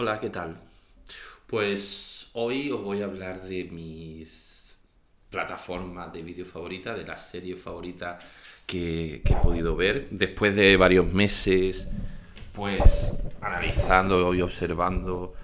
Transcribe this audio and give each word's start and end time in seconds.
Hola, 0.00 0.20
¿qué 0.20 0.30
tal? 0.30 0.56
Pues 1.48 2.28
hoy 2.34 2.70
os 2.70 2.84
voy 2.84 3.02
a 3.02 3.06
hablar 3.06 3.42
de 3.42 3.64
mis 3.64 4.76
plataformas 5.28 6.12
de 6.12 6.22
vídeo 6.22 6.46
favoritas, 6.46 6.96
de 6.96 7.04
las 7.04 7.26
series 7.26 7.60
favoritas 7.60 8.24
que, 8.64 9.22
he 9.24 9.34
podido 9.42 9.74
ver 9.74 10.06
después 10.12 10.54
de 10.54 10.76
varios 10.76 11.12
meses, 11.12 11.88
pues 12.52 13.10
analizando 13.40 14.32
y 14.34 14.40
observando 14.40 15.34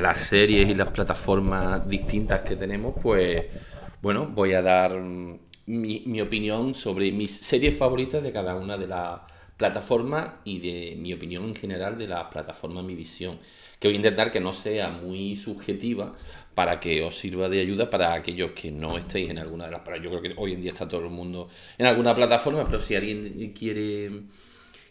las 0.00 0.18
series 0.18 0.68
y 0.68 0.74
las 0.74 0.88
plataformas 0.88 1.88
distintas 1.88 2.40
que 2.40 2.56
tenemos, 2.56 2.96
pues 3.00 3.46
bueno, 4.00 4.26
voy 4.26 4.54
a 4.54 4.62
dar 4.62 5.00
mi 5.66 6.20
opinión 6.20 6.74
sobre 6.74 7.12
mis 7.12 7.30
series 7.30 7.78
favoritas 7.78 8.20
de 8.20 8.32
cada 8.32 8.56
una 8.56 8.76
de 8.76 8.88
las 8.88 9.20
plataformas 9.62 10.28
y 10.44 10.58
de 10.58 10.96
mi 10.96 11.12
opinión 11.12 11.44
en 11.44 11.54
general 11.54 11.96
de 11.96 12.08
la 12.08 12.28
plataforma 12.28 12.82
Mi 12.82 12.96
Visión, 12.96 13.38
que 13.78 13.86
voy 13.86 13.94
a 13.94 13.96
intentar 13.96 14.32
que 14.32 14.40
no 14.40 14.52
sea 14.52 14.90
muy 14.90 15.36
subjetiva 15.36 16.12
para 16.52 16.80
que 16.80 17.00
os 17.04 17.16
sirva 17.16 17.48
de 17.48 17.60
ayuda 17.60 17.88
para 17.88 18.12
aquellos 18.12 18.50
que 18.60 18.72
no 18.72 18.98
estéis 18.98 19.30
en 19.30 19.38
alguna 19.38 19.66
de 19.66 19.70
las... 19.70 19.82
Yo 20.02 20.10
creo 20.10 20.20
que 20.20 20.34
hoy 20.36 20.54
en 20.54 20.62
día 20.62 20.72
está 20.72 20.88
todo 20.88 21.04
el 21.04 21.10
mundo 21.10 21.48
en 21.78 21.86
alguna 21.86 22.12
plataforma, 22.12 22.64
pero 22.64 22.80
si 22.80 22.96
alguien 22.96 23.52
quiere, 23.52 24.22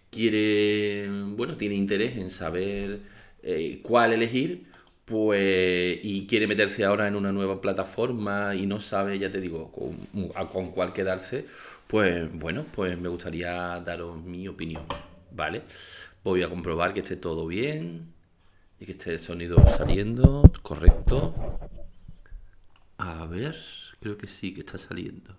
quiere 0.10 1.10
bueno, 1.36 1.58
tiene 1.58 1.76
interés 1.76 2.16
en 2.16 2.30
saber 2.30 3.02
eh, 3.44 3.82
cuál 3.84 4.14
elegir, 4.14 4.68
pues 5.04 6.00
y 6.02 6.26
quiere 6.28 6.48
meterse 6.48 6.86
ahora 6.86 7.10
en 7.10 7.18
una 7.18 7.34
nueva 7.34 7.60
plataforma 7.60 8.56
y 8.56 8.68
no 8.68 8.80
sabe, 8.80 9.20
ya 9.20 9.30
te 9.30 9.42
digo, 9.42 9.70
con, 9.70 10.08
con 10.48 10.72
cuál 10.72 10.94
quedarse, 10.94 11.46
pues 11.92 12.32
bueno, 12.32 12.66
pues 12.72 12.98
me 12.98 13.10
gustaría 13.10 13.82
daros 13.82 14.24
mi 14.24 14.48
opinión, 14.48 14.86
¿vale? 15.30 15.64
Voy 16.24 16.42
a 16.42 16.48
comprobar 16.48 16.94
que 16.94 17.02
esté 17.02 17.18
todo 17.18 17.46
bien 17.46 18.14
y 18.80 18.86
que 18.86 18.94
esté 18.94 19.12
el 19.12 19.20
sonido 19.20 19.58
saliendo 19.68 20.50
correcto. 20.62 21.60
A 22.98 23.26
ver, 23.26 23.58
creo 24.00 24.18
que 24.18 24.28
sí 24.28 24.54
que 24.54 24.62
está 24.62 24.78
saliendo. 24.78 25.36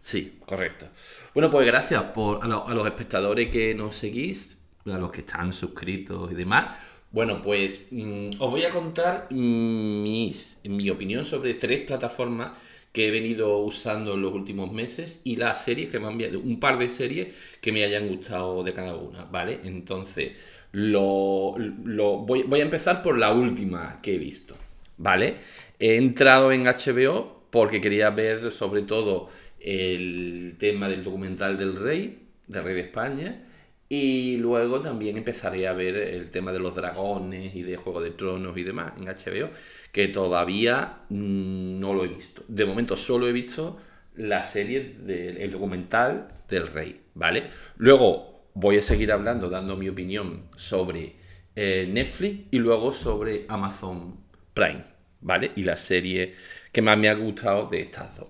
Sí, 0.00 0.38
correcto. 0.44 0.88
Bueno, 1.32 1.50
pues 1.50 1.66
gracias 1.66 2.02
por, 2.12 2.44
a, 2.44 2.74
los 2.74 2.86
espectadores 2.86 3.48
que 3.48 3.74
nos 3.74 3.96
seguís, 3.96 4.58
a 4.84 4.98
los 4.98 5.10
que 5.10 5.20
están 5.20 5.54
suscritos 5.54 6.30
y 6.30 6.34
demás. 6.34 6.91
Bueno, 7.12 7.42
pues 7.42 7.86
mm, 7.90 8.30
os 8.38 8.50
voy 8.50 8.62
a 8.64 8.70
contar 8.70 9.28
mis, 9.30 10.58
mi 10.64 10.88
opinión 10.88 11.24
sobre 11.26 11.54
tres 11.54 11.80
plataformas 11.86 12.52
que 12.92 13.08
he 13.08 13.10
venido 13.10 13.58
usando 13.58 14.14
en 14.14 14.22
los 14.22 14.32
últimos 14.34 14.72
meses 14.72 15.20
y 15.24 15.36
las 15.36 15.62
series 15.64 15.90
que 15.90 15.98
me 16.00 16.06
han 16.06 16.12
enviado, 16.12 16.40
un 16.40 16.58
par 16.58 16.78
de 16.78 16.88
series 16.88 17.34
que 17.60 17.72
me 17.72 17.84
hayan 17.84 18.08
gustado 18.08 18.64
de 18.64 18.72
cada 18.72 18.96
una, 18.96 19.24
¿vale? 19.26 19.60
Entonces, 19.64 20.38
lo, 20.72 21.56
lo 21.84 22.18
voy, 22.18 22.44
voy 22.44 22.60
a 22.60 22.64
empezar 22.64 23.02
por 23.02 23.18
la 23.18 23.32
última 23.32 24.00
que 24.02 24.14
he 24.14 24.18
visto, 24.18 24.56
¿vale? 24.96 25.34
He 25.78 25.96
entrado 25.96 26.52
en 26.52 26.64
HBO 26.64 27.42
porque 27.50 27.80
quería 27.82 28.10
ver 28.10 28.52
sobre 28.52 28.82
todo 28.82 29.28
el 29.60 30.56
tema 30.58 30.88
del 30.88 31.04
documental 31.04 31.58
del 31.58 31.76
rey, 31.76 32.20
del 32.46 32.64
rey 32.64 32.74
de 32.74 32.80
España, 32.80 33.42
y 33.94 34.38
luego 34.38 34.80
también 34.80 35.18
empezaré 35.18 35.68
a 35.68 35.74
ver 35.74 35.94
el 35.96 36.30
tema 36.30 36.50
de 36.50 36.58
los 36.58 36.76
dragones 36.76 37.54
y 37.54 37.62
de 37.62 37.76
Juego 37.76 38.00
de 38.00 38.12
Tronos 38.12 38.56
y 38.56 38.62
demás 38.62 38.94
en 38.96 39.04
HBO, 39.04 39.50
que 39.92 40.08
todavía 40.08 41.00
mm, 41.10 41.78
no 41.78 41.92
lo 41.92 42.02
he 42.02 42.08
visto. 42.08 42.42
De 42.48 42.64
momento 42.64 42.96
solo 42.96 43.28
he 43.28 43.34
visto 43.34 43.76
la 44.16 44.42
serie 44.44 44.96
del 44.98 45.52
documental 45.52 46.28
del 46.48 46.68
rey, 46.68 47.02
¿vale? 47.12 47.42
Luego 47.76 48.46
voy 48.54 48.78
a 48.78 48.82
seguir 48.82 49.12
hablando, 49.12 49.50
dando 49.50 49.76
mi 49.76 49.90
opinión 49.90 50.38
sobre 50.56 51.16
eh, 51.54 51.86
Netflix 51.86 52.46
y 52.50 52.60
luego 52.60 52.94
sobre 52.94 53.44
Amazon 53.46 54.16
Prime, 54.54 54.86
¿vale? 55.20 55.52
Y 55.54 55.64
la 55.64 55.76
serie 55.76 56.34
que 56.72 56.80
más 56.80 56.96
me 56.96 57.10
ha 57.10 57.14
gustado 57.14 57.68
de 57.68 57.82
estas 57.82 58.16
dos. 58.16 58.28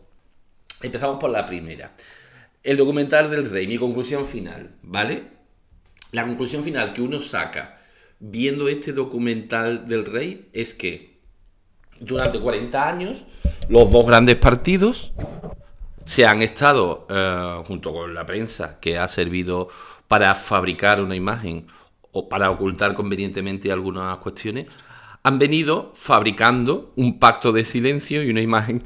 Empezamos 0.83 1.21
por 1.21 1.31
la 1.31 1.47
primera. 1.47 1.95
El 2.65 2.77
documental 2.77 3.31
del 3.31 3.49
rey, 3.49 3.69
mi 3.69 3.79
conclusión 3.79 4.27
final, 4.27 4.75
¿vale? 4.83 5.42
La 6.13 6.27
conclusión 6.27 6.63
final 6.63 6.93
que 6.93 7.01
uno 7.01 7.23
saca 7.23 7.79
viendo 8.21 8.69
este 8.69 8.93
documental 8.93 9.89
del 9.89 10.05
rey 10.05 10.45
es 10.53 10.75
que 10.75 11.23
durante 12.01 12.39
40 12.39 12.87
años 12.87 13.27
los 13.71 13.91
dos 13.91 14.07
grandes 14.07 14.37
partidos 14.37 15.13
se 16.05 16.27
han 16.27 16.43
estado, 16.43 17.07
eh, 17.09 17.63
junto 17.65 17.95
con 17.95 18.13
la 18.13 18.27
prensa, 18.27 18.79
que 18.79 18.99
ha 18.99 19.09
servido 19.09 19.69
para 20.07 20.35
fabricar 20.35 21.01
una 21.01 21.17
imagen 21.17 21.67
o 22.11 22.29
para 22.29 22.51
ocultar 22.51 22.93
convenientemente 22.95 23.73
algunas 23.73 24.19
cuestiones, 24.19 24.67
han 25.23 25.39
venido 25.39 25.93
fabricando 25.95 26.93
un 26.97 27.19
pacto 27.19 27.53
de 27.53 27.65
silencio 27.65 28.23
y 28.23 28.29
una 28.29 28.43
imagen 28.43 28.83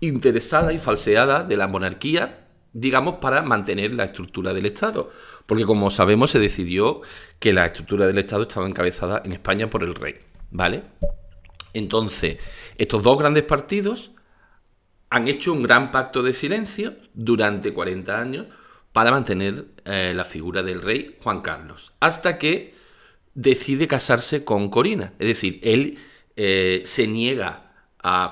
interesada 0.00 0.72
y 0.72 0.78
falseada 0.78 1.44
de 1.44 1.58
la 1.58 1.68
monarquía, 1.68 2.46
digamos, 2.72 3.16
para 3.16 3.42
mantener 3.42 3.92
la 3.92 4.04
estructura 4.04 4.54
del 4.54 4.64
Estado. 4.64 5.10
Porque 5.46 5.64
como 5.64 5.90
sabemos 5.90 6.30
se 6.30 6.38
decidió 6.38 7.02
que 7.38 7.52
la 7.52 7.66
estructura 7.66 8.06
del 8.06 8.18
Estado 8.18 8.42
estaba 8.42 8.66
encabezada 8.66 9.22
en 9.24 9.32
España 9.32 9.70
por 9.70 9.82
el 9.82 9.94
rey, 9.94 10.16
¿vale? 10.50 10.82
Entonces, 11.72 12.38
estos 12.78 13.02
dos 13.02 13.18
grandes 13.18 13.44
partidos 13.44 14.10
han 15.10 15.28
hecho 15.28 15.52
un 15.52 15.62
gran 15.62 15.92
pacto 15.92 16.22
de 16.22 16.32
silencio 16.32 16.94
durante 17.14 17.72
40 17.72 18.20
años 18.20 18.46
para 18.92 19.10
mantener 19.10 19.66
eh, 19.84 20.12
la 20.14 20.24
figura 20.24 20.62
del 20.62 20.82
rey 20.82 21.16
Juan 21.22 21.42
Carlos, 21.42 21.92
hasta 22.00 22.38
que 22.38 22.74
decide 23.34 23.86
casarse 23.86 24.44
con 24.44 24.70
Corina. 24.70 25.12
Es 25.18 25.28
decir, 25.28 25.60
él 25.62 25.98
eh, 26.34 26.82
se 26.84 27.06
niega 27.06 27.62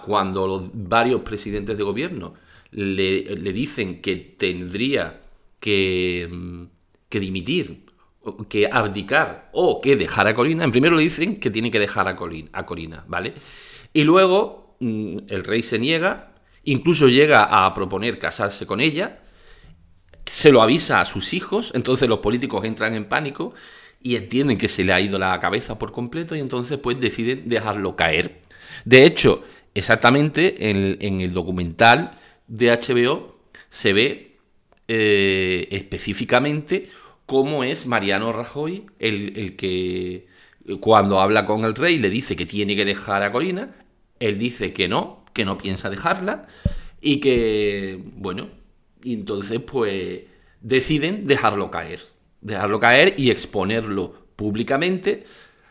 cuando 0.05 0.47
los 0.47 0.71
varios 0.73 1.23
presidentes 1.23 1.77
de 1.77 1.83
gobierno 1.83 2.35
le, 2.71 3.53
dicen 3.53 4.01
que 4.01 4.17
tendría 4.17 5.21
que, 5.59 6.29
mm, 6.31 6.65
que, 7.15 7.21
dimitir, 7.21 7.87
que 8.49 8.69
abdicar 8.71 9.51
o 9.53 9.81
que 9.81 9.95
dejar 9.95 10.27
a 10.27 10.35
Corina, 10.35 10.65
en 10.65 10.73
primero 10.73 10.97
le 10.97 11.05
dicen 11.05 11.39
que 11.39 11.49
tiene 11.49 11.71
que 11.71 11.79
dejar 11.79 12.09
a, 12.09 12.17
a 12.53 12.67
Corina 12.67 13.05
¿vale? 13.07 13.35
Y 13.93 14.03
luego 14.03 14.77
mm, 14.81 15.19
el 15.29 15.45
rey 15.45 15.63
se 15.63 15.79
niega, 15.79 16.35
incluso 16.65 17.07
llega 17.07 17.45
a 17.45 17.73
proponer 17.73 18.19
casarse 18.19 18.67
con 18.67 18.81
ella, 18.81 19.21
se 20.27 20.51
lo 20.51 20.61
avisa 20.61 21.01
a 21.01 21.05
sus 21.05 21.35
hijos, 21.35 21.71
entonces 21.73 22.09
los 22.09 22.19
políticos 22.19 22.65
entran 22.65 22.95
en 22.95 23.05
pánico 23.05 23.55
y 24.03 24.17
entienden 24.17 24.59
que 24.59 24.69
se 24.69 24.83
le 24.83 24.93
ha 24.93 25.01
ido 25.01 25.17
la 25.17 25.39
cabeza 25.39 25.79
por 25.79 25.93
completo 25.93 26.35
y 26.35 26.41
entonces 26.41 26.79
pues 26.79 26.99
deciden 26.99 27.49
dejarlo 27.49 27.95
caer. 27.95 28.41
De 28.85 29.05
hecho, 29.07 29.45
exactamente 29.75 30.69
en, 30.71 31.21
el 31.21 31.33
documental 31.33 32.19
de 32.49 32.73
HBO 32.73 33.39
se 33.71 33.93
ve 33.93 34.37
eh, 34.89 35.69
específicamente 35.71 36.89
cómo 37.27 37.65
es 37.65 37.87
Mariano 37.87 38.33
Rajoy 38.33 38.87
el, 38.99 39.57
que 39.57 40.27
cuando 40.81 41.21
habla 41.21 41.47
con 41.47 41.65
el 41.65 41.75
rey 41.75 41.99
le 41.99 42.11
dice 42.11 42.37
que 42.37 42.47
tiene 42.47 42.77
que 42.77 42.85
dejar 42.85 43.23
a 43.23 43.33
Corina, 43.33 43.75
él 44.21 44.39
dice 44.39 44.73
que 44.73 44.89
no, 44.89 45.25
que 45.33 45.45
no 45.45 45.59
piensa 45.59 45.91
dejarla 45.91 46.47
y 47.01 47.21
que, 47.21 48.01
bueno, 48.17 48.49
y 49.03 49.15
entonces 49.15 49.61
pues 49.61 50.23
deciden 50.61 51.27
dejarlo 51.27 51.71
caer, 51.71 52.01
dejarlo 52.41 52.81
caer 52.81 53.15
y 53.19 53.31
exponerlo 53.31 54.27
públicamente, 54.37 55.25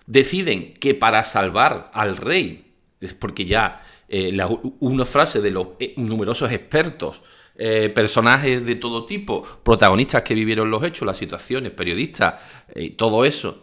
deciden 0.05 0.73
que 0.75 0.93
para 0.93 1.23
salvar 1.23 1.89
al 1.93 2.17
rey, 2.17 2.73
es 3.01 3.13
porque 3.13 3.45
ya 3.45 3.81
eh, 4.07 4.37
una 4.79 5.05
frase 5.05 5.41
de 5.41 5.51
los 5.51 5.69
eh, 5.79 5.93
numerosos 5.97 6.51
expertos, 6.51 7.21
eh, 7.55 7.91
personajes 7.93 8.65
de 8.65 8.75
todo 8.75 9.05
tipo, 9.05 9.43
protagonistas 9.63 10.23
que 10.23 10.33
vivieron 10.33 10.71
los 10.71 10.83
hechos, 10.83 11.05
las 11.05 11.17
situaciones, 11.17 11.71
periodistas, 11.71 12.35
todo 12.97 13.25
eso. 13.25 13.61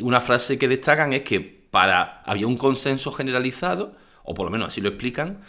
una 0.00 0.20
frase 0.20 0.58
que 0.58 0.68
destacan 0.68 1.12
es 1.12 1.22
que 1.22 1.40
para 1.70 2.22
había 2.24 2.46
un 2.46 2.56
consenso 2.56 3.12
generalizado, 3.12 3.94
o 4.24 4.34
por 4.34 4.46
lo 4.46 4.50
menos 4.50 4.68
así 4.68 4.80
lo 4.80 4.88
explican, 4.88 5.40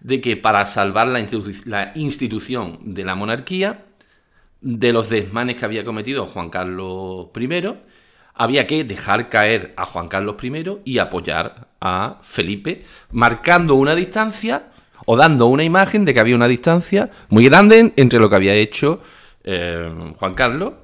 de 0.00 0.20
que 0.20 0.36
para 0.36 0.66
salvar 0.66 1.08
la, 1.08 1.24
la 1.64 1.92
institución 1.94 2.78
de 2.82 3.04
la 3.04 3.14
monarquía, 3.14 3.84
de 4.60 4.92
los 4.92 5.08
desmanes 5.08 5.56
que 5.56 5.64
había 5.64 5.84
cometido 5.84 6.26
Juan 6.26 6.50
Carlos 6.50 7.28
I, 7.38 7.74
había 8.34 8.66
que 8.66 8.84
dejar 8.84 9.28
caer 9.28 9.74
a 9.76 9.84
Juan 9.84 10.08
Carlos 10.08 10.36
I 10.42 10.80
y 10.84 10.98
apoyar 10.98 11.68
a 11.80 12.18
Felipe, 12.22 12.84
marcando 13.10 13.74
una 13.74 13.94
distancia 13.94 14.70
o 15.10 15.16
dando 15.16 15.46
una 15.46 15.64
imagen 15.64 16.04
de 16.04 16.12
que 16.12 16.20
había 16.20 16.36
una 16.36 16.46
distancia 16.46 17.10
muy 17.30 17.46
grande 17.46 17.94
entre 17.96 18.18
lo 18.18 18.28
que 18.28 18.36
había 18.36 18.54
hecho 18.54 19.00
eh, 19.42 19.90
Juan 20.18 20.34
Carlos 20.34 20.74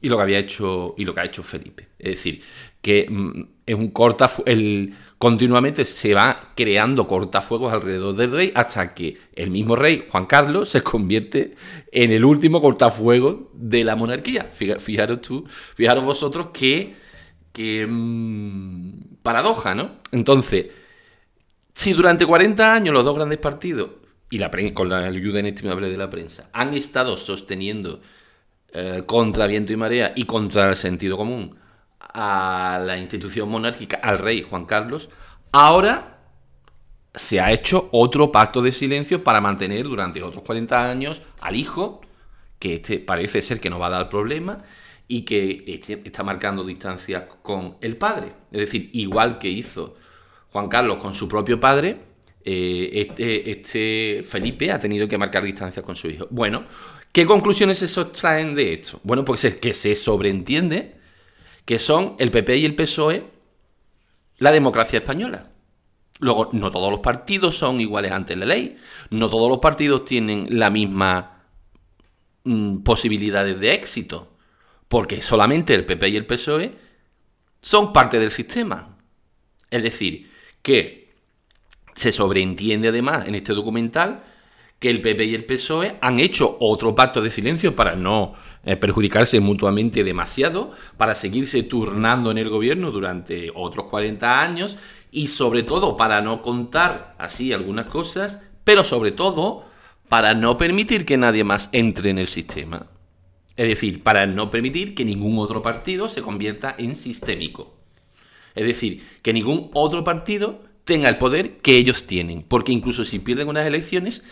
y 0.00 0.08
lo 0.08 0.16
que 0.16 0.22
había 0.22 0.38
hecho 0.38 0.94
y 0.96 1.04
lo 1.04 1.14
que 1.14 1.20
ha 1.20 1.24
hecho 1.26 1.42
Felipe. 1.42 1.88
Es 1.98 2.12
decir, 2.12 2.40
que 2.80 3.06
mm, 3.10 3.42
es 3.66 3.74
un 3.74 3.88
corta 3.88 4.30
el 4.46 4.94
continuamente 5.18 5.84
se 5.84 6.14
va 6.14 6.52
creando 6.54 7.06
cortafuegos 7.06 7.74
alrededor 7.74 8.16
del 8.16 8.32
rey 8.32 8.52
hasta 8.54 8.94
que 8.94 9.18
el 9.34 9.50
mismo 9.50 9.76
rey 9.76 10.06
Juan 10.10 10.24
Carlos 10.24 10.70
se 10.70 10.80
convierte 10.80 11.54
en 11.92 12.10
el 12.10 12.24
último 12.24 12.62
cortafuegos 12.62 13.36
de 13.52 13.84
la 13.84 13.96
monarquía. 13.96 14.48
Fijaros 14.50 15.20
tú, 15.20 15.46
fijaros 15.74 16.06
vosotros 16.06 16.48
que, 16.54 16.94
que 17.52 17.86
mm, 17.86 19.18
paradoja, 19.22 19.74
¿no? 19.74 19.90
Entonces, 20.10 20.68
si 21.74 21.92
durante 21.92 22.24
40 22.24 22.72
años 22.72 22.94
los 22.94 23.04
dos 23.04 23.14
grandes 23.16 23.38
partidos 23.38 23.90
y 24.30 24.38
la 24.38 24.50
con 24.72 24.88
la 24.88 24.98
ayuda 24.98 25.40
inestimable 25.40 25.90
de 25.90 25.96
la 25.96 26.08
prensa 26.08 26.48
han 26.52 26.74
estado 26.74 27.16
sosteniendo 27.16 28.00
eh, 28.72 29.02
contra 29.06 29.46
viento 29.46 29.72
y 29.72 29.76
marea 29.76 30.12
y 30.16 30.24
contra 30.24 30.70
el 30.70 30.76
sentido 30.76 31.16
común 31.16 31.56
a 31.98 32.80
la 32.84 32.96
institución 32.96 33.48
monárquica, 33.48 33.98
al 34.02 34.18
rey 34.18 34.42
Juan 34.42 34.66
Carlos, 34.66 35.10
ahora 35.52 36.18
se 37.14 37.40
ha 37.40 37.52
hecho 37.52 37.88
otro 37.92 38.32
pacto 38.32 38.62
de 38.62 38.72
silencio 38.72 39.22
para 39.22 39.40
mantener 39.40 39.84
durante 39.84 40.22
otros 40.22 40.44
40 40.44 40.90
años 40.90 41.22
al 41.40 41.56
hijo, 41.56 42.00
que 42.58 42.74
este 42.74 42.98
parece 42.98 43.42
ser 43.42 43.60
que 43.60 43.70
no 43.70 43.78
va 43.78 43.88
a 43.88 43.90
dar 43.90 44.08
problema 44.08 44.62
y 45.06 45.22
que 45.22 45.64
este 45.66 46.02
está 46.04 46.22
marcando 46.22 46.64
distancias 46.64 47.24
con 47.42 47.76
el 47.80 47.96
padre. 47.96 48.28
Es 48.50 48.60
decir, 48.60 48.90
igual 48.92 49.38
que 49.38 49.48
hizo 49.48 49.96
Juan 50.54 50.68
Carlos 50.68 50.96
con 50.96 51.14
su 51.14 51.28
propio 51.28 51.60
padre, 51.60 51.98
eh, 52.44 52.90
este, 52.94 53.50
este 53.50 54.22
Felipe 54.24 54.70
ha 54.70 54.78
tenido 54.78 55.06
que 55.06 55.18
marcar 55.18 55.44
distancias 55.44 55.84
con 55.84 55.96
su 55.96 56.08
hijo. 56.08 56.28
Bueno, 56.30 56.64
¿Qué 57.14 57.26
conclusiones 57.26 57.78
se 57.78 57.84
extraen 57.84 58.56
de 58.56 58.72
esto? 58.72 58.98
Bueno, 59.04 59.24
pues 59.24 59.44
es 59.44 59.54
que 59.60 59.72
se 59.72 59.94
sobreentiende 59.94 60.96
que 61.64 61.78
son 61.78 62.16
el 62.18 62.32
PP 62.32 62.56
y 62.56 62.64
el 62.64 62.74
PSOE 62.74 63.24
la 64.38 64.50
democracia 64.50 64.98
española. 64.98 65.48
Luego, 66.18 66.50
no 66.52 66.72
todos 66.72 66.90
los 66.90 66.98
partidos 66.98 67.56
son 67.56 67.80
iguales 67.80 68.10
ante 68.10 68.34
la 68.34 68.46
ley, 68.46 68.78
no 69.10 69.30
todos 69.30 69.48
los 69.48 69.60
partidos 69.60 70.04
tienen 70.04 70.48
la 70.50 70.70
misma 70.70 71.44
mm, 72.42 72.78
posibilidades 72.78 73.60
de 73.60 73.74
éxito, 73.74 74.36
porque 74.88 75.22
solamente 75.22 75.72
el 75.72 75.86
PP 75.86 76.08
y 76.08 76.16
el 76.16 76.26
PSOE 76.26 76.74
son 77.62 77.92
parte 77.92 78.18
del 78.18 78.32
sistema. 78.32 78.98
Es 79.70 79.84
decir, 79.84 80.33
que 80.64 81.12
se 81.94 82.10
sobreentiende 82.10 82.88
además 82.88 83.28
en 83.28 83.34
este 83.34 83.52
documental 83.52 84.24
que 84.78 84.90
el 84.90 85.02
PP 85.02 85.24
y 85.26 85.34
el 85.34 85.44
PSOE 85.44 85.96
han 86.00 86.18
hecho 86.18 86.56
otro 86.58 86.94
pacto 86.94 87.20
de 87.20 87.30
silencio 87.30 87.76
para 87.76 87.94
no 87.94 88.34
eh, 88.64 88.76
perjudicarse 88.76 89.38
mutuamente 89.40 90.02
demasiado, 90.02 90.72
para 90.96 91.14
seguirse 91.14 91.62
turnando 91.62 92.30
en 92.30 92.38
el 92.38 92.48
gobierno 92.48 92.90
durante 92.90 93.52
otros 93.54 93.86
40 93.86 94.40
años 94.40 94.78
y 95.12 95.28
sobre 95.28 95.62
todo 95.62 95.96
para 95.96 96.22
no 96.22 96.42
contar 96.42 97.14
así 97.18 97.52
algunas 97.52 97.86
cosas, 97.86 98.40
pero 98.64 98.84
sobre 98.84 99.12
todo 99.12 99.66
para 100.08 100.32
no 100.32 100.56
permitir 100.56 101.04
que 101.04 101.18
nadie 101.18 101.44
más 101.44 101.68
entre 101.72 102.10
en 102.10 102.18
el 102.18 102.26
sistema. 102.26 102.86
Es 103.56 103.68
decir, 103.68 104.02
para 104.02 104.26
no 104.26 104.50
permitir 104.50 104.94
que 104.94 105.04
ningún 105.04 105.38
otro 105.38 105.62
partido 105.62 106.08
se 106.08 106.22
convierta 106.22 106.74
en 106.76 106.96
sistémico. 106.96 107.83
Es 108.54 108.66
decir, 108.66 109.02
que 109.22 109.32
ningún 109.32 109.70
otro 109.74 110.04
partido 110.04 110.62
tenga 110.84 111.08
el 111.08 111.18
poder 111.18 111.58
que 111.58 111.76
ellos 111.76 112.06
tienen. 112.06 112.42
Porque 112.42 112.72
incluso 112.72 113.04
si 113.04 113.18
pierden 113.18 113.48
unas 113.48 113.66
elecciones, 113.66 114.22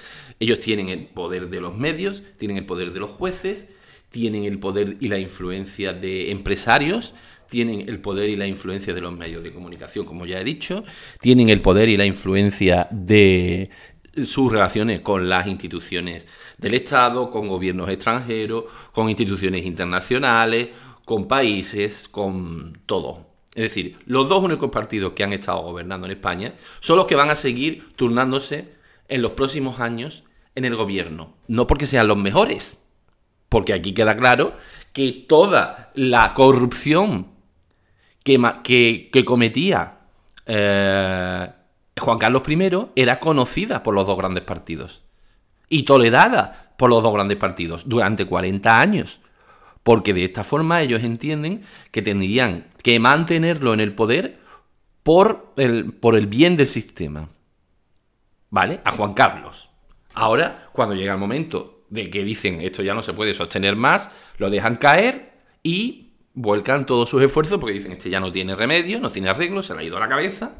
ellos 0.40 0.60
tienen 0.60 0.88
el 0.88 1.06
poder 1.06 1.48
de 1.50 1.60
los 1.60 1.76
medios, 1.76 2.22
tienen 2.38 2.56
el 2.58 2.66
poder 2.66 2.92
de 2.92 3.00
los 3.00 3.10
jueces, 3.10 3.68
tienen 4.10 4.44
el 4.44 4.58
poder 4.58 4.96
y 5.00 5.08
la 5.08 5.18
influencia 5.18 5.92
de 5.92 6.30
empresarios, 6.30 7.14
tienen 7.48 7.88
el 7.88 8.00
poder 8.00 8.28
y 8.28 8.36
la 8.36 8.46
influencia 8.46 8.94
de 8.94 9.00
los 9.00 9.16
medios 9.16 9.42
de 9.42 9.52
comunicación, 9.52 10.06
como 10.06 10.26
ya 10.26 10.40
he 10.40 10.44
dicho, 10.44 10.84
tienen 11.20 11.48
el 11.48 11.60
poder 11.60 11.88
y 11.88 11.96
la 11.96 12.06
influencia 12.06 12.88
de 12.90 13.70
sus 14.24 14.52
relaciones 14.52 15.00
con 15.00 15.28
las 15.28 15.46
instituciones 15.46 16.26
del 16.58 16.74
Estado, 16.74 17.30
con 17.30 17.48
gobiernos 17.48 17.88
extranjeros, 17.88 18.64
con 18.92 19.08
instituciones 19.08 19.64
internacionales, 19.64 20.68
con 21.04 21.26
países, 21.26 22.08
con 22.08 22.78
todo. 22.86 23.31
Es 23.54 23.64
decir, 23.64 23.98
los 24.06 24.28
dos 24.28 24.42
únicos 24.42 24.70
partidos 24.70 25.12
que 25.12 25.24
han 25.24 25.32
estado 25.32 25.60
gobernando 25.60 26.06
en 26.06 26.12
España 26.12 26.54
son 26.80 26.96
los 26.96 27.06
que 27.06 27.16
van 27.16 27.30
a 27.30 27.36
seguir 27.36 27.88
turnándose 27.96 28.72
en 29.08 29.20
los 29.20 29.32
próximos 29.32 29.80
años 29.80 30.24
en 30.54 30.64
el 30.64 30.74
gobierno. 30.74 31.34
No 31.48 31.66
porque 31.66 31.86
sean 31.86 32.08
los 32.08 32.16
mejores, 32.16 32.80
porque 33.48 33.74
aquí 33.74 33.92
queda 33.92 34.16
claro 34.16 34.54
que 34.92 35.12
toda 35.28 35.90
la 35.94 36.32
corrupción 36.32 37.28
que, 38.24 39.24
cometía 39.24 39.98
eh, 40.46 41.48
Juan 41.98 42.18
Carlos 42.18 42.42
I 42.48 42.70
era 42.96 43.20
conocida 43.20 43.82
por 43.82 43.94
los 43.94 44.06
dos 44.06 44.16
grandes 44.16 44.44
partidos 44.44 45.02
y 45.68 45.82
tolerada 45.82 46.72
por 46.78 46.90
los 46.90 47.02
dos 47.02 47.12
grandes 47.12 47.38
partidos 47.38 47.88
durante 47.88 48.26
40 48.26 48.80
años. 48.80 49.20
Porque 49.82 50.14
de 50.14 50.24
esta 50.24 50.44
forma 50.44 50.80
ellos 50.80 51.02
entienden 51.02 51.64
que 51.90 52.02
tendrían 52.02 52.66
que 52.82 52.98
mantenerlo 53.00 53.74
en 53.74 53.80
el 53.80 53.94
poder 53.94 54.38
por 55.02 55.52
el, 55.56 55.92
por 55.92 56.16
el 56.16 56.26
bien 56.26 56.56
del 56.56 56.68
sistema. 56.68 57.28
¿Vale? 58.50 58.80
A 58.84 58.92
Juan 58.92 59.14
Carlos. 59.14 59.70
Ahora, 60.14 60.68
cuando 60.72 60.94
llega 60.94 61.14
el 61.14 61.18
momento 61.18 61.84
de 61.88 62.10
que 62.10 62.22
dicen 62.22 62.60
esto 62.60 62.82
ya 62.82 62.94
no 62.94 63.02
se 63.02 63.12
puede 63.12 63.34
sostener 63.34 63.76
más, 63.76 64.10
lo 64.38 64.50
dejan 64.50 64.76
caer 64.76 65.32
y 65.62 66.12
vuelcan 66.34 66.86
todos 66.86 67.08
sus 67.08 67.22
esfuerzos 67.22 67.58
porque 67.58 67.74
dicen 67.74 67.92
este 67.92 68.10
ya 68.10 68.20
no 68.20 68.30
tiene 68.30 68.54
remedio, 68.54 69.00
no 69.00 69.10
tiene 69.10 69.30
arreglo, 69.30 69.62
se 69.62 69.74
le 69.74 69.80
ha 69.80 69.84
ido 69.84 69.96
a 69.96 70.00
la 70.00 70.08
cabeza. 70.08 70.52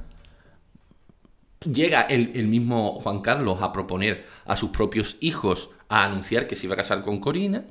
Llega 1.71 2.03
el, 2.03 2.33
el 2.35 2.49
mismo 2.49 2.99
Juan 3.01 3.21
Carlos 3.21 3.63
a 3.63 3.73
proponer 3.73 4.27
a 4.47 4.57
sus 4.57 4.71
propios 4.71 5.17
hijos 5.21 5.71
a 5.89 6.05
anunciar 6.05 6.49
que 6.49 6.57
se 6.57 6.67
iba 6.67 6.75
a 6.75 6.79
casar 6.79 7.03
con 7.03 7.21
Corina 7.21 7.67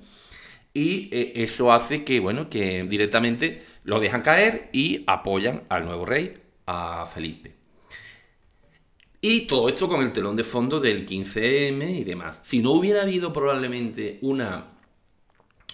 y 0.73 1.09
eh, 1.11 1.33
eso 1.35 1.71
hace 1.71 2.03
que, 2.03 2.19
bueno, 2.19 2.49
que 2.49 2.83
directamente 2.83 3.61
lo 3.83 3.99
dejan 3.99 4.21
caer 4.21 4.69
y 4.71 5.03
apoyan 5.07 5.63
al 5.69 5.85
nuevo 5.85 6.05
rey, 6.05 6.37
a 6.65 7.05
Felipe. 7.05 7.55
Y 9.19 9.41
todo 9.41 9.69
esto 9.69 9.87
con 9.87 10.01
el 10.01 10.13
telón 10.13 10.35
de 10.35 10.43
fondo 10.43 10.79
del 10.79 11.05
15M 11.05 11.99
y 11.99 12.03
demás. 12.03 12.39
Si 12.41 12.59
no 12.59 12.71
hubiera 12.71 13.03
habido 13.03 13.31
probablemente 13.31 14.17
una, 14.21 14.65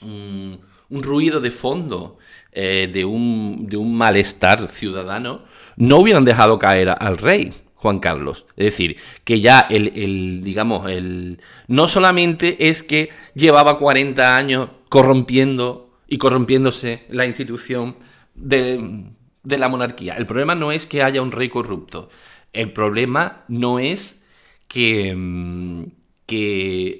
un, 0.01 0.59
ruido 0.89 1.39
de 1.39 1.51
fondo 1.51 2.17
eh, 2.51 2.89
de, 2.91 3.05
un, 3.05 3.67
de 3.67 3.77
un 3.77 3.95
malestar 3.95 4.67
ciudadano, 4.67 5.45
no 5.77 5.97
hubieran 5.99 6.25
dejado 6.25 6.59
caer 6.59 6.89
al 6.89 7.17
rey. 7.17 7.53
Juan 7.77 7.99
Carlos. 7.99 8.45
Es 8.57 8.65
decir, 8.65 8.97
que 9.23 9.39
ya 9.39 9.59
el, 9.69 10.43
digamos, 10.43 10.89
el, 10.89 11.39
no 11.67 11.87
solamente 11.87 12.69
es 12.69 12.81
que 12.81 13.09
llevaba 13.35 13.77
40 13.77 14.35
años 14.35 14.69
corrompiendo 14.89 15.99
y 16.07 16.17
corrompiéndose 16.17 17.05
la 17.09 17.25
institución 17.25 17.97
de, 18.35 19.05
la 19.43 19.69
monarquía. 19.69 20.15
El 20.15 20.25
problema 20.25 20.55
no 20.55 20.71
es 20.71 20.85
que 20.85 21.03
haya 21.03 21.21
un 21.21 21.31
rey 21.31 21.49
corrupto. 21.49 22.09
El 22.53 22.71
problema 22.71 23.43
no 23.47 23.79
es 23.79 24.23
que, 24.67 25.13
mm, 25.15 25.83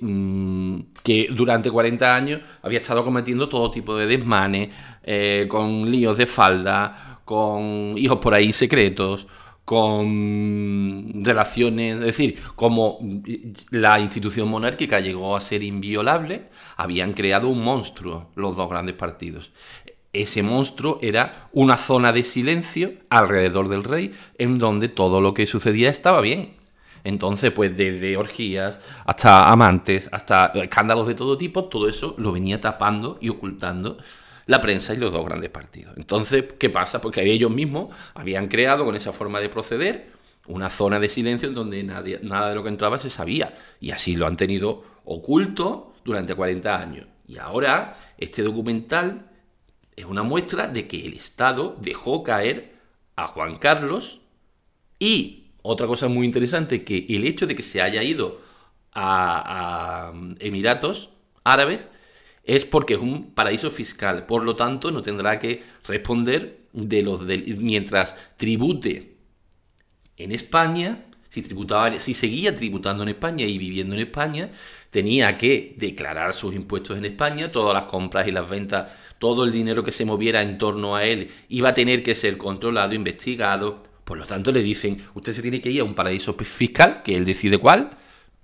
mm, 0.01 0.79
que, 1.03 1.27
durante 1.32 1.72
40 1.72 2.15
años 2.15 2.41
había 2.62 2.79
estado 2.79 3.03
cometiendo 3.03 3.50
todo 3.50 3.72
tipo 3.72 3.96
de 3.96 4.08
desmanes, 4.08 4.70
eh, 5.03 5.46
con 5.50 5.89
líos 5.89 6.17
de 6.17 6.25
falda, 6.25 7.22
con 7.25 7.98
hijos 7.98 8.20
por 8.20 8.34
ahí 8.34 8.51
secretos, 8.51 9.27
con 9.67 11.25
relaciones, 11.25 11.95
es 11.95 12.05
decir, 12.05 12.39
como 12.55 13.00
la 13.69 14.00
institución 14.00 14.47
monárquica 14.47 15.01
llegó 15.01 15.36
a 15.36 15.41
ser 15.41 15.62
inviolable, 15.62 16.47
habían 16.77 17.12
creado 17.12 17.50
un 17.50 17.62
monstruo 17.62 18.29
los 18.36 18.55
dos 18.55 18.69
grandes 18.69 18.95
partidos. 18.95 19.51
Ese 20.13 20.41
monstruo 20.41 21.00
era 21.01 21.50
una 21.51 21.75
zona 21.75 22.13
de 22.13 22.24
silencio 22.24 22.93
alrededor 23.09 23.67
del 23.67 23.83
rey, 23.83 24.15
en 24.38 24.57
donde 24.57 24.88
todo 24.88 25.19
lo 25.19 25.33
que 25.33 25.45
sucedía 25.45 25.89
estaba 25.89 26.21
bien. 26.21 26.53
Entonces, 27.03 27.51
pues 27.51 27.75
desde 27.75 28.15
orgías 28.15 28.79
hasta 29.05 29.50
amantes, 29.50 30.07
hasta 30.13 30.45
escándalos 30.55 31.07
de 31.07 31.15
todo 31.15 31.38
tipo, 31.38 31.65
todo 31.65 31.89
eso 31.89 32.15
lo 32.17 32.31
venía 32.31 32.62
tapando 32.62 33.17
y 33.19 33.27
ocultando 33.27 33.97
la 34.47 34.61
prensa 34.61 34.93
y 34.93 34.97
los 34.97 35.13
dos 35.13 35.25
grandes 35.25 35.49
partidos. 35.49 35.95
Entonces, 35.97 36.45
¿qué 36.57 36.69
pasa? 36.69 36.99
Porque 36.99 37.21
ellos 37.21 37.51
mismos 37.51 37.95
habían 38.15 38.47
creado 38.47 38.85
con 38.85 38.95
esa 38.95 39.11
forma 39.11 39.39
de 39.39 39.49
proceder 39.49 40.11
una 40.47 40.69
zona 40.69 40.99
de 40.99 41.09
silencio 41.09 41.49
en 41.49 41.55
donde 41.55 41.83
nadie, 41.83 42.19
nada 42.23 42.49
de 42.49 42.55
lo 42.55 42.63
que 42.63 42.69
entraba 42.69 42.97
se 42.97 43.09
sabía. 43.09 43.53
Y 43.79 43.91
así 43.91 44.15
lo 44.15 44.25
han 44.25 44.37
tenido 44.37 44.83
oculto 45.03 45.93
durante 46.03 46.33
40 46.33 46.79
años. 46.79 47.07
Y 47.27 47.37
ahora 47.37 47.97
este 48.17 48.41
documental 48.41 49.29
es 49.95 50.05
una 50.05 50.23
muestra 50.23 50.67
de 50.67 50.87
que 50.87 51.05
el 51.05 51.13
Estado 51.13 51.75
dejó 51.81 52.23
caer 52.23 52.75
a 53.17 53.27
Juan 53.27 53.57
Carlos 53.57 54.21
y 54.99 55.51
otra 55.61 55.87
cosa 55.87 56.07
muy 56.07 56.25
interesante, 56.25 56.85
que 56.85 57.05
el 57.09 57.25
hecho 57.25 57.45
de 57.45 57.55
que 57.55 57.63
se 57.63 57.81
haya 57.81 58.01
ido 58.01 58.39
a, 58.93 60.07
a 60.07 60.13
Emiratos 60.39 61.09
Árabes 61.43 61.89
es 62.47 62.65
porque 62.65 62.95
es 62.95 62.99
un 62.99 63.31
paraíso 63.31 63.69
fiscal. 63.69 64.25
Por 64.25 64.43
lo 64.43 64.55
tanto, 64.55 64.89
no 64.89 65.01
tendrá 65.01 65.37
que 65.37 65.63
responder 65.85 66.61
de 66.71 67.01
los 67.01 67.21
mientras 67.21 68.15
tribute 68.37 69.17
en 70.15 70.31
España, 70.31 71.05
si 71.29 71.41
tributaba, 71.41 71.99
si 71.99 72.13
seguía 72.13 72.55
tributando 72.55 73.03
en 73.03 73.09
España 73.09 73.45
y 73.45 73.57
viviendo 73.57 73.93
en 73.93 74.01
España, 74.01 74.49
tenía 74.89 75.37
que 75.37 75.75
declarar 75.77 76.33
sus 76.33 76.55
impuestos 76.55 76.97
en 76.97 77.05
España, 77.05 77.51
todas 77.51 77.73
las 77.73 77.83
compras 77.83 78.27
y 78.27 78.31
las 78.31 78.49
ventas, 78.49 78.91
todo 79.19 79.43
el 79.43 79.51
dinero 79.51 79.83
que 79.83 79.91
se 79.91 80.05
moviera 80.05 80.41
en 80.41 80.57
torno 80.57 80.95
a 80.95 81.03
él 81.03 81.29
iba 81.49 81.69
a 81.69 81.73
tener 81.73 82.01
que 82.01 82.15
ser 82.15 82.37
controlado, 82.37 82.95
investigado. 82.95 83.83
Por 84.05 84.17
lo 84.17 84.25
tanto, 84.25 84.53
le 84.53 84.63
dicen, 84.63 85.03
usted 85.15 85.33
se 85.33 85.41
tiene 85.41 85.59
que 85.59 85.69
ir 85.69 85.81
a 85.81 85.83
un 85.83 85.95
paraíso 85.95 86.33
fiscal, 86.35 87.01
que 87.03 87.15
él 87.15 87.25
decide 87.25 87.57
cuál, 87.57 87.91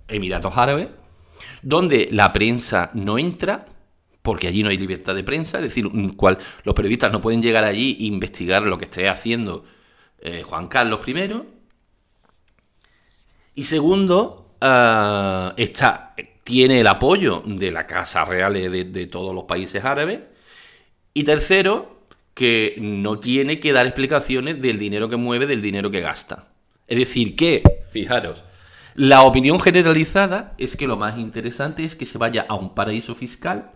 Emiratos 0.06 0.56
Árabes, 0.56 0.88
donde 1.62 2.08
la 2.12 2.32
prensa 2.34 2.90
no 2.92 3.18
entra, 3.18 3.64
porque 4.24 4.48
allí 4.48 4.62
no 4.62 4.70
hay 4.70 4.78
libertad 4.78 5.14
de 5.14 5.22
prensa, 5.22 5.58
es 5.58 5.64
decir, 5.64 5.86
cual, 6.16 6.38
los 6.62 6.74
periodistas 6.74 7.12
no 7.12 7.20
pueden 7.20 7.42
llegar 7.42 7.62
allí 7.62 7.98
e 8.00 8.04
investigar 8.04 8.62
lo 8.62 8.78
que 8.78 8.86
esté 8.86 9.06
haciendo 9.06 9.66
eh, 10.18 10.42
Juan 10.42 10.66
Carlos 10.68 11.06
I. 11.06 11.42
Y 13.54 13.64
segundo, 13.64 14.56
uh, 14.62 15.52
está, 15.58 16.14
tiene 16.42 16.80
el 16.80 16.86
apoyo 16.86 17.42
de 17.44 17.70
la 17.70 17.86
Casa 17.86 18.24
Real 18.24 18.54
de, 18.54 19.06
todos 19.08 19.34
los 19.34 19.44
países 19.44 19.84
árabes. 19.84 20.20
Y 21.12 21.24
tercero, 21.24 22.06
que 22.32 22.76
no 22.80 23.18
tiene 23.18 23.60
que 23.60 23.74
dar 23.74 23.84
explicaciones 23.84 24.58
del 24.62 24.78
dinero 24.78 25.10
que 25.10 25.16
mueve, 25.16 25.46
del 25.46 25.60
dinero 25.60 25.90
que 25.90 26.00
gasta. 26.00 26.48
Es 26.86 26.98
decir, 26.98 27.36
que, 27.36 27.62
fijaros, 27.90 28.42
la 28.94 29.20
opinión 29.20 29.60
generalizada 29.60 30.54
es 30.56 30.78
que 30.78 30.86
lo 30.86 30.96
más 30.96 31.18
interesante 31.18 31.84
es 31.84 31.94
que 31.94 32.06
se 32.06 32.16
vaya 32.16 32.46
a 32.48 32.54
un 32.54 32.74
paraíso 32.74 33.14
fiscal 33.14 33.72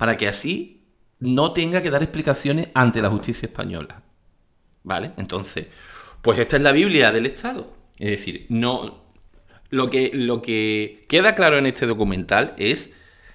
para 0.00 0.16
que 0.16 0.26
así 0.26 0.80
no 1.18 1.52
tenga 1.52 1.82
que 1.82 1.90
dar 1.90 2.02
explicaciones 2.02 2.68
ante 2.72 3.02
la 3.02 3.10
justicia 3.10 3.48
española. 3.48 4.00
¿Vale? 4.82 5.12
Entonces, 5.18 5.66
pues 6.22 6.38
esta 6.38 6.56
es 6.56 6.62
la 6.62 6.72
Biblia 6.72 7.12
del 7.12 7.26
Estado. 7.26 7.70
Es 7.98 8.08
decir, 8.08 8.46
no, 8.48 9.04
lo 9.68 9.90
que, 9.90 10.10
lo 10.14 10.40
que 10.40 11.04
queda 11.06 11.34
claro 11.34 11.58
en 11.58 11.66
este 11.66 11.84
documental 11.84 12.54
es 12.56 12.90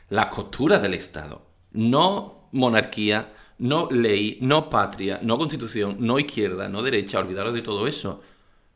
las 0.09 0.25
costuras 0.29 0.81
del 0.81 0.95
Estado. 0.95 1.45
No 1.71 2.49
monarquía, 2.51 3.31
no 3.59 3.87
ley, 3.91 4.39
no 4.41 4.67
patria, 4.67 5.19
no 5.21 5.37
constitución, 5.37 5.97
no 5.99 6.17
izquierda, 6.17 6.67
no 6.67 6.81
derecha, 6.81 7.19
olvidaros 7.19 7.53
de 7.53 7.61
todo 7.61 7.85
eso. 7.85 8.23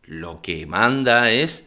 Lo 0.04 0.44
que 0.44 0.68
manda 0.68 1.32
es 1.32 1.66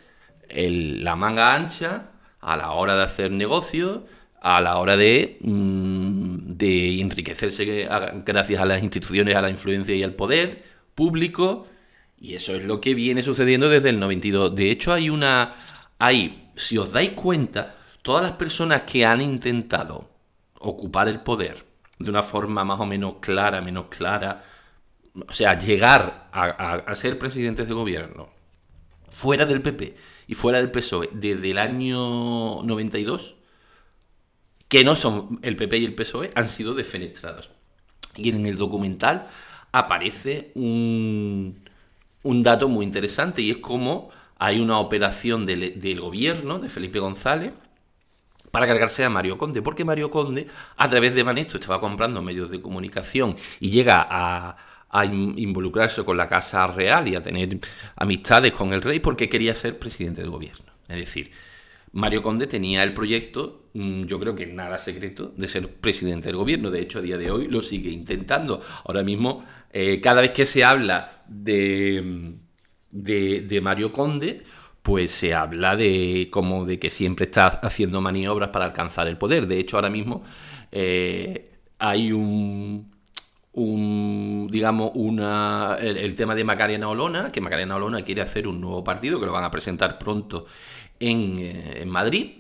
la 0.48 1.16
manga 1.16 1.52
ancha 1.52 2.10
a 2.40 2.56
la 2.56 2.70
hora 2.70 2.94
de 2.94 3.02
hacer 3.02 3.32
negocios, 3.32 4.02
a 4.42 4.60
la 4.60 4.78
hora 4.78 4.96
de, 4.96 5.38
mm, 5.40 6.01
de 6.62 7.00
enriquecerse 7.00 7.88
gracias 8.24 8.60
a 8.60 8.64
las 8.64 8.82
instituciones, 8.82 9.34
a 9.34 9.42
la 9.42 9.50
influencia 9.50 9.94
y 9.94 10.02
al 10.02 10.14
poder 10.14 10.62
público. 10.94 11.66
Y 12.18 12.34
eso 12.34 12.54
es 12.54 12.64
lo 12.64 12.80
que 12.80 12.94
viene 12.94 13.22
sucediendo 13.22 13.68
desde 13.68 13.90
el 13.90 13.98
92. 13.98 14.54
De 14.54 14.70
hecho, 14.70 14.92
hay 14.92 15.10
una, 15.10 15.56
Ahí, 16.02 16.50
si 16.56 16.78
os 16.78 16.90
dais 16.90 17.10
cuenta, 17.12 17.76
todas 18.02 18.24
las 18.24 18.32
personas 18.32 18.82
que 18.82 19.06
han 19.06 19.20
intentado 19.20 20.10
ocupar 20.58 21.06
el 21.06 21.20
poder 21.20 21.64
de 21.96 22.10
una 22.10 22.24
forma 22.24 22.64
más 22.64 22.80
o 22.80 22.86
menos 22.86 23.18
clara, 23.20 23.60
menos 23.60 23.86
clara, 23.86 24.44
o 25.14 25.32
sea, 25.32 25.56
llegar 25.56 26.28
a, 26.32 26.92
ser 26.96 27.20
presidentes 27.20 27.68
de 27.68 27.74
gobierno 27.74 28.30
fuera 29.06 29.46
del 29.46 29.62
PP 29.62 29.94
y 30.26 30.34
fuera 30.34 30.58
del 30.58 30.72
PSOE 30.72 31.10
desde 31.12 31.52
el 31.52 31.58
año 31.58 32.64
92, 32.64 33.36
que 34.72 34.84
no 34.84 34.96
son 34.96 35.38
el 35.42 35.54
PP 35.54 35.76
y 35.76 35.84
el 35.84 35.94
PSOE, 35.94 36.30
han 36.34 36.48
sido 36.48 36.72
defenestrados. 36.72 37.50
Y 38.16 38.30
en 38.30 38.46
el 38.46 38.56
documental 38.56 39.28
aparece 39.70 40.50
un, 40.54 41.62
un 42.22 42.42
dato 42.42 42.70
muy 42.70 42.86
interesante 42.86 43.42
y 43.42 43.50
es 43.50 43.58
como 43.58 44.08
hay 44.38 44.60
una 44.60 44.78
operación 44.78 45.44
del, 45.44 46.00
gobierno 46.00 46.58
de 46.58 46.70
Felipe 46.70 47.00
González 47.00 47.52
para 48.50 48.66
cargarse 48.66 49.04
a 49.04 49.10
Mario 49.10 49.36
Conde, 49.36 49.60
porque 49.60 49.84
Mario 49.84 50.10
Conde, 50.10 50.46
a 50.78 50.88
través 50.88 51.14
de 51.14 51.22
Manesto, 51.22 51.58
estaba 51.58 51.78
comprando 51.78 52.22
medios 52.22 52.50
de 52.50 52.58
comunicación 52.58 53.36
y 53.60 53.68
llega 53.68 54.06
a, 54.08 54.56
involucrarse 55.04 56.02
con 56.02 56.16
la 56.16 56.30
Casa 56.30 56.66
Real 56.66 57.06
y 57.08 57.14
a 57.14 57.22
tener 57.22 57.58
amistades 57.96 58.52
con 58.52 58.72
el 58.72 58.80
rey 58.80 59.00
porque 59.00 59.28
quería 59.28 59.54
ser 59.54 59.78
presidente 59.78 60.22
del 60.22 60.30
gobierno. 60.30 60.72
Es 60.88 60.96
decir, 60.96 61.30
Mario 61.92 62.22
Conde 62.22 62.46
tenía 62.46 62.82
el 62.82 62.94
proyecto, 62.94 63.68
mm, 63.74 64.04
yo 64.04 64.18
creo 64.18 64.34
que 64.34 64.46
nada 64.46 64.78
secreto, 64.78 65.32
de 65.36 65.48
ser 65.48 65.68
presidente 65.68 66.28
del 66.28 66.36
gobierno. 66.36 66.70
De 66.70 66.80
hecho, 66.80 66.98
a 67.00 67.02
día 67.02 67.18
de 67.18 67.30
hoy 67.30 67.48
lo 67.48 67.62
sigue 67.62 67.90
intentando. 67.90 68.60
Ahora 68.84 69.02
mismo, 69.02 69.44
eh, 69.72 70.00
cada 70.00 70.20
vez 70.22 70.30
que 70.30 70.46
se 70.46 70.64
habla 70.64 71.24
de 71.28 72.38
de, 72.92 73.60
Mario 73.62 73.92
Conde, 73.92 74.42
pues 74.82 75.10
se 75.10 75.34
habla 75.34 75.76
de 75.76 76.28
como 76.30 76.64
de 76.64 76.78
que 76.78 76.90
siempre 76.90 77.26
está 77.26 77.46
haciendo 77.46 78.00
maniobras 78.00 78.50
para 78.50 78.66
alcanzar 78.66 79.08
el 79.08 79.18
poder. 79.18 79.46
De 79.46 79.58
hecho, 79.58 79.76
ahora 79.76 79.90
mismo 79.90 80.22
eh, 80.70 81.58
hay 81.78 82.12
un, 82.12 82.90
un 83.52 84.48
digamos, 84.50 84.92
una, 84.94 85.76
el, 85.80 86.14
tema 86.14 86.34
de 86.34 86.44
Macarena 86.44 86.88
Olona, 86.88 87.30
que 87.30 87.40
Macarena 87.40 87.76
Olona 87.76 88.02
quiere 88.02 88.22
hacer 88.22 88.46
un 88.46 88.60
nuevo 88.60 88.84
partido, 88.84 89.18
que 89.18 89.26
lo 89.26 89.32
van 89.32 89.44
a 89.44 89.50
presentar 89.50 89.98
pronto 89.98 90.46
en, 91.10 91.34
eh, 91.38 91.80
en 91.82 91.88
Madrid 91.88 92.30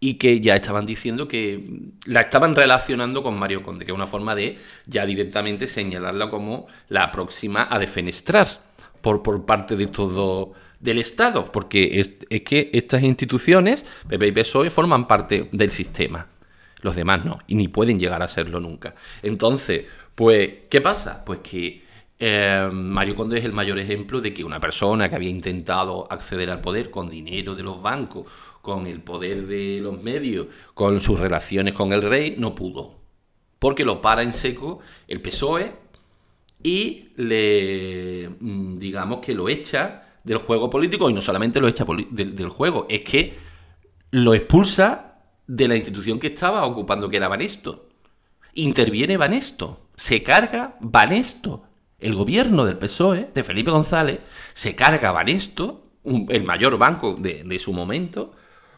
y 0.00 0.14
que 0.14 0.40
ya 0.40 0.56
estaban 0.56 0.86
diciendo 0.86 1.28
que 1.28 1.62
la 2.06 2.22
estaban 2.22 2.56
relacionando 2.56 3.22
con 3.22 3.38
Mario 3.38 3.62
Conde, 3.62 3.84
que 3.84 3.92
es 3.92 3.94
una 3.96 4.06
forma 4.06 4.34
de 4.34 4.58
ya 4.86 5.04
directamente 5.04 5.66
señalarla 5.66 6.30
como 6.30 6.66
la 6.88 7.12
próxima 7.12 7.68
a 7.70 7.78
defenestrar 7.78 8.46
por, 9.02 9.22
por 9.22 9.44
parte 9.44 9.76
de 9.76 9.86
todo 9.86 10.54
del 10.80 10.98
Estado, 10.98 11.44
porque 11.52 12.00
es, 12.30 12.40
que 12.42 12.70
estas 12.72 13.02
instituciones, 13.02 13.84
PP 14.08 14.28
y 14.28 14.32
PSOE, 14.32 14.70
forman 14.70 15.06
parte 15.06 15.48
del 15.52 15.70
sistema. 15.70 16.26
Los 16.80 16.96
demás 16.96 17.26
no, 17.26 17.38
y 17.46 17.54
ni 17.54 17.68
pueden 17.68 18.00
llegar 18.00 18.22
a 18.22 18.28
serlo 18.28 18.58
nunca. 18.58 18.94
Entonces, 19.22 19.84
pues, 20.14 20.50
¿qué 20.70 20.80
pasa? 20.80 21.22
Pues 21.26 21.40
que 21.40 21.82
eh, 22.20 22.68
Mario 22.72 23.16
Conde 23.16 23.38
es 23.38 23.44
el 23.44 23.52
mayor 23.52 23.78
ejemplo 23.78 24.20
de 24.20 24.32
que 24.32 24.44
una 24.44 24.60
persona 24.60 25.08
que 25.08 25.16
había 25.16 25.30
intentado 25.30 26.06
acceder 26.10 26.50
al 26.50 26.60
poder 26.60 26.90
con 26.90 27.08
dinero 27.08 27.54
de 27.54 27.62
los 27.62 27.80
bancos, 27.80 28.26
con 28.62 28.86
el 28.86 29.00
poder 29.00 29.46
de 29.46 29.80
los 29.80 30.02
medios, 30.02 30.46
con 30.74 31.00
sus 31.00 31.18
relaciones 31.18 31.74
con 31.74 31.92
el 31.92 32.02
rey, 32.02 32.36
no 32.38 32.54
pudo. 32.54 33.00
Porque 33.58 33.84
lo 33.84 34.00
para 34.00 34.22
en 34.22 34.34
seco 34.34 34.80
el 35.08 35.20
PSOE, 35.20 35.72
y 36.62 37.08
le, 37.16 38.28
mm, 38.38 38.78
digamos 38.78 39.20
que 39.20 39.34
lo 39.34 39.48
echa 39.48 40.02
del 40.24 40.38
juego 40.38 40.68
político 40.68 41.08
y 41.08 41.14
no 41.14 41.22
solamente 41.22 41.60
lo 41.60 41.68
echa 41.68 41.86
del, 42.10 42.48
juego, 42.48 42.86
es 42.88 43.00
que 43.02 43.34
lo 44.10 44.34
expulsa 44.34 45.22
de 45.46 45.68
la 45.68 45.76
institución 45.76 46.18
que 46.18 46.28
estaba 46.28 46.64
ocupando, 46.66 47.08
que 47.08 47.16
era 47.16 47.28
Banesto. 47.28 47.88
Interviene 48.54 49.16
Banesto, 49.16 49.88
se 49.96 50.22
carga 50.22 50.76
Banesto. 50.80 51.62
El 52.00 52.14
gobierno 52.14 52.64
del 52.64 52.78
PSOE, 52.78 53.30
de 53.34 53.44
Felipe 53.44 53.70
González, 53.70 54.20
se 54.54 54.74
carga 54.74 55.12
Banesto, 55.12 55.84
el 56.04 56.44
mayor 56.44 56.78
banco 56.78 57.14
de, 57.14 57.58
su 57.58 57.72
momento, 57.72 58.32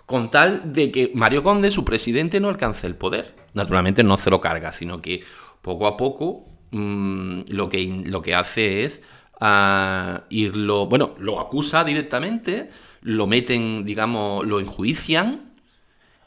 con 0.07 0.31
tal 0.31 0.73
de 0.73 0.91
que 0.91 1.13
Mario 1.15 1.43
Conde, 1.43 1.71
su 1.71 1.85
presidente, 1.85 2.41
no 2.41 2.49
alcance 2.49 2.87
el 2.87 2.97
poder. 2.97 3.35
Naturalmente 3.55 4.03
no 4.03 4.17
se 4.17 4.31
lo 4.31 4.41
carga, 4.41 4.73
sino 4.73 5.01
que 5.01 5.23
poco 5.63 5.87
a 5.87 5.97
poco 5.97 6.53
Mm, 6.73 7.43
lo, 7.51 7.69
que, 7.69 7.85
lo 8.07 8.23
que 8.23 8.35
hace 8.35 8.85
es 8.85 9.03
ah, 9.41 10.25
irlo, 10.31 10.87
bueno, 10.87 11.15
lo 11.19 11.39
acusa 11.39 11.85
directamente, 11.85 12.71
lo 13.03 13.27
meten, 13.27 13.85
digamos, 13.85 14.47
lo 14.47 14.59
enjuician 14.59 15.53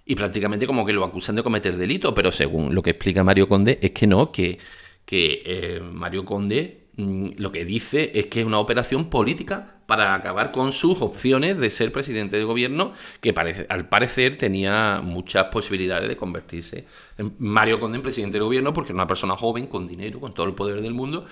y 0.06 0.16
prácticamente 0.16 0.68
como 0.68 0.86
que 0.86 0.94
lo 0.94 1.04
acusan 1.04 1.36
de 1.36 1.42
cometer 1.44 1.76
delito, 1.78 2.14
pero 2.14 2.32
según 2.32 2.76
lo 2.76 2.84
que 2.84 2.92
explica 2.92 3.24
Mario 3.24 3.50
Conde 3.50 3.80
es 3.82 3.92
que 3.92 4.06
no, 4.06 4.32
que, 4.32 4.60
que 5.06 5.42
eh, 5.46 5.80
Mario 5.82 6.26
Conde 6.26 6.85
lo 6.98 7.52
que 7.52 7.66
dice 7.66 8.12
es 8.16 8.28
que 8.28 8.42
es 8.42 8.46
una 8.46 8.60
operación 8.60 9.10
política 9.10 9.76
para 9.86 10.14
acabar 10.14 10.52
con 10.52 10.72
sus 10.72 11.02
opciones 11.02 11.58
de 11.58 11.70
ser 11.70 11.92
presidente 11.92 12.38
de 12.38 12.44
gobierno, 12.44 12.94
que 13.22 13.34
al 13.70 13.88
parecer 13.90 14.38
tenía 14.38 15.02
muchas 15.04 15.46
posibilidades 15.46 16.08
de 16.08 16.16
convertirse 16.16 16.86
en 17.18 17.36
Mario 17.40 17.80
Conde 17.80 17.98
en 17.98 18.02
presidente 18.02 18.38
de 18.38 18.44
gobierno, 18.44 18.74
porque 18.74 18.92
era 18.92 18.96
una 18.96 19.08
persona 19.08 19.36
joven, 19.36 19.68
con 19.68 19.88
dinero, 19.88 20.20
con 20.20 20.34
todo 20.34 20.46
el 20.46 20.54
poder 20.54 20.82
del 20.82 20.94
mundo. 20.94 21.26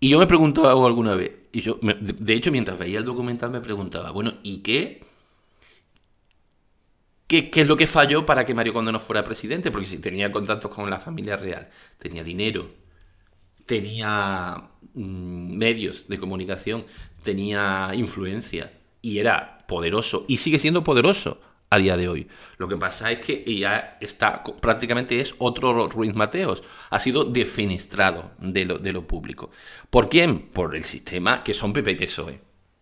Y 0.00 0.10
yo 0.10 0.18
me 0.18 0.26
preguntaba 0.26 0.72
alguna 0.86 1.14
vez, 1.14 1.32
y 1.52 1.60
yo, 1.60 1.78
de 1.82 2.34
hecho, 2.34 2.50
mientras 2.50 2.78
veía 2.78 2.98
el 2.98 3.04
documental 3.04 3.50
me 3.50 3.60
preguntaba, 3.60 4.10
bueno, 4.10 4.34
¿y 4.42 4.58
qué? 4.58 5.00
¿Qué, 7.26 7.50
¿Qué, 7.50 7.62
es 7.62 7.68
lo 7.68 7.76
que 7.76 7.86
falló 7.86 8.24
para 8.26 8.44
que 8.46 8.54
Mario 8.54 8.72
Conde 8.72 8.92
no 8.92 9.00
fuera 9.00 9.24
presidente? 9.24 9.70
Porque 9.70 9.86
si 9.86 9.98
tenía 9.98 10.30
contactos 10.30 10.70
con 10.70 10.88
la 10.90 10.98
familia 11.00 11.36
real, 11.36 11.68
tenía 11.98 12.22
dinero, 12.22 12.70
tenía 13.66 14.56
mm, 14.75 14.75
medios 14.96 16.08
de 16.08 16.18
comunicación, 16.18 16.84
tenía 17.22 17.90
influencia 17.94 18.72
y 19.02 19.18
era 19.18 19.58
poderoso 19.68 20.24
y 20.26 20.38
sigue 20.38 20.58
siendo 20.58 20.82
poderoso 20.82 21.40
a 21.70 21.78
día 21.78 21.96
de 21.96 22.08
hoy. 22.08 22.28
Lo 22.58 22.68
que 22.68 22.76
pasa 22.76 23.10
es 23.10 23.24
que 23.24 23.58
ya 23.58 23.98
está, 24.00 24.42
prácticamente 24.42 25.20
es 25.20 25.34
otro 25.38 25.88
Ruiz 25.88 26.14
Mateos. 26.14 26.62
Ha 26.90 27.00
sido 27.00 27.24
defenestrado 27.24 28.32
de 28.38 28.64
lo, 28.64 28.78
de 28.78 28.92
lo 28.92 29.06
público. 29.06 29.50
¿Por 29.90 30.08
quién? 30.08 30.48
Por 30.50 30.76
el 30.76 30.84
sistema 30.84 31.42
que 31.42 31.54
son 31.54 31.72
PP 31.72 31.96
PSOE. 31.96 32.40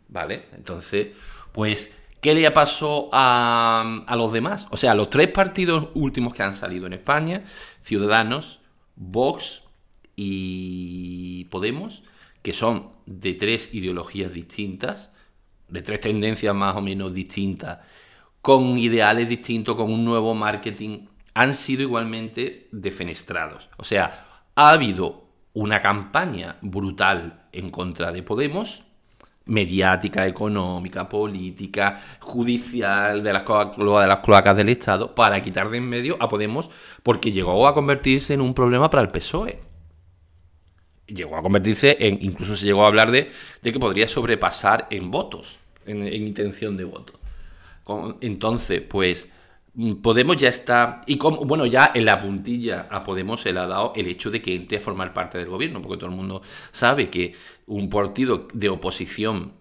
¿Vale? 0.08 0.46
Entonces, 0.52 1.08
pues, 1.52 1.92
¿qué 2.20 2.34
le 2.34 2.48
pasó 2.50 3.08
a, 3.12 4.04
a 4.06 4.16
los 4.16 4.32
demás? 4.32 4.68
O 4.70 4.76
sea, 4.76 4.94
los 4.94 5.10
tres 5.10 5.28
partidos 5.28 5.88
últimos 5.94 6.34
que 6.34 6.42
han 6.42 6.54
salido 6.54 6.86
en 6.86 6.92
España, 6.92 7.42
Ciudadanos, 7.82 8.60
Vox 8.96 9.63
y 10.16 11.44
Podemos, 11.46 12.02
que 12.42 12.52
son 12.52 12.90
de 13.06 13.34
tres 13.34 13.72
ideologías 13.72 14.32
distintas, 14.32 15.10
de 15.68 15.82
tres 15.82 16.00
tendencias 16.00 16.54
más 16.54 16.76
o 16.76 16.80
menos 16.80 17.12
distintas, 17.14 17.78
con 18.40 18.76
ideales 18.78 19.28
distintos, 19.28 19.76
con 19.76 19.90
un 19.90 20.04
nuevo 20.04 20.34
marketing, 20.34 21.06
han 21.34 21.54
sido 21.54 21.82
igualmente 21.82 22.68
defenestrados. 22.70 23.68
O 23.76 23.84
sea, 23.84 24.42
ha 24.54 24.68
habido 24.68 25.24
una 25.54 25.80
campaña 25.80 26.56
brutal 26.60 27.46
en 27.52 27.70
contra 27.70 28.12
de 28.12 28.22
Podemos, 28.22 28.84
mediática, 29.46 30.26
económica, 30.26 31.08
política, 31.08 32.00
judicial, 32.20 33.22
de 33.22 33.32
las, 33.32 33.44
de 33.44 34.06
las 34.06 34.18
cloacas 34.18 34.56
del 34.56 34.68
Estado, 34.68 35.14
para 35.14 35.42
quitar 35.42 35.70
de 35.70 35.78
en 35.78 35.88
medio 35.88 36.16
a 36.20 36.28
Podemos, 36.28 36.70
porque 37.02 37.32
llegó 37.32 37.66
a 37.66 37.74
convertirse 37.74 38.34
en 38.34 38.40
un 38.40 38.54
problema 38.54 38.90
para 38.90 39.02
el 39.02 39.10
PSOE. 39.10 39.73
Llegó 41.06 41.36
a 41.36 41.42
convertirse 41.42 41.96
en, 42.00 42.18
incluso 42.22 42.56
se 42.56 42.66
llegó 42.66 42.84
a 42.84 42.88
hablar 42.88 43.10
de, 43.10 43.30
de 43.62 43.72
que 43.72 43.78
podría 43.78 44.08
sobrepasar 44.08 44.86
en 44.90 45.10
votos, 45.10 45.58
en, 45.86 46.06
en 46.06 46.26
intención 46.26 46.76
de 46.76 46.84
voto. 46.84 47.12
Entonces, 48.20 48.80
pues 48.80 49.28
mm, 49.74 49.94
Podemos 49.96 50.36
ya 50.36 50.48
está, 50.48 51.02
y 51.06 51.18
como, 51.18 51.44
bueno, 51.44 51.66
ya 51.66 51.92
en 51.94 52.04
la 52.04 52.22
puntilla 52.22 52.88
a 52.90 53.04
Podemos 53.04 53.42
se 53.42 53.52
le 53.52 53.60
ha 53.60 53.66
dado 53.66 53.92
el 53.96 54.06
hecho 54.06 54.30
de 54.30 54.40
que 54.40 54.54
entre 54.54 54.78
a 54.78 54.80
formar 54.80 55.12
parte 55.12 55.38
del 55.38 55.48
gobierno, 55.48 55.82
porque 55.82 55.98
todo 55.98 56.10
el 56.10 56.16
mundo 56.16 56.42
sabe 56.72 57.10
que 57.10 57.34
un 57.66 57.90
partido 57.90 58.48
de 58.54 58.68
oposición 58.68 59.52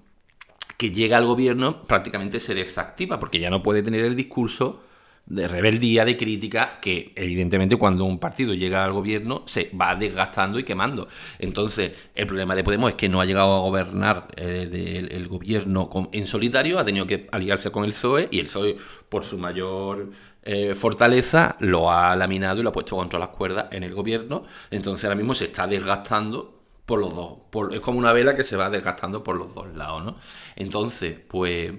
que 0.78 0.92
llega 0.92 1.18
al 1.18 1.26
gobierno 1.26 1.84
prácticamente 1.84 2.40
se 2.40 2.54
desactiva, 2.54 3.20
porque 3.20 3.40
ya 3.40 3.50
no 3.50 3.64
puede 3.64 3.84
tener 3.84 4.06
el 4.06 4.16
discurso 4.16 4.82
de 5.26 5.48
rebeldía, 5.48 6.04
de 6.04 6.18
crítica, 6.18 6.80
que 6.82 7.14
evidentemente 7.16 7.78
cuando 7.78 8.04
un 8.04 8.20
partido 8.20 8.54
llega 8.54 8.84
al 8.84 8.92
gobierno 8.92 9.44
se 9.46 9.72
va 9.80 9.96
desgastando 9.96 10.60
y 10.60 10.64
quemando. 10.64 11.08
Entonces, 11.40 11.94
el 12.14 12.28
problema 12.28 12.56
de 12.56 12.64
Podemos 12.64 12.92
es 12.92 12.96
que 12.96 13.08
no 13.08 13.22
ha 13.22 13.26
llegado 13.26 13.56
a 13.56 13.60
gobernar 13.60 14.28
eh, 14.36 15.08
el, 15.10 15.28
gobierno 15.28 15.90
en 16.12 16.28
solitario, 16.28 16.78
ha 16.78 16.84
tenido 16.84 17.08
que 17.08 17.28
aliarse 17.32 17.72
con 17.72 17.86
el 17.86 17.92
PSOE 17.92 18.28
y 18.32 18.40
el 18.40 18.48
PSOE, 18.48 18.78
por 19.08 19.24
su 19.24 19.38
mayor 19.38 20.12
eh, 20.44 20.74
fortaleza, 20.74 21.56
lo 21.60 21.90
ha 21.90 22.16
laminado 22.16 22.60
y 22.60 22.64
lo 22.64 22.70
ha 22.70 22.74
puesto 22.74 22.98
contra 22.98 23.18
las 23.18 23.30
cuerdas 23.30 23.68
en 23.72 23.84
el 23.84 23.94
gobierno. 23.94 24.44
Entonces, 24.72 25.06
ahora 25.06 25.16
mismo 25.16 25.36
se 25.36 25.46
está 25.46 25.68
desgastando 25.68 26.60
por 26.86 27.00
los 27.00 27.16
dos. 27.16 27.38
es 27.72 27.80
como 27.80 27.98
una 27.98 28.12
vela 28.12 28.36
que 28.36 28.44
se 28.44 28.58
va 28.58 28.70
desgastando 28.70 29.24
por 29.24 29.38
los 29.38 29.56
dos 29.56 29.74
lados, 29.74 30.04
¿no? 30.04 30.18
Entonces, 30.56 31.18
pues... 31.30 31.74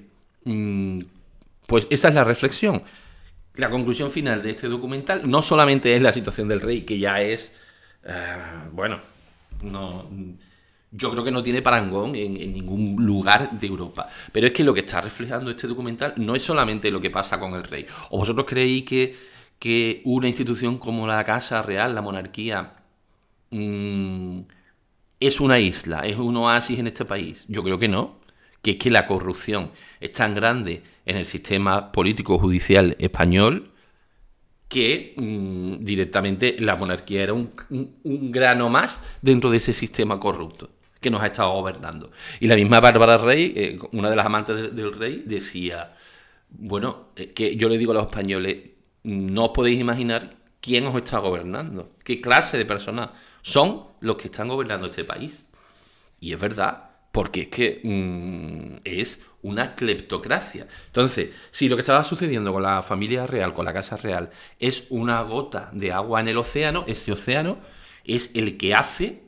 Mm, 0.45 1.01
pues 1.67 1.87
esa 1.89 2.09
es 2.09 2.15
la 2.15 2.25
reflexión 2.25 2.83
la 3.57 3.71
conclusión 3.71 4.11
final 4.11 4.43
de 4.43 4.51
este 4.51 4.69
documental 4.69 5.29
no 5.29 5.43
solamente 5.43 5.95
es 5.95 6.03
la 6.03 6.13
situación 6.13 6.49
del 6.49 6.61
rey, 6.61 6.83
que 6.83 6.99
ya 6.99 7.21
es, 7.21 7.55
eh, 8.05 8.37
bueno, 8.73 9.01
no, 9.63 10.09
yo 10.91 11.11
creo 11.11 11.25
que 11.25 11.31
no 11.31 11.43
tiene 11.43 11.63
parangón 11.63 12.15
en, 12.15 12.35
ningún 12.53 13.05
lugar 13.05 13.59
de 13.59 13.67
Europa, 13.67 14.09
pero 14.33 14.47
es 14.47 14.53
que 14.53 14.65
lo 14.65 14.75
que 14.75 14.81
está 14.81 15.01
reflejando 15.01 15.51
este 15.51 15.67
documental 15.67 16.15
no 16.17 16.35
es 16.35 16.43
solamente 16.43 16.91
lo 16.91 17.01
que 17.01 17.11
pasa 17.11 17.39
con 17.39 17.55
el 17.55 17.65
rey. 17.65 17.87
¿O 18.11 18.19
vosotros 18.19 18.47
creéis 18.47 18.85
que, 18.85 19.17
que 19.59 20.03
una 20.05 20.29
institución 20.29 20.79
como 20.79 21.07
la 21.07 21.25
Casa 21.25 21.63
Real, 21.63 21.95
la 21.95 22.03
monarquía, 22.03 22.75
mm, 23.51 24.41
es 25.21 25.41
una 25.41 25.59
isla, 25.59 26.01
es 26.01 26.17
un 26.17 26.37
oasis 26.37 26.79
en 26.79 26.89
este 26.89 27.05
país? 27.05 27.45
Yo 27.49 27.63
creo 27.63 27.79
que 27.79 27.89
no 27.89 28.25
que 28.65 28.73
es 28.73 28.79
que 28.79 28.91
la 28.91 29.07
corrupción 29.07 29.71
es 30.01 30.13
tan 30.13 30.35
grande 30.35 30.83
en 31.07 31.17
el 31.17 31.27
sistema 31.27 31.93
político 31.93 32.39
judicial 32.39 32.97
español 32.99 33.75
que 34.69 35.15
mm, 35.17 35.85
directamente 35.85 36.57
la 36.59 36.77
monarquía 36.77 37.23
era 37.23 37.33
un, 37.33 37.53
grano 38.03 38.69
más 38.71 39.03
dentro 39.23 39.51
de 39.51 39.59
ese 39.59 39.73
sistema 39.73 40.19
corrupto 40.19 40.71
que 41.01 41.11
nos 41.11 41.23
ha 41.23 41.27
estado 41.27 41.53
gobernando. 41.53 42.11
Y 42.41 42.47
la 42.47 42.57
misma 42.57 42.81
Bárbara 42.81 43.19
Rey, 43.19 43.53
eh, 43.55 43.79
una 43.93 44.09
de 44.09 44.17
las 44.17 44.25
amantes 44.27 44.75
del, 44.75 44.93
rey, 44.95 45.23
decía, 45.27 45.95
bueno, 46.49 47.11
que 47.35 47.57
yo 47.57 47.69
le 47.69 47.77
digo 47.77 47.93
a 47.93 47.97
los 47.97 48.07
españoles, 48.07 48.71
no 49.03 49.45
os 49.45 49.51
podéis 49.51 49.79
imaginar 49.79 50.37
quién 50.61 50.87
os 50.87 50.97
está 50.97 51.19
gobernando, 51.19 51.93
qué 52.03 52.23
clase 52.23 52.57
de 52.57 52.65
personas 52.65 53.11
son 53.43 53.85
los 54.01 54.17
que 54.17 54.29
están 54.29 54.49
gobernando 54.49 54.87
este 54.87 55.05
país. 55.05 55.47
Y 56.21 56.33
es 56.33 56.41
verdad, 56.41 56.91
porque 57.13 57.43
es 57.43 57.49
que 57.49 57.81
mm, 57.85 58.64
es 58.85 59.21
una 59.43 59.75
cleptocracia. 59.75 60.67
Entonces, 60.87 61.31
si 61.51 61.69
lo 61.69 61.77
que 61.77 61.83
estaba 61.83 62.05
sucediendo 62.05 62.53
con 62.53 62.63
la 62.63 62.83
familia 62.83 63.27
real, 63.27 63.53
con 63.53 63.65
la 63.65 63.73
casa 63.73 63.97
real, 63.97 64.31
es 64.59 64.87
una 64.89 65.23
gota 65.23 65.71
de 65.73 65.93
agua 65.93 66.21
en 66.21 66.29
el 66.29 66.39
océano, 66.39 66.85
ese 66.87 67.13
océano 67.13 67.59
es 68.05 68.31
el 68.35 68.57
que 68.57 68.75
hace 68.75 69.23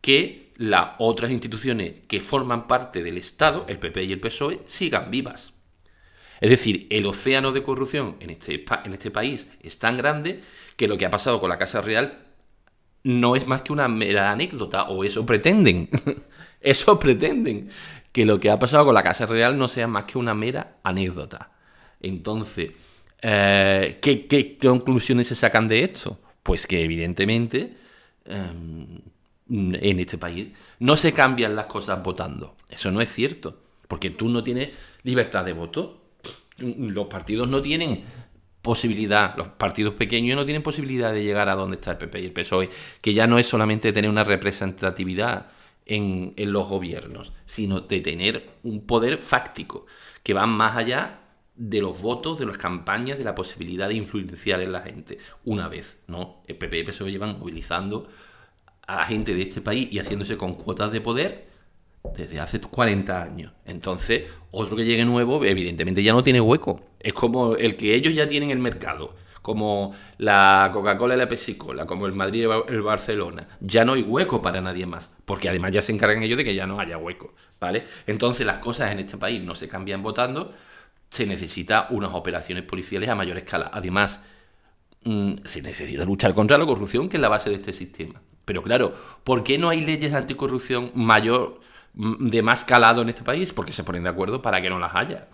que 0.00 0.52
las 0.56 0.90
otras 0.98 1.30
instituciones 1.30 1.94
que 2.06 2.20
forman 2.20 2.68
parte 2.68 3.02
del 3.02 3.18
Estado, 3.18 3.64
el 3.68 3.78
PP 3.78 4.04
y 4.04 4.12
el 4.12 4.20
PSOE, 4.20 4.60
sigan 4.66 5.10
vivas. 5.10 5.54
Es 6.40 6.50
decir, 6.50 6.86
el 6.90 7.06
océano 7.06 7.52
de 7.52 7.62
corrupción 7.62 8.16
en 8.20 8.30
este, 8.30 8.64
en 8.84 8.92
este 8.94 9.10
país 9.10 9.46
es 9.62 9.78
tan 9.78 9.96
grande 9.96 10.40
que 10.76 10.88
lo 10.88 10.96
que 10.96 11.06
ha 11.06 11.10
pasado 11.10 11.40
con 11.40 11.50
la 11.50 11.58
Casa 11.58 11.80
Real 11.80 12.26
no 13.02 13.36
es 13.36 13.46
más 13.46 13.62
que 13.62 13.72
una 13.72 13.88
mera 13.88 14.30
anécdota, 14.30 14.84
o 14.84 15.04
eso 15.04 15.24
pretenden. 15.24 15.88
eso 16.60 16.98
pretenden. 16.98 17.70
Que 18.12 18.24
lo 18.24 18.40
que 18.40 18.50
ha 18.50 18.58
pasado 18.58 18.86
con 18.86 18.94
la 18.94 19.04
Casa 19.04 19.26
Real 19.26 19.56
no 19.56 19.68
sea 19.68 19.86
más 19.86 20.04
que 20.04 20.18
una 20.18 20.34
mera 20.34 20.78
anécdota. 20.82 21.52
Entonces, 22.00 22.72
eh, 23.22 23.98
¿qué, 24.02 24.58
conclusiones 24.60 25.28
se 25.28 25.36
sacan 25.36 25.68
de 25.68 25.84
esto? 25.84 26.18
Pues 26.42 26.66
que 26.66 26.82
evidentemente 26.82 27.76
em, 28.24 29.00
en 29.48 30.00
este 30.00 30.18
país 30.18 30.48
no 30.80 30.96
se 30.96 31.12
cambian 31.12 31.54
las 31.54 31.66
cosas 31.66 32.02
votando. 32.02 32.56
Eso 32.68 32.90
no 32.90 33.00
es 33.00 33.12
cierto. 33.12 33.60
Porque 33.86 34.10
tú 34.10 34.28
no 34.28 34.42
tienes 34.42 34.70
libertad 35.02 35.44
de 35.44 35.52
voto. 35.52 36.02
Los 36.58 37.06
partidos 37.06 37.48
no 37.48 37.60
tienen 37.62 38.02
posibilidad, 38.62 39.36
los 39.36 39.48
partidos 39.48 39.94
pequeños 39.94 40.36
no 40.36 40.44
tienen 40.44 40.62
posibilidad 40.62 41.12
de 41.12 41.22
llegar 41.22 41.48
a 41.48 41.54
donde 41.54 41.76
está 41.76 41.92
el 41.92 41.98
PP 41.98 42.20
y 42.20 42.26
el 42.26 42.32
PSOE, 42.32 42.68
que 43.00 43.14
ya 43.14 43.26
no 43.26 43.38
es 43.38 43.46
solamente 43.46 43.92
tener 43.92 44.10
una 44.10 44.24
representatividad 44.24 45.46
en, 45.90 46.34
los 46.52 46.68
gobiernos, 46.68 47.32
sino 47.44 47.80
de 47.80 48.00
tener 48.00 48.48
un 48.62 48.86
poder 48.86 49.18
fáctico, 49.18 49.86
que 50.22 50.34
va 50.34 50.46
más 50.46 50.76
allá 50.76 51.20
de 51.56 51.82
los 51.82 52.00
votos, 52.00 52.38
de 52.38 52.46
las 52.46 52.58
campañas, 52.58 53.18
de 53.18 53.24
la 53.24 53.34
posibilidad 53.34 53.88
de 53.88 53.94
influenciar 53.94 54.60
en 54.60 54.72
la 54.72 54.82
gente. 54.82 55.18
Una 55.44 55.68
vez, 55.68 55.98
¿no? 56.06 56.42
El 56.46 56.56
PP 56.56 56.76
y 56.76 56.80
el 56.80 56.86
PSOE 56.86 57.10
llevan 57.10 57.38
movilizando 57.38 58.08
a 58.86 59.04
gente 59.04 59.34
de 59.34 59.42
este 59.42 59.60
país 59.60 59.88
y 59.92 59.98
haciéndose 59.98 60.36
con 60.36 60.54
cuotas 60.54 60.92
de 60.92 61.00
poder 61.00 61.48
desde 62.16 62.40
hace 62.40 62.60
40 62.60 63.22
años. 63.22 63.52
Entonces, 63.66 64.24
otro 64.52 64.76
que 64.76 64.84
llegue 64.84 65.04
nuevo, 65.04 65.44
evidentemente 65.44 66.02
ya 66.02 66.12
no 66.12 66.22
tiene 66.22 66.40
hueco. 66.40 66.84
Es 67.00 67.12
como 67.12 67.56
el 67.56 67.76
que 67.76 67.94
ellos 67.94 68.14
ya 68.14 68.28
tienen 68.28 68.50
el 68.50 68.58
mercado, 68.58 69.14
como 69.42 69.94
la 70.18 70.70
Coca-Cola 70.72 71.14
y 71.14 71.18
la 71.18 71.28
Pepsi-Cola, 71.28 71.86
como 71.86 72.06
el 72.06 72.12
Madrid 72.12 72.46
y 72.46 72.72
el 72.72 72.82
Barcelona. 72.82 73.46
Ya 73.60 73.84
no 73.84 73.94
hay 73.94 74.02
hueco 74.02 74.40
para 74.40 74.60
nadie 74.60 74.86
más, 74.86 75.10
porque 75.24 75.48
además 75.48 75.72
ya 75.72 75.82
se 75.82 75.92
encargan 75.92 76.22
ellos 76.22 76.38
de 76.38 76.44
que 76.44 76.54
ya 76.54 76.66
no 76.66 76.80
haya 76.80 76.98
hueco, 76.98 77.34
¿vale? 77.58 77.84
Entonces, 78.06 78.46
las 78.46 78.58
cosas 78.58 78.92
en 78.92 78.98
este 79.00 79.16
país 79.16 79.42
no 79.42 79.54
se 79.54 79.68
cambian 79.68 80.02
votando, 80.02 80.52
se 81.08 81.26
necesita 81.26 81.88
unas 81.90 82.12
operaciones 82.12 82.64
policiales 82.64 83.08
a 83.08 83.14
mayor 83.14 83.38
escala. 83.38 83.70
Además, 83.72 84.20
mm, 85.04 85.34
se 85.44 85.62
necesita 85.62 86.04
luchar 86.04 86.34
contra 86.34 86.58
la 86.58 86.66
corrupción, 86.66 87.08
que 87.08 87.16
es 87.16 87.20
la 87.20 87.28
base 87.28 87.50
de 87.50 87.56
este 87.56 87.72
sistema. 87.72 88.20
Pero 88.44 88.62
claro, 88.62 88.92
¿por 89.24 89.42
qué 89.42 89.58
no 89.58 89.68
hay 89.68 89.80
leyes 89.80 90.12
anticorrupción 90.12 90.92
mayor 90.94 91.60
de 91.94 92.42
más 92.42 92.64
calado 92.64 93.02
en 93.02 93.08
este 93.08 93.22
país? 93.22 93.52
Porque 93.52 93.72
se 93.72 93.84
ponen 93.84 94.02
de 94.02 94.08
acuerdo 94.08 94.42
para 94.42 94.60
que 94.60 94.70
no 94.70 94.78
las 94.78 94.94
haya. 94.94 95.28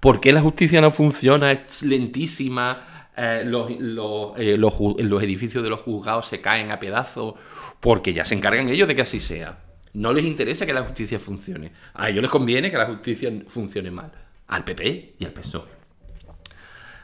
¿Por 0.00 0.20
qué 0.20 0.32
la 0.32 0.42
justicia 0.42 0.82
no 0.82 0.90
funciona? 0.90 1.52
Es 1.52 1.82
lentísima. 1.82 2.93
Eh, 3.16 3.42
los, 3.46 3.70
eh, 3.70 4.56
los, 4.58 4.74
los, 4.98 5.22
edificios 5.22 5.62
de 5.62 5.70
los 5.70 5.80
juzgados 5.82 6.26
se 6.26 6.40
caen 6.40 6.72
a 6.72 6.80
pedazos 6.80 7.34
porque 7.78 8.12
ya 8.12 8.24
se 8.24 8.34
encargan 8.34 8.68
ellos 8.68 8.88
de 8.88 8.96
que 8.96 9.02
así 9.02 9.20
sea. 9.20 9.58
No 9.92 10.12
les 10.12 10.24
interesa 10.24 10.66
que 10.66 10.72
la 10.72 10.82
justicia 10.82 11.20
funcione. 11.20 11.70
A 11.94 12.10
ellos 12.10 12.22
les 12.22 12.30
conviene 12.30 12.70
que 12.70 12.76
la 12.76 12.86
justicia 12.86 13.32
funcione 13.46 13.90
mal. 13.90 14.10
Al 14.48 14.64
PP 14.64 15.14
y 15.18 15.24
al 15.24 15.32
PSOE. 15.32 15.84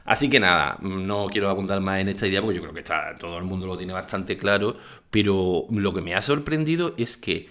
Así 0.04 0.28
que 0.28 0.40
nada, 0.40 0.76
no 0.80 1.26
quiero 1.28 1.48
apuntar 1.48 1.80
más 1.80 2.00
en 2.00 2.08
esta 2.08 2.26
idea 2.26 2.42
porque 2.42 2.56
yo 2.56 2.62
creo 2.62 2.74
que 2.74 2.80
está, 2.80 3.14
todo 3.16 3.38
el 3.38 3.44
mundo 3.44 3.66
lo 3.68 3.76
tiene 3.76 3.92
bastante 3.92 4.36
claro. 4.36 4.76
Pero 5.10 5.66
lo 5.70 5.94
que 5.94 6.00
me 6.00 6.14
ha 6.14 6.22
sorprendido 6.22 6.94
es 6.96 7.16
que 7.16 7.48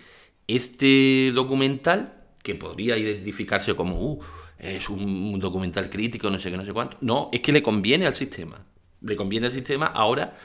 este 0.47 1.31
documental, 1.33 2.13
que 2.43 2.55
podría 2.55 2.97
identificarse 2.97 3.75
como 3.75 4.01
uh, 4.01 4.23
es 4.59 4.89
un, 4.89 5.39
documental 5.39 5.89
crítico, 5.89 6.29
no 6.29 6.39
sé 6.39 6.51
qué, 6.51 6.57
no 6.57 6.65
sé 6.65 6.73
cuánto. 6.73 6.97
No, 7.01 7.29
es 7.31 7.39
que 7.41 7.51
le 7.51 7.63
conviene 7.63 8.05
al 8.05 8.15
sistema. 8.15 8.65
Le 9.01 9.15
conviene 9.15 9.47
al 9.47 9.53
sistema 9.53 9.87
ahora 9.87 10.37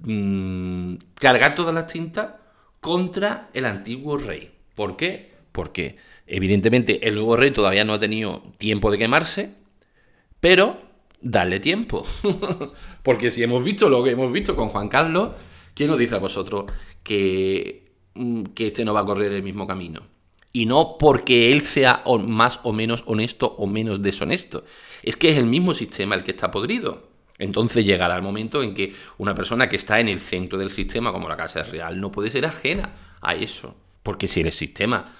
mm, 0.00 0.96
cargar 1.14 1.54
todas 1.54 1.74
las 1.74 1.86
tintas 1.86 2.34
contra 2.80 3.48
el 3.54 3.64
antiguo 3.64 4.18
rey. 4.18 4.52
¿Por 4.74 4.96
qué? 4.96 5.32
Porque 5.52 5.96
evidentemente 6.26 7.08
el 7.08 7.14
nuevo 7.14 7.36
rey 7.36 7.50
todavía 7.50 7.84
no 7.84 7.94
ha 7.94 7.98
tenido 7.98 8.42
tiempo 8.58 8.90
de 8.90 8.98
quemarse, 8.98 9.54
pero 10.40 10.78
dale 11.22 11.58
tiempo. 11.60 12.04
Porque 13.02 13.30
si 13.30 13.42
hemos 13.42 13.64
visto 13.64 13.88
lo 13.88 14.04
que 14.04 14.10
hemos 14.10 14.30
visto 14.30 14.54
con 14.54 14.68
Juan 14.68 14.88
Carlos, 14.88 15.30
¿quién 15.74 15.88
nos 15.88 15.98
dice 15.98 16.16
a 16.16 16.18
vosotros 16.18 16.66
que, 17.02 17.92
mm, 18.14 18.44
que 18.54 18.66
este 18.66 18.84
no 18.84 18.92
va 18.92 19.00
a 19.00 19.04
correr 19.06 19.32
el 19.32 19.42
mismo 19.42 19.66
camino? 19.66 20.13
Y 20.56 20.66
no 20.66 20.98
porque 20.98 21.52
él 21.52 21.62
sea 21.62 22.04
más 22.20 22.60
o 22.62 22.72
menos 22.72 23.02
honesto 23.06 23.56
o 23.58 23.66
menos 23.66 24.00
deshonesto. 24.02 24.64
Es 25.02 25.16
que 25.16 25.30
es 25.30 25.36
el 25.36 25.46
mismo 25.46 25.74
sistema 25.74 26.14
el 26.14 26.22
que 26.22 26.30
está 26.30 26.52
podrido. 26.52 27.08
Entonces 27.38 27.84
llegará 27.84 28.14
el 28.14 28.22
momento 28.22 28.62
en 28.62 28.72
que 28.72 28.94
una 29.18 29.34
persona 29.34 29.68
que 29.68 29.74
está 29.74 29.98
en 29.98 30.06
el 30.06 30.20
centro 30.20 30.56
del 30.56 30.70
sistema, 30.70 31.10
como 31.10 31.28
la 31.28 31.36
Casa 31.36 31.64
Real, 31.64 32.00
no 32.00 32.12
puede 32.12 32.30
ser 32.30 32.46
ajena 32.46 32.92
a 33.20 33.34
eso. 33.34 33.74
Porque 34.04 34.28
si 34.28 34.42
el 34.42 34.52
sistema 34.52 35.12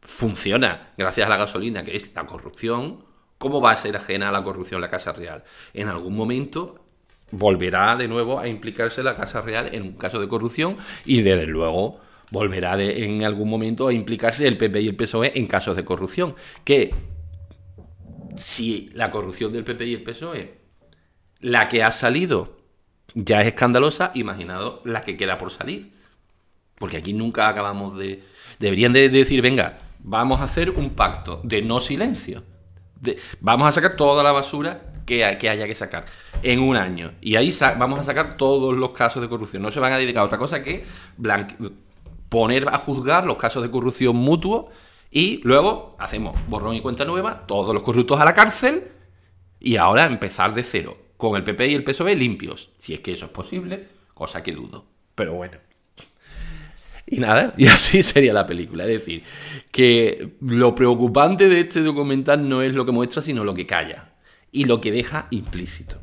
funciona 0.00 0.92
gracias 0.96 1.26
a 1.26 1.30
la 1.30 1.36
gasolina, 1.36 1.84
que 1.84 1.94
es 1.94 2.14
la 2.14 2.24
corrupción, 2.24 3.04
¿cómo 3.36 3.60
va 3.60 3.72
a 3.72 3.76
ser 3.76 3.94
ajena 3.96 4.30
a 4.30 4.32
la 4.32 4.42
corrupción 4.42 4.80
la 4.80 4.88
Casa 4.88 5.12
Real? 5.12 5.44
En 5.74 5.88
algún 5.88 6.16
momento 6.16 6.86
volverá 7.32 7.96
de 7.96 8.08
nuevo 8.08 8.38
a 8.38 8.48
implicarse 8.48 9.02
la 9.02 9.14
Casa 9.14 9.42
Real 9.42 9.68
en 9.74 9.82
un 9.82 9.92
caso 9.92 10.18
de 10.20 10.28
corrupción 10.28 10.78
y 11.04 11.20
desde 11.20 11.44
luego 11.44 12.00
volverá 12.30 12.80
en 12.80 13.24
algún 13.24 13.48
momento 13.48 13.88
a 13.88 13.92
implicarse 13.92 14.46
el 14.46 14.56
PP 14.56 14.80
y 14.80 14.88
el 14.88 14.96
PSOE 14.96 15.32
en 15.34 15.46
casos 15.46 15.76
de 15.76 15.84
corrupción. 15.84 16.34
Que 16.64 16.94
si 18.36 18.90
la 18.94 19.10
corrupción 19.10 19.52
del 19.52 19.64
PP 19.64 19.86
y 19.86 19.94
el 19.94 20.02
PSOE, 20.02 20.60
la 21.40 21.68
que 21.68 21.82
ha 21.82 21.90
salido, 21.90 22.58
ya 23.14 23.40
es 23.40 23.48
escandalosa, 23.48 24.12
imaginado 24.14 24.82
la 24.84 25.02
que 25.02 25.16
queda 25.16 25.38
por 25.38 25.50
salir. 25.50 25.92
Porque 26.78 26.96
aquí 26.96 27.12
nunca 27.12 27.48
acabamos 27.48 27.96
de... 27.96 28.24
Deberían 28.58 28.92
de 28.92 29.08
decir, 29.08 29.42
venga, 29.42 29.78
vamos 29.98 30.40
a 30.40 30.44
hacer 30.44 30.70
un 30.70 30.90
pacto 30.90 31.40
de 31.44 31.62
no 31.62 31.80
silencio. 31.80 32.42
vamos 33.40 33.68
a 33.68 33.72
sacar 33.72 33.96
toda 33.96 34.22
la 34.22 34.32
basura 34.32 34.92
que, 35.04 35.36
que, 35.38 35.48
haya 35.48 35.66
que 35.66 35.74
sacar 35.74 36.06
en 36.42 36.60
un 36.60 36.76
año. 36.76 37.12
Y 37.20 37.36
ahí 37.36 37.52
vamos 37.78 37.98
a 37.98 38.04
sacar 38.04 38.36
todos 38.36 38.76
los 38.76 38.90
casos 38.90 39.20
de 39.20 39.28
corrupción. 39.28 39.62
No 39.62 39.70
se 39.70 39.80
van 39.80 39.92
a 39.92 39.98
dedicar 39.98 40.22
a 40.22 40.26
otra 40.26 40.38
cosa 40.38 40.62
que 40.62 40.84
poner 42.30 42.68
a 42.68 42.78
juzgar 42.78 43.26
los 43.26 43.36
casos 43.36 43.62
de 43.62 43.70
corrupción 43.70 44.16
mutuo 44.16 44.70
y 45.10 45.40
luego 45.42 45.96
hacemos 45.98 46.38
borrón 46.48 46.76
y 46.76 46.80
cuenta 46.80 47.04
nueva, 47.04 47.46
todos 47.46 47.74
los 47.74 47.82
corruptos 47.82 48.18
a 48.18 48.24
la 48.24 48.32
cárcel 48.32 48.92
y 49.58 49.76
ahora 49.76 50.04
empezar 50.04 50.54
de 50.54 50.62
cero, 50.62 50.96
con 51.16 51.36
el 51.36 51.44
PP 51.44 51.68
y 51.68 51.74
el 51.74 51.84
PSOE 51.84 52.16
limpios, 52.16 52.70
si 52.78 52.94
es 52.94 53.00
que 53.00 53.12
eso 53.12 53.26
es 53.26 53.32
posible, 53.32 53.88
cosa 54.14 54.42
que 54.42 54.52
dudo. 54.52 54.86
Pero 55.14 55.34
bueno. 55.34 55.58
Y 57.06 57.18
nada, 57.18 57.52
y 57.58 57.66
así 57.66 58.02
sería 58.02 58.32
la 58.32 58.46
película. 58.46 58.84
Es 58.84 58.90
decir, 58.90 59.24
que 59.72 60.36
lo 60.40 60.74
preocupante 60.74 61.48
de 61.48 61.60
este 61.60 61.82
documental 61.82 62.48
no 62.48 62.62
es 62.62 62.72
lo 62.72 62.86
que 62.86 62.92
muestra, 62.92 63.20
sino 63.20 63.44
lo 63.44 63.52
que 63.52 63.66
calla. 63.66 64.14
Y 64.52 64.64
lo 64.64 64.80
que 64.80 64.92
deja 64.92 65.26
implícito. 65.30 65.98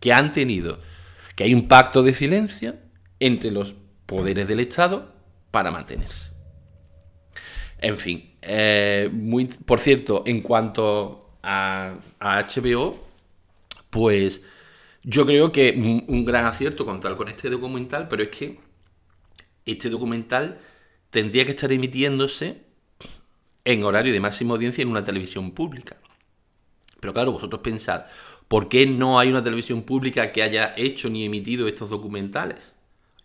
Que 0.00 0.12
han 0.12 0.32
tenido, 0.32 0.80
que 1.36 1.44
hay 1.44 1.54
un 1.54 1.68
pacto 1.68 2.02
de 2.02 2.12
silencio 2.12 2.74
entre 3.20 3.52
los 3.52 3.74
poderes 4.06 4.48
del 4.48 4.60
Estado 4.60 5.17
para 5.50 5.70
mantenerse. 5.70 6.30
En 7.80 7.96
fin, 7.96 8.34
eh, 8.42 9.08
muy, 9.12 9.46
por 9.46 9.78
cierto, 9.80 10.24
en 10.26 10.42
cuanto 10.42 11.38
a, 11.42 11.98
HBO, 12.20 12.98
pues 13.90 14.42
yo 15.02 15.24
creo 15.24 15.52
que 15.52 16.04
un, 16.08 16.24
gran 16.24 16.46
acierto 16.46 16.84
contar 16.84 17.16
con 17.16 17.28
este 17.28 17.48
documental, 17.48 18.08
pero 18.08 18.22
es 18.24 18.30
que 18.30 18.58
este 19.64 19.90
documental 19.90 20.58
tendría 21.10 21.44
que 21.44 21.52
estar 21.52 21.72
emitiéndose 21.72 22.62
en 23.64 23.84
horario 23.84 24.12
de 24.12 24.20
máxima 24.20 24.54
audiencia 24.54 24.82
en 24.82 24.88
una 24.88 25.04
televisión 25.04 25.52
pública. 25.52 25.96
Pero 27.00 27.12
claro, 27.12 27.32
vosotros 27.32 27.62
pensad, 27.62 28.06
¿por 28.48 28.68
qué 28.68 28.86
no 28.86 29.20
hay 29.20 29.28
una 29.28 29.44
televisión 29.44 29.82
pública 29.82 30.32
que 30.32 30.42
haya 30.42 30.74
hecho 30.76 31.08
ni 31.08 31.24
emitido 31.24 31.68
estos 31.68 31.90
documentales? 31.90 32.74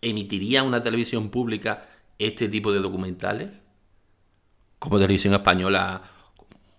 ¿Emitiría 0.00 0.62
una 0.62 0.82
televisión 0.82 1.30
pública 1.30 1.88
este 2.18 2.48
tipo 2.48 2.72
de 2.72 2.80
documentales, 2.80 3.50
como 4.78 4.98
televisión 4.98 5.34
española, 5.34 6.02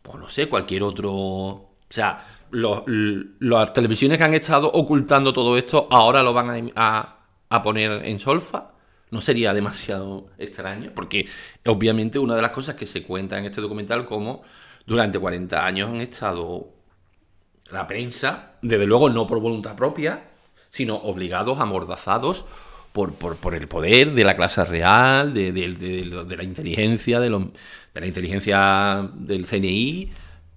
pues 0.02 0.20
no 0.20 0.30
sé, 0.30 0.48
cualquier 0.48 0.84
otro... 0.84 1.12
O 1.14 1.88
sea, 1.90 2.26
las 2.52 3.74
televisiones 3.74 4.18
que 4.18 4.24
han 4.24 4.34
estado 4.34 4.72
ocultando 4.72 5.34
todo 5.34 5.58
esto 5.58 5.88
ahora 5.92 6.24
lo 6.24 6.34
van 6.34 6.72
a, 6.76 7.18
a, 7.50 7.64
poner 7.64 8.06
en 8.06 8.20
solfa. 8.20 8.72
No 9.12 9.22
sería 9.22 9.54
demasiado 9.54 10.30
extraño, 10.38 10.92
porque 10.96 11.28
obviamente 11.66 12.20
una 12.20 12.36
de 12.36 12.42
las 12.42 12.52
cosas 12.52 12.76
que 12.76 12.86
se 12.86 13.04
cuenta 13.04 13.38
en 13.38 13.46
este 13.46 13.62
documental 13.62 14.06
como 14.06 14.44
durante 14.86 15.20
40 15.20 15.66
años 15.66 15.90
han 15.90 16.02
estado 16.02 16.70
la 17.72 17.88
prensa, 17.88 18.54
desde 18.62 18.86
luego 18.86 19.10
no 19.10 19.26
por 19.26 19.40
voluntad 19.40 19.76
propia, 19.76 20.30
sino 20.70 20.96
obligados, 20.96 21.60
amordazados 21.60 22.46
por, 22.96 23.54
el 23.54 23.68
poder 23.68 24.14
de 24.14 24.24
la 24.24 24.38
clase 24.38 24.64
real, 24.64 25.34
de, 25.34 25.52
la 25.52 26.44
inteligencia, 26.44 27.20
de, 27.20 27.30
la 27.30 28.08
inteligencia 28.08 29.10
del 29.14 29.46
CNI 29.46 30.12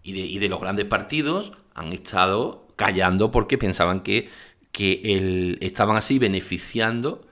y 0.04 0.38
de, 0.38 0.48
los 0.48 0.60
grandes 0.60 0.86
partidos, 0.86 1.52
han 1.74 1.92
estado 1.92 2.68
callando 2.76 3.32
porque 3.32 3.58
pensaban 3.58 4.02
que, 4.02 4.30
que 4.70 5.58
estaban 5.60 5.96
así 5.96 6.20
beneficiando 6.20 7.26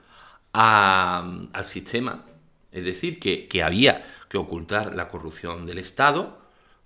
al 0.51 1.65
sistema. 1.65 2.25
Es 2.73 2.83
decir, 2.83 3.17
que, 3.19 3.47
que 3.47 3.63
había 3.63 4.05
que 4.27 4.37
ocultar 4.37 4.93
la 4.93 5.07
corrupción 5.07 5.65
del 5.65 5.77
Estado 5.77 6.37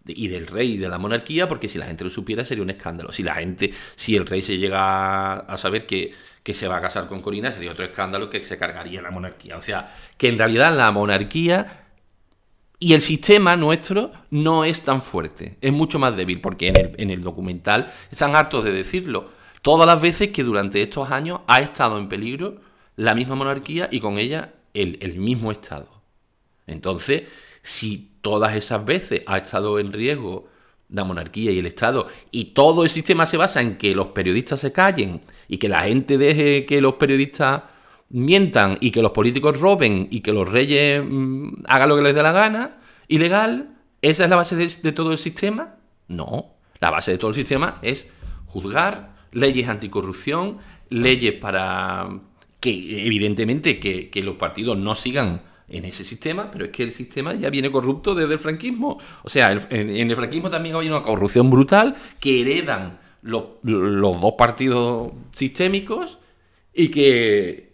y 0.06 0.28
del 0.28 0.46
rey 0.46 0.74
y 0.74 0.78
de 0.78 0.90
la 0.90 1.00
monarquía, 1.00 1.48
porque 1.48 1.68
si 1.68 1.80
la 1.80 1.88
gente 1.88 2.04
lo 2.04 2.12
supiera 2.12 2.46
sería 2.46 2.64
un 2.64 2.70
escándalo. 2.70 3.12
Si 3.12 3.24
la 3.24 3.34
gente, 3.34 3.74
si 3.96 4.16
el 4.16 4.28
rey 4.28 4.44
se 4.44 4.60
llega 4.60 5.38
a 5.40 5.58
saber 5.58 5.88
que, 5.88 6.14
que 6.44 6.54
se 6.54 6.68
va 6.68 6.78
a 6.78 6.82
casar 6.82 7.08
con 7.08 7.22
Corina, 7.22 7.52
sería 7.52 7.72
otro 7.72 7.86
escándalo 7.86 8.30
que 8.30 8.40
se 8.40 8.58
cargaría 8.58 9.02
la 9.02 9.12
monarquía. 9.12 9.58
O 9.58 9.62
sea, 9.62 9.94
que 10.18 10.28
en 10.28 10.38
realidad 10.38 10.76
la 10.76 10.92
monarquía 10.92 11.86
y 12.80 12.94
el 12.94 13.02
sistema 13.02 13.56
nuestro 13.56 14.12
no 14.32 14.66
es 14.66 14.82
tan 14.82 15.02
fuerte, 15.02 15.58
es 15.62 15.72
mucho 15.72 16.00
más 16.00 16.16
débil, 16.16 16.42
porque 16.42 16.70
en 16.70 16.78
el, 16.78 16.96
en 16.98 17.10
el 17.12 17.22
documental 17.22 17.92
están 18.12 18.36
hartos 18.36 18.64
de 18.64 18.72
decirlo. 18.72 19.30
Todas 19.62 19.86
las 19.86 20.02
veces 20.02 20.30
que 20.30 20.44
durante 20.44 20.82
estos 20.82 21.12
años 21.12 21.42
ha 21.46 21.62
estado 21.62 22.00
en 22.00 22.10
peligro 22.10 22.60
la 22.96 23.14
misma 23.14 23.36
monarquía 23.36 23.88
y 23.92 24.00
con 24.00 24.18
ella 24.18 24.54
el, 24.74 24.98
el 25.02 25.20
mismo 25.20 25.52
Estado. 25.52 25.90
Entonces, 26.68 27.24
si 27.62 28.12
todas 28.22 28.56
esas 28.56 28.86
veces 28.86 29.24
ha 29.28 29.38
estado 29.38 29.80
en 29.80 29.92
riesgo 29.92 30.48
la 30.92 31.04
monarquía 31.04 31.52
y 31.52 31.60
el 31.60 31.66
Estado, 31.66 32.08
y 32.32 32.46
todo 32.46 32.84
el 32.84 32.90
sistema 32.90 33.26
se 33.26 33.38
basa 33.38 33.62
en 33.62 33.78
que 33.78 33.96
los 33.96 34.08
periodistas 34.08 34.60
se 34.60 34.72
callen 34.72 35.22
y 35.48 35.58
que 35.58 35.70
la 35.70 35.82
gente 35.84 36.18
deje 36.18 36.66
que 36.66 36.82
los 36.82 36.96
periodistas 36.96 37.64
mientan 38.10 38.78
y 38.82 38.92
que 38.92 39.02
los 39.02 39.12
políticos 39.12 39.60
roben 39.60 40.08
y 40.12 40.22
que 40.22 40.34
los 40.34 40.50
reyes 40.50 41.02
mm, 41.04 41.64
hagan 41.68 41.90
lo 41.90 41.96
que 41.96 42.04
les 42.04 42.16
dé 42.16 42.24
la 42.24 42.34
gana, 42.34 42.78
ilegal, 43.08 43.78
¿esa 44.02 44.26
es 44.26 44.30
la 44.30 44.36
base 44.36 44.56
de, 44.56 44.92
todo 44.92 45.12
el 45.12 45.18
sistema? 45.18 45.76
No, 46.08 46.56
la 46.80 46.90
base 46.90 47.12
de 47.12 47.18
todo 47.18 47.30
el 47.30 47.36
sistema 47.36 47.80
es 47.82 48.08
juzgar 48.48 49.16
leyes 49.32 49.70
anticorrupción, 49.70 50.58
leyes 50.90 51.34
para 51.34 52.10
que 52.60 53.06
evidentemente 53.06 53.80
que 53.80 54.24
los 54.24 54.36
partidos 54.36 54.78
no 54.78 54.94
sigan 54.94 55.42
en 55.72 55.86
ese 55.86 56.04
sistema, 56.04 56.52
pero 56.52 56.66
es 56.66 56.72
que 56.72 56.84
el 56.84 56.92
sistema 56.92 57.34
ya 57.34 57.50
viene 57.50 57.72
corrupto 57.72 58.14
desde 58.14 58.34
el 58.34 58.40
franquismo. 58.40 59.00
O 59.24 59.30
sea, 59.30 59.52
en, 59.70 59.90
el 59.90 60.16
franquismo 60.16 60.50
también 60.50 60.76
hay 60.76 60.88
una 60.88 61.02
corrupción 61.02 61.50
brutal 61.50 61.96
que 62.20 62.42
heredan 62.42 63.00
los, 63.22 63.44
dos 63.64 64.34
partidos 64.38 65.14
sistémicos 65.32 66.20
y 66.74 66.90
que, 66.90 67.74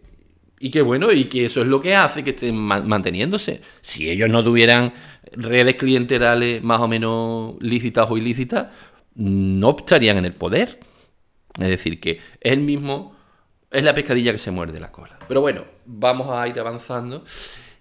y 0.60 0.69
que, 0.69 0.81
bueno, 0.81 1.12
y 1.12 1.25
que 1.25 1.45
eso 1.45 1.62
es 1.62 1.67
lo 1.67 1.81
que 1.81 1.95
hace 1.95 2.23
que 2.23 2.31
estén 2.31 2.55
manteniéndose. 2.55 3.62
Si 3.81 4.10
ellos 4.10 4.29
no 4.29 4.43
tuvieran 4.43 4.93
redes 5.31 5.75
clienterales 5.75 6.63
más 6.63 6.79
o 6.79 6.88
menos 6.88 7.55
lícitas 7.60 8.07
o 8.10 8.17
ilícitas, 8.17 8.67
no 9.15 9.75
estarían 9.77 10.17
en 10.17 10.25
el 10.25 10.33
poder. 10.33 10.79
Es 11.60 11.69
decir, 11.69 11.99
que 11.99 12.19
el 12.41 12.60
mismo, 12.60 13.15
es 13.71 13.83
la 13.83 13.95
pescadilla 13.95 14.31
que 14.31 14.38
se 14.38 14.51
muerde 14.51 14.79
la 14.79 14.91
cola. 14.91 15.17
Pero 15.27 15.41
bueno, 15.41 15.63
vamos 15.86 16.27
a 16.29 16.47
ir 16.47 16.60
avanzando 16.60 17.23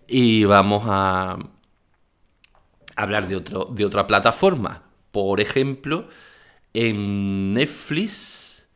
y 0.09 0.45
vamos 0.45 0.85
a 0.87 1.39
hablar 2.97 3.29
de, 3.29 3.37
otro, 3.37 3.67
de 3.67 3.85
otra 3.85 4.07
plataforma. 4.07 4.83
Por 5.13 5.41
ejemplo, 5.41 6.09
en 6.75 7.55
Netflix. 7.55 8.67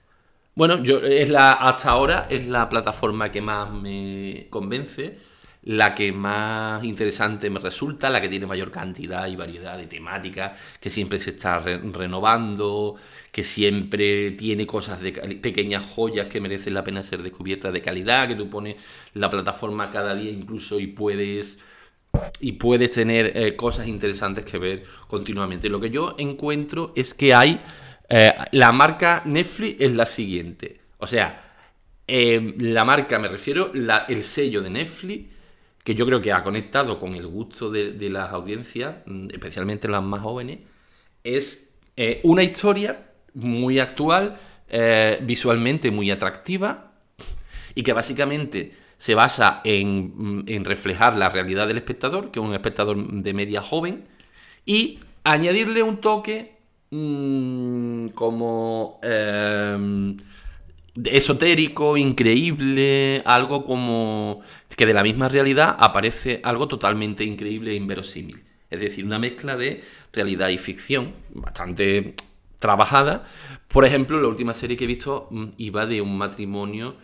Bueno, 0.55 0.83
yo 0.83 0.99
es 1.01 1.29
la 1.29 1.53
hasta 1.53 1.91
ahora 1.91 2.27
es 2.31 2.47
la 2.47 2.69
plataforma 2.69 3.31
que 3.31 3.41
más 3.41 3.71
me 3.73 4.49
convence. 4.51 5.19
La 5.63 5.95
que 5.95 6.13
más 6.13 6.83
interesante 6.85 7.51
me 7.51 7.61
resulta, 7.61 8.09
la 8.09 8.21
que 8.21 8.29
tiene 8.29 8.47
mayor 8.47 8.71
cantidad 8.71 9.27
y 9.27 9.37
variedad 9.37 9.77
de 9.77 9.87
temáticas, 9.87 10.59
que 10.81 10.89
siempre 10.91 11.19
se 11.19 11.31
está 11.31 11.59
renovando, 11.59 12.97
que 13.31 13.43
siempre 13.43 14.33
tiene 14.33 14.67
cosas 14.67 15.01
de 15.01 15.13
pequeñas 15.13 15.85
joyas 15.85 16.27
que 16.29 16.41
merecen 16.41 16.75
la 16.75 16.85
pena 16.85 17.03
ser 17.03 17.23
descubiertas 17.23 17.73
de 17.73 17.83
calidad, 17.83 18.29
que 18.29 18.37
tú 18.37 18.49
pones 18.49 18.77
la 19.15 19.29
plataforma 19.29 19.91
cada 19.91 20.15
día 20.15 20.31
incluso 20.31 20.81
y 20.81 20.87
puedes 20.87 21.59
y 22.41 22.53
puedes 22.53 22.93
tener 22.93 23.37
eh, 23.37 23.55
cosas 23.55 23.87
interesantes 23.87 24.45
que 24.45 24.59
ver 24.59 24.85
continuamente. 25.07 25.69
Lo 25.69 25.81
que 25.81 25.91
yo 25.91 26.17
encuentro 26.19 26.93
es 26.97 27.15
que 27.15 27.35
hay 27.35 27.61
eh, 28.09 28.33
la 28.53 28.73
marca 28.73 29.23
Netflix 29.27 29.81
es 29.81 29.93
la 29.93 30.07
siguiente, 30.07 30.81
o 30.99 31.07
sea, 31.07 31.45
eh, 32.09 32.55
la 32.59 32.85
marca 32.85 33.19
me 33.21 33.29
refiero 33.29 33.73
el 33.73 34.25
sello 34.25 34.63
de 34.63 34.71
Netflix 34.71 35.40
que 35.85 35.95
yo 35.95 36.07
creo 36.07 36.21
que 36.21 36.33
ha 36.33 36.43
conectado 36.43 36.99
con 36.99 37.15
el 37.15 37.27
gusto 37.27 37.71
de, 37.71 38.11
las 38.11 38.33
audiencias, 38.33 38.97
mm, 39.07 39.29
especialmente 39.33 39.89
las 39.89 40.03
más 40.03 40.21
jóvenes, 40.21 40.61
es 41.25 41.69
eh, 41.97 42.21
una 42.25 42.43
historia 42.43 43.11
muy 43.35 43.79
actual, 43.79 44.39
eh, 44.69 45.19
visualmente 45.23 45.91
muy 45.91 46.11
atractiva 46.11 46.93
y 47.75 47.83
que 47.83 47.93
básicamente 47.93 48.75
se 48.99 49.15
basa 49.15 49.61
en, 49.65 50.45
mm, 50.45 50.65
reflejar 50.65 51.17
la 51.17 51.29
realidad 51.31 51.67
del 51.67 51.79
espectador, 51.79 52.31
que 52.31 52.39
es 52.41 52.45
un 52.45 52.55
espectador 52.55 52.97
de 52.97 53.35
media 53.35 53.63
joven, 53.63 54.05
y 54.67 55.01
añadirle 55.25 55.83
un 55.83 56.01
toque 56.01 56.59
mm, 56.91 58.09
como 58.09 59.01
em, 59.03 60.17
esotérico, 61.05 61.97
increíble, 61.97 63.23
algo 63.25 63.65
como 63.65 64.41
que 64.77 64.87
de 64.87 64.95
la 64.95 65.03
misma 65.03 65.29
realidad 65.29 65.77
aparece 65.79 66.41
algo 66.43 66.67
totalmente 66.67 67.25
increíble 67.25 67.73
e 67.73 67.75
inverosímil. 67.75 68.43
Es 68.71 68.81
decir, 68.81 69.05
una 69.05 69.19
mezcla 69.19 69.57
de 69.57 69.83
realidad 70.13 70.49
y 70.49 70.59
ficción 70.59 71.13
bastante 71.35 72.15
trabajada. 72.59 73.27
Por 73.69 73.85
ejemplo, 73.85 74.21
la 74.21 74.29
última 74.29 74.55
serie 74.55 74.77
que 74.77 74.85
he 74.85 74.87
visto 74.87 75.29
mm, 75.31 75.49
iba 75.59 75.87
de 75.87 76.01
un 76.01 76.17
matrimonio 76.17 76.97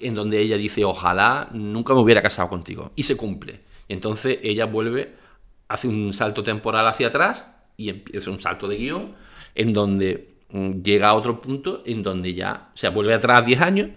en 0.00 0.14
donde 0.14 0.40
ella 0.40 0.56
dice, 0.56 0.84
ojalá 0.84 1.48
nunca 1.52 1.94
me 1.94 2.00
hubiera 2.00 2.22
casado 2.22 2.48
contigo. 2.48 2.92
Y 2.96 3.02
se 3.02 3.16
cumple. 3.16 3.60
Entonces 3.88 4.38
ella 4.42 4.66
vuelve, 4.66 5.14
hace 5.68 5.88
un 5.88 6.12
salto 6.12 6.42
temporal 6.42 6.86
hacia 6.86 7.08
atrás 7.08 7.46
y 7.76 7.90
empieza 7.90 8.30
un 8.30 8.40
salto 8.40 8.66
de 8.66 8.76
guion 8.76 9.14
en 9.54 9.72
donde 9.72 10.29
llega 10.52 11.08
a 11.08 11.14
otro 11.14 11.40
punto 11.40 11.82
en 11.86 12.02
donde 12.02 12.34
ya 12.34 12.70
se 12.74 12.88
vuelve 12.88 13.14
atrás 13.14 13.46
10 13.46 13.60
años 13.60 13.88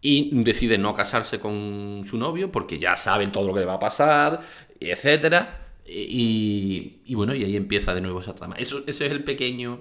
y 0.00 0.30
decide 0.42 0.78
no 0.78 0.94
casarse 0.94 1.40
con 1.40 2.04
su 2.06 2.18
novio 2.18 2.52
porque 2.52 2.78
ya 2.78 2.96
saben 2.96 3.32
todo 3.32 3.46
lo 3.46 3.54
que 3.54 3.60
le 3.60 3.66
va 3.66 3.74
a 3.74 3.80
pasar, 3.80 4.42
etcétera. 4.80 5.60
Y, 5.86 7.14
bueno, 7.14 7.34
y 7.34 7.44
ahí 7.44 7.56
empieza 7.56 7.94
de 7.94 8.00
nuevo 8.00 8.20
esa 8.20 8.34
trama. 8.34 8.56
Eso, 8.56 8.84
ese 8.86 9.06
es 9.06 9.12
el 9.12 9.24
pequeño 9.24 9.80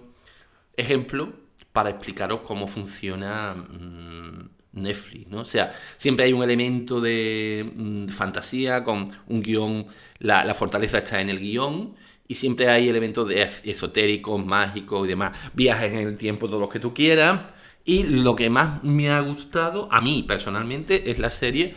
ejemplo 0.75 1.33
para 1.71 1.89
explicaros 1.89 2.41
cómo 2.41 2.67
funciona 2.67 3.53
mm, 3.53 4.49
Netflix, 4.73 5.27
¿no? 5.27 5.41
O 5.41 5.45
sea, 5.45 5.71
siempre 5.97 6.25
hay 6.25 6.33
un 6.33 6.43
elemento 6.43 7.01
de, 7.01 7.71
mm, 7.75 8.07
fantasía 8.07 8.83
con 8.83 9.05
un 9.27 9.41
guion, 9.41 9.87
la, 10.19 10.45
la, 10.45 10.53
fortaleza 10.53 10.99
está 10.99 11.21
en 11.21 11.29
el 11.29 11.39
guion 11.39 11.95
y 12.27 12.35
siempre 12.35 12.69
hay 12.69 12.89
elementos 12.89 13.27
de 13.27 13.41
esotéricos, 13.41 14.43
mágicos 14.43 15.05
y 15.05 15.09
demás. 15.09 15.37
Viajes 15.53 15.91
en 15.91 16.07
el 16.07 16.17
tiempo, 16.17 16.47
todo 16.47 16.59
lo 16.59 16.69
que 16.69 16.79
tú 16.79 16.93
quieras. 16.93 17.41
Y 17.85 18.03
lo 18.03 18.35
que 18.35 18.49
más 18.49 18.83
me 18.83 19.09
ha 19.09 19.19
gustado, 19.19 19.89
a 19.91 19.99
mí 19.99 20.23
personalmente, 20.23 21.11
es 21.11 21.19
la 21.19 21.29
serie 21.29 21.75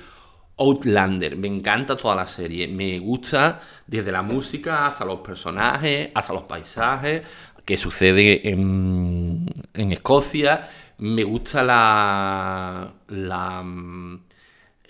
Outlander. 0.59 1.37
Me 1.37 1.49
encanta 1.49 1.97
toda 1.97 2.15
la 2.15 2.27
serie. 2.27 2.69
Me 2.69 2.99
gusta 3.01 3.61
desde 3.87 4.13
la 4.13 4.23
música 4.23 4.87
hasta 4.87 5.05
los 5.05 5.21
personajes, 5.21 6.11
hasta 6.15 6.33
los 6.33 6.45
paisajes, 6.45 7.23
que 7.65 7.77
sucede 7.77 8.49
en, 8.49 9.47
en 9.75 9.93
Escocia. 9.93 10.69
Me 10.99 11.25
gusta 11.25 11.63
la, 11.65 12.95
la. 13.09 13.65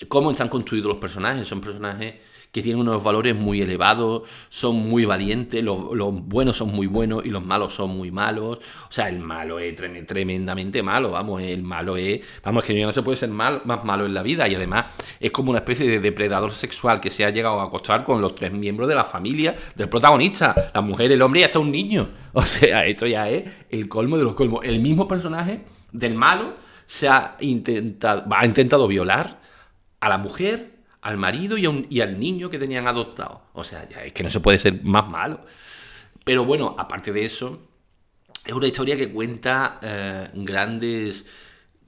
cómo 0.07 0.31
están 0.31 0.49
construidos 0.49 0.89
los 0.91 0.99
personajes. 1.01 1.49
Son 1.49 1.61
personajes 1.63 2.26
que 2.57 2.63
tienen 2.63 2.81
unos 2.81 3.05
valores 3.05 3.37
muy 3.37 3.61
elevados, 3.61 4.23
son 4.49 4.77
muy 4.77 5.05
valientes, 5.05 5.63
los, 5.63 5.79
buenos 6.27 6.57
son 6.57 6.71
muy 6.71 6.87
buenos 6.87 7.23
y 7.27 7.29
los 7.29 7.45
malos 7.45 7.75
son 7.75 7.91
muy 7.91 8.11
malos. 8.11 8.61
O 8.89 8.91
sea, 8.91 9.11
el 9.11 9.21
malo 9.21 9.59
es 9.59 9.77
tremendamente 9.77 10.83
malo, 10.83 11.11
vamos, 11.11 11.43
el 11.43 11.63
malo 11.63 11.99
es, 11.99 12.25
vamos, 12.43 12.65
que 12.65 12.83
no 12.83 12.93
se 12.93 13.03
puede 13.03 13.19
ser 13.19 13.29
mal, 13.29 13.61
más 13.67 13.85
malo 13.85 14.07
en 14.07 14.15
la 14.15 14.23
vida 14.23 14.49
y 14.49 14.55
además 14.55 14.97
es 15.21 15.31
como 15.33 15.51
una 15.51 15.59
especie 15.59 15.87
de 15.87 16.01
depredador 16.01 16.51
sexual 16.53 16.99
que 16.99 17.11
se 17.11 17.27
ha 17.27 17.31
llegado 17.31 17.61
a 17.61 17.65
acostar 17.65 18.05
con 18.05 18.23
los 18.23 18.35
tres 18.35 18.53
miembros 18.53 18.89
de 18.89 18.95
la 18.95 19.05
familia 19.05 19.55
del 19.75 19.91
protagonista, 19.91 20.71
la 20.73 20.81
mujer, 20.81 21.13
el 21.13 21.21
hombre 21.21 21.41
y 21.41 21.45
hasta 21.45 21.59
un 21.59 21.71
niño. 21.71 22.09
O 22.33 22.43
sea, 22.43 22.85
esto 22.85 23.07
ya 23.07 23.31
es 23.31 23.49
el 23.71 23.89
colmo 23.89 24.19
de 24.19 24.25
los 24.25 24.35
colmos. 24.35 24.61
El 24.63 24.81
mismo 24.81 25.09
personaje 25.09 25.65
del 25.93 26.15
malo 26.15 26.55
se 26.85 27.09
ha 27.09 27.37
intentado, 27.41 28.25
ha 28.31 28.45
intentado 28.45 28.87
violar 28.87 29.41
a 30.01 30.09
la 30.11 30.19
mujer 30.19 30.76
al 31.07 31.19
marido 31.19 31.57
y, 31.57 32.01
al 32.01 32.19
niño 32.19 32.51
que 32.51 32.59
tenían 32.59 32.89
adoptado. 32.89 33.43
O 33.53 33.63
sea, 33.63 33.89
es 34.05 34.13
que 34.13 34.25
no 34.25 34.31
se 34.31 34.41
puede 34.41 34.59
ser 34.59 34.83
más 34.83 35.09
malo. 35.09 35.41
Pero 36.25 36.45
bueno, 36.45 36.75
aparte 36.77 37.13
de 37.13 37.25
eso, 37.25 37.63
es 38.45 38.53
una 38.53 38.67
historia 38.67 38.97
que 38.97 39.13
cuenta 39.13 39.79
eh, 39.83 40.29
grandes, 40.35 41.25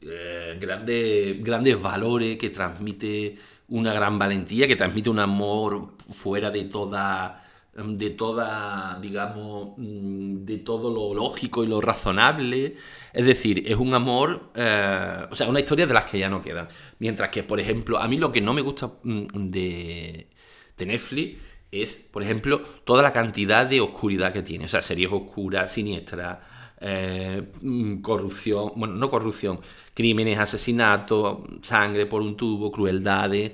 eh, 0.02 0.57
grandes, 0.61 1.42
grandes 1.42 1.83
valores, 1.83 2.38
que 2.38 2.50
transmite 2.50 3.37
una 3.66 3.92
gran 3.92 4.20
valentía, 4.20 4.68
que 4.68 4.76
transmite 4.76 5.11
un 5.11 5.18
amor 5.18 5.94
fuera 6.12 6.52
de 6.52 6.66
toda 6.66 7.44
de 7.74 8.11
toda, 8.11 8.98
digamos, 9.00 9.74
mm, 9.76 10.44
de 10.44 10.59
todo 10.59 10.92
lo 10.92 11.14
lógico 11.14 11.62
y 11.64 11.68
lo 11.68 11.81
razonable. 11.81 12.76
Es 13.12 13.26
decir, 13.26 13.64
es 13.66 13.76
un 13.76 13.94
amor, 13.94 14.50
eh, 14.54 15.26
o 15.31 15.37
sea, 15.37 15.48
una 15.48 15.61
historia 15.61 15.87
de 15.87 15.94
las 15.94 16.04
que 16.04 16.18
ya 16.18 16.28
no 16.28 16.42
quedan. 16.42 16.68
Mientras 16.98 17.31
que, 17.31 17.44
por 17.44 17.61
ejemplo, 17.61 17.98
a 17.98 18.09
mí 18.09 18.16
lo 18.16 18.33
que 18.33 18.40
no 18.40 18.52
me 18.52 18.62
gusta 18.62 18.92
mm, 19.02 19.26
de, 19.50 20.28
de 20.76 20.87
Netflix 20.87 21.38
es, 21.70 21.94
por 22.12 22.22
ejemplo, 22.22 22.61
toda 22.85 23.02
la 23.02 23.12
cantidad 23.12 23.66
de 23.66 23.81
oscuridad 23.81 24.33
que 24.33 24.42
tiene. 24.42 24.64
O 24.64 24.68
sea, 24.68 24.83
series 24.83 25.11
oscuras, 25.12 25.72
siniestras, 25.72 26.38
eh, 26.81 27.42
mm, 27.62 28.00
corrupción, 28.00 28.72
bueno, 28.76 28.94
no 28.94 29.11
corrupción, 29.11 29.61
crímenes, 29.94 30.38
asesinatos, 30.38 31.38
sangre 31.62 32.07
por 32.07 32.22
un 32.22 32.37
tubo, 32.37 32.70
crueldades. 32.72 33.52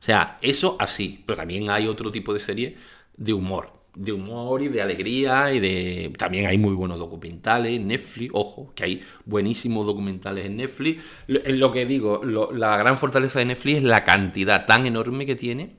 O 0.00 0.04
sea, 0.04 0.38
eso 0.42 0.76
así. 0.78 1.22
Pero 1.26 1.36
también 1.36 1.70
hay 1.70 1.86
otro 1.88 2.10
tipo 2.10 2.32
de 2.32 2.38
series 2.38 2.74
de 3.16 3.32
humor. 3.32 3.72
De 3.94 4.12
humor 4.12 4.62
y 4.62 4.68
de 4.68 4.82
alegría 4.82 5.52
y 5.52 5.60
de... 5.60 6.12
También 6.18 6.46
hay 6.46 6.58
muy 6.58 6.74
buenos 6.74 6.98
documentales 6.98 7.72
en 7.72 7.86
Netflix, 7.86 8.30
ojo, 8.34 8.72
que 8.74 8.84
hay 8.84 9.00
buenísimos 9.24 9.86
documentales 9.86 10.46
en 10.46 10.56
Netflix. 10.56 11.04
Lo, 11.28 11.40
lo 11.44 11.70
que 11.70 11.86
digo, 11.86 12.22
la 12.24 12.76
gran 12.76 12.98
fortaleza 12.98 13.38
de 13.38 13.44
Netflix 13.46 13.76
es 13.78 13.82
la 13.84 14.02
cantidad 14.02 14.66
tan 14.66 14.86
enorme 14.86 15.26
que 15.26 15.36
tiene 15.36 15.76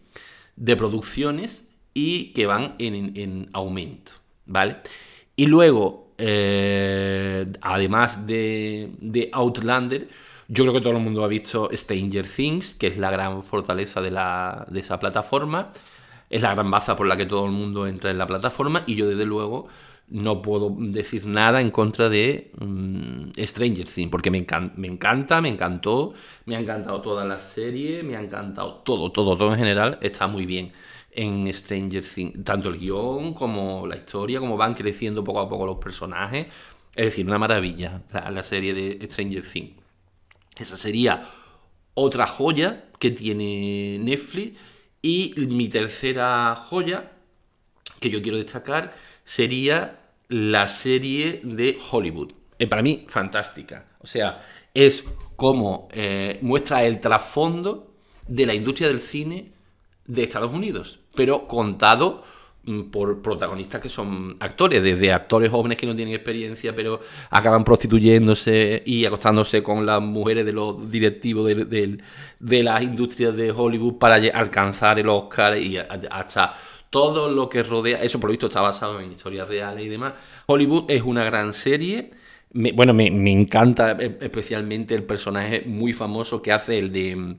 de 0.56 0.76
producciones 0.76 1.68
y 1.94 2.34
que 2.34 2.46
van 2.46 2.76
en, 2.78 3.50
aumento, 3.54 4.12
¿vale? 4.46 4.78
Y 5.36 5.48
luego, 5.48 6.14
eh, 6.18 7.46
además 7.62 8.26
de, 8.28 8.92
de 9.00 9.30
Outlander, 9.32 10.08
yo 10.48 10.64
creo 10.64 10.74
que 10.74 10.82
todo 10.82 10.94
el 10.94 11.00
mundo 11.00 11.24
ha 11.24 11.28
visto 11.28 11.70
Stranger 11.74 12.28
Things, 12.28 12.76
que 12.76 12.88
es 12.88 12.98
la 12.98 13.10
gran 13.12 13.44
fortaleza 13.44 14.02
de, 14.02 14.12
la, 14.12 14.66
de 14.70 14.82
esa 14.82 15.00
plataforma 15.00 15.72
es 16.30 16.42
la 16.42 16.54
gran 16.54 16.70
baza 16.72 16.96
por 16.96 17.08
la 17.08 17.18
que 17.18 17.26
todo 17.26 17.46
el 17.46 17.52
mundo 17.52 17.88
entra 17.88 18.12
en 18.12 18.18
la 18.18 18.28
plataforma 18.28 18.84
y 18.86 18.96
yo 18.96 19.08
desde 19.08 19.26
luego 19.26 19.68
no 20.08 20.42
puedo 20.42 20.76
decir 20.78 21.26
nada 21.26 21.62
en 21.62 21.72
contra 21.72 22.10
de 22.10 22.52
mm, 22.60 23.32
Stranger 23.44 23.86
Things, 23.88 24.12
porque 24.12 24.30
me, 24.30 24.46
me, 24.76 24.88
encanta, 24.88 25.42
me 25.42 25.50
encantó, 25.50 26.14
me 26.46 26.56
ha 26.56 26.60
encantado 26.60 27.02
toda 27.02 27.26
la 27.26 27.40
serie, 27.40 28.04
me 28.04 28.16
ha 28.16 28.22
encantado 28.22 28.76
todo, 28.86 29.12
todo, 29.12 29.36
todo 29.36 29.54
en 29.54 29.60
general, 29.60 29.98
está 30.02 30.28
muy 30.28 30.46
bien 30.46 30.72
en 31.12 31.52
Stranger 31.52 32.04
Things, 32.04 32.44
tanto 32.44 32.70
el 32.70 32.78
guion 32.78 33.34
como 33.34 33.88
la 33.88 33.96
historia, 33.96 34.40
como 34.40 34.58
van 34.58 34.74
creciendo 34.76 35.24
poco 35.24 35.40
a 35.40 35.50
poco 35.50 35.66
los 35.66 35.78
personajes, 35.78 36.48
es 36.94 37.06
decir, 37.06 37.26
una 37.26 37.40
maravilla 37.40 38.04
la, 38.14 38.30
la 38.30 38.44
serie 38.44 38.74
de 38.74 39.06
Stranger 39.10 39.44
Things. 39.44 39.74
Esa 40.58 40.78
sería 40.78 41.24
otra 41.96 42.28
joya 42.28 42.86
que 43.00 43.12
tiene 43.12 43.98
Netflix 44.00 44.58
y 45.06 45.36
mi 45.38 45.70
tercera 45.70 46.56
joya 46.68 47.12
que 48.00 48.10
yo 48.10 48.24
quiero 48.24 48.40
destacar 48.40 48.96
sería 49.24 50.00
la 50.30 50.68
serie 50.68 51.42
de 51.44 51.78
Hollywood. 51.92 52.32
Eh, 52.58 52.66
para 52.66 52.82
mí, 52.82 53.06
fantástica. 53.08 53.86
O 54.00 54.08
sea, 54.08 54.44
es 54.74 55.04
como 55.36 55.90
eh, 55.92 56.40
muestra 56.42 56.86
el 56.86 57.00
trasfondo 57.00 57.94
de 58.28 58.48
la 58.48 58.56
industria 58.56 58.88
del 58.88 59.00
cine 59.00 59.52
de 60.08 60.24
Estados 60.24 60.52
Unidos, 60.52 61.02
pero 61.14 61.48
contado 61.48 62.24
por 62.92 63.22
protagonistas 63.22 63.82
que 63.82 63.90
son 63.90 64.38
actores, 64.40 64.82
desde 64.82 65.14
actores 65.14 65.52
jóvenes 65.52 65.78
que 65.78 65.86
no 65.86 65.96
tienen 65.96 66.16
experiencia, 66.16 66.76
pero 66.76 67.00
acaban 67.30 67.64
prostituyéndose 67.64 68.82
y 68.86 69.06
acostándose 69.06 69.62
con 69.62 69.86
las 69.86 70.02
mujeres 70.02 70.46
de 70.46 70.54
los 70.54 70.90
directivos 70.90 71.48
de, 71.48 72.64
las 72.64 72.82
industrias 72.82 73.36
de 73.36 73.52
Hollywood 73.52 73.98
para 74.00 74.16
alcanzar 74.16 75.00
el 75.00 75.10
Oscar 75.10 75.58
y 75.58 75.78
hasta 75.78 76.56
todo 76.90 77.30
lo 77.30 77.50
que 77.50 77.62
rodea, 77.62 78.02
eso 78.02 78.20
por 78.20 78.30
lo 78.30 78.32
visto 78.32 78.48
está 78.48 78.62
basado 78.62 79.00
en 79.00 79.12
historias 79.12 79.48
reales 79.48 79.86
y 79.86 79.90
demás. 79.90 80.14
Hollywood 80.48 80.86
es 80.90 81.04
una 81.04 81.24
gran 81.24 81.54
serie. 81.54 82.12
bueno, 82.52 82.94
me, 82.94 83.12
me, 83.12 83.32
encanta 83.32 83.98
e, 84.00 84.18
especialmente 84.22 84.96
el 84.96 85.04
personaje 85.04 85.64
muy 85.66 85.94
famoso 85.94 86.42
que 86.42 86.52
hace 86.52 86.78
el 86.78 86.92
de 86.92 87.16
mm, 87.16 87.36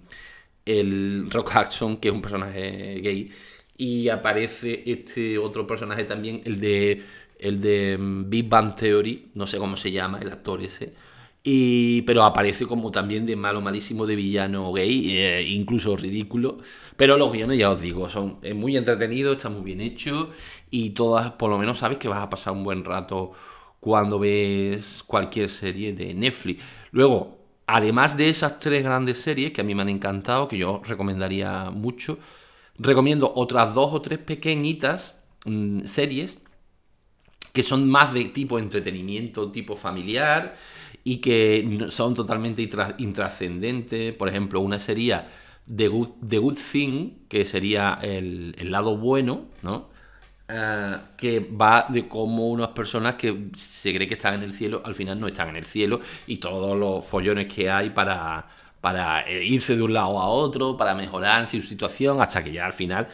el 0.66 1.30
Rock 1.30 1.52
Hudson, 1.54 1.96
que 1.96 2.08
es 2.08 2.14
un 2.14 2.22
personaje 2.22 3.00
gay 3.00 3.30
y 3.76 4.08
aparece 4.08 4.82
este 4.86 5.38
otro 5.38 5.66
personaje 5.66 6.04
también, 6.04 6.42
el 6.44 6.60
de, 6.60 7.02
el 7.38 7.60
de 7.60 7.96
mm, 7.98 8.30
Big 8.30 8.48
Bang 8.48 8.74
Theory, 8.74 9.30
no 9.34 9.46
sé 9.46 9.58
cómo 9.58 9.76
se 9.76 9.92
llama 9.92 10.18
el 10.20 10.32
actor 10.32 10.62
ese, 10.62 10.94
y, 11.42 12.02
pero 12.02 12.24
aparece 12.24 12.66
como 12.66 12.90
también 12.90 13.24
de 13.24 13.36
malo, 13.36 13.60
malísimo, 13.60 14.04
de 14.06 14.16
villano 14.16 14.72
gay, 14.72 15.46
incluso 15.48 15.96
ridículo. 15.96 16.58
Pero 16.96 17.16
los 17.16 17.32
guiones, 17.32 17.58
ya 17.58 17.70
os 17.70 17.80
digo, 17.80 18.08
son 18.08 18.40
muy 18.54 18.76
entretenidos, 18.76 19.36
está 19.36 19.48
muy 19.48 19.62
bien 19.62 19.80
hecho 19.80 20.30
y 20.70 20.90
todas, 20.90 21.32
por 21.32 21.50
lo 21.50 21.58
menos, 21.58 21.78
sabes 21.78 21.98
que 21.98 22.08
vas 22.08 22.20
a 22.22 22.30
pasar 22.30 22.52
un 22.52 22.64
buen 22.64 22.84
rato 22.84 23.32
cuando 23.80 24.18
ves 24.18 25.04
cualquier 25.06 25.48
serie 25.48 25.92
de 25.92 26.14
Netflix. 26.14 26.64
Luego, 26.90 27.38
además 27.66 28.16
de 28.16 28.28
esas 28.28 28.58
tres 28.58 28.82
grandes 28.82 29.18
series 29.20 29.52
que 29.52 29.60
a 29.60 29.64
mí 29.64 29.74
me 29.74 29.82
han 29.82 29.88
encantado, 29.88 30.48
que 30.48 30.58
yo 30.58 30.82
recomendaría 30.84 31.70
mucho, 31.70 32.18
recomiendo 32.78 33.32
otras 33.34 33.74
dos 33.74 33.92
o 33.92 34.02
tres 34.02 34.18
pequeñitas 34.18 35.14
mm, 35.44 35.86
series 35.86 36.38
que 37.52 37.62
son 37.62 37.88
más 37.88 38.12
de 38.12 38.26
tipo 38.26 38.58
entretenimiento, 38.58 39.50
tipo 39.50 39.76
familiar 39.76 40.56
y 41.02 41.18
que 41.18 41.86
son 41.88 42.12
totalmente 42.14 42.68
intrascendentes. 42.98 44.12
Por 44.14 44.28
ejemplo, 44.28 44.60
una 44.60 44.78
sería 44.78 45.26
The 45.74 45.88
Good, 45.88 46.58
Thing, 46.70 47.26
que 47.28 47.46
sería 47.46 47.98
el, 48.02 48.54
lado 48.70 48.98
bueno, 48.98 49.46
¿no? 49.62 49.88
Eh, 50.48 50.96
que 51.16 51.40
va 51.40 51.86
de 51.88 52.06
cómo 52.06 52.48
unas 52.50 52.68
personas 52.68 53.14
que 53.14 53.48
se 53.56 53.94
cree 53.94 54.06
que 54.06 54.14
están 54.14 54.34
en 54.34 54.42
el 54.42 54.52
cielo, 54.52 54.82
al 54.84 54.94
final 54.94 55.18
no 55.18 55.26
están 55.26 55.48
en 55.48 55.56
el 55.56 55.64
cielo 55.64 56.00
y 56.26 56.36
todos 56.36 56.78
los 56.78 57.04
follones 57.06 57.52
que 57.52 57.70
hay 57.70 57.90
para 57.90 58.46
para 58.87 59.22
eh, 59.22 59.44
irse 59.44 59.75
de 59.75 59.83
un 59.83 59.92
lado 59.92 60.16
a 60.20 60.29
otro, 60.29 60.77
para 60.77 60.94
mejorar 60.94 61.49
su 61.49 61.61
situación, 61.61 62.20
hasta 62.20 62.44
que 62.44 62.53
ya 62.53 62.66
al 62.66 62.72
final 62.72 63.09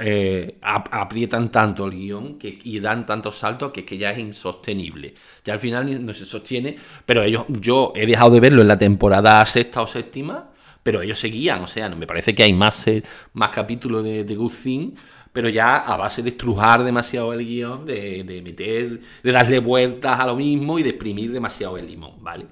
eh, 0.00 0.58
aprietan 0.60 1.50
tanto 1.50 1.86
el 1.86 1.92
guion 1.92 2.38
y 2.42 2.78
dan 2.80 3.06
tantos 3.06 3.38
saltos 3.38 3.72
que, 3.72 3.82
que 3.82 3.96
ya 3.96 4.10
es 4.10 4.18
insostenible. 4.18 5.14
Ya 5.42 5.54
al 5.54 5.58
final 5.58 6.04
no 6.04 6.12
se 6.12 6.26
sostiene, 6.26 6.76
pero 7.06 7.22
ellos, 7.22 7.44
yo 7.48 7.94
he 7.96 8.04
dejado 8.04 8.32
de 8.32 8.40
verlo 8.40 8.60
en 8.60 8.68
la 8.68 8.76
temporada 8.76 9.46
sexta 9.46 9.80
o 9.80 9.86
séptima, 9.86 10.50
pero 10.82 11.00
ellos 11.00 11.18
seguían, 11.18 11.62
o 11.62 11.66
sea, 11.66 11.88
no 11.88 11.96
me 11.96 12.06
parece 12.06 12.34
que 12.34 12.42
hay 12.42 12.52
más, 12.52 12.86
eh, 12.86 13.02
más 13.32 13.48
capítulos 13.52 14.04
de, 14.04 14.22
de 14.22 14.34
Good 14.34 14.52
Thing, 14.62 14.90
pero 15.32 15.48
ya 15.48 15.78
a 15.78 15.96
base 15.96 16.22
de 16.22 16.28
estrujar 16.28 16.84
demasiado 16.84 17.32
el 17.32 17.42
guion, 17.42 17.86
de, 17.86 18.22
de 18.22 18.42
meter, 18.42 19.00
de 19.22 19.32
darle 19.32 19.60
vueltas 19.60 20.20
a 20.20 20.26
lo 20.26 20.36
mismo 20.36 20.78
y 20.78 20.82
de 20.82 20.90
exprimir 20.90 21.32
demasiado 21.32 21.78
el 21.78 21.86
limón, 21.86 22.22
¿vale? 22.22 22.44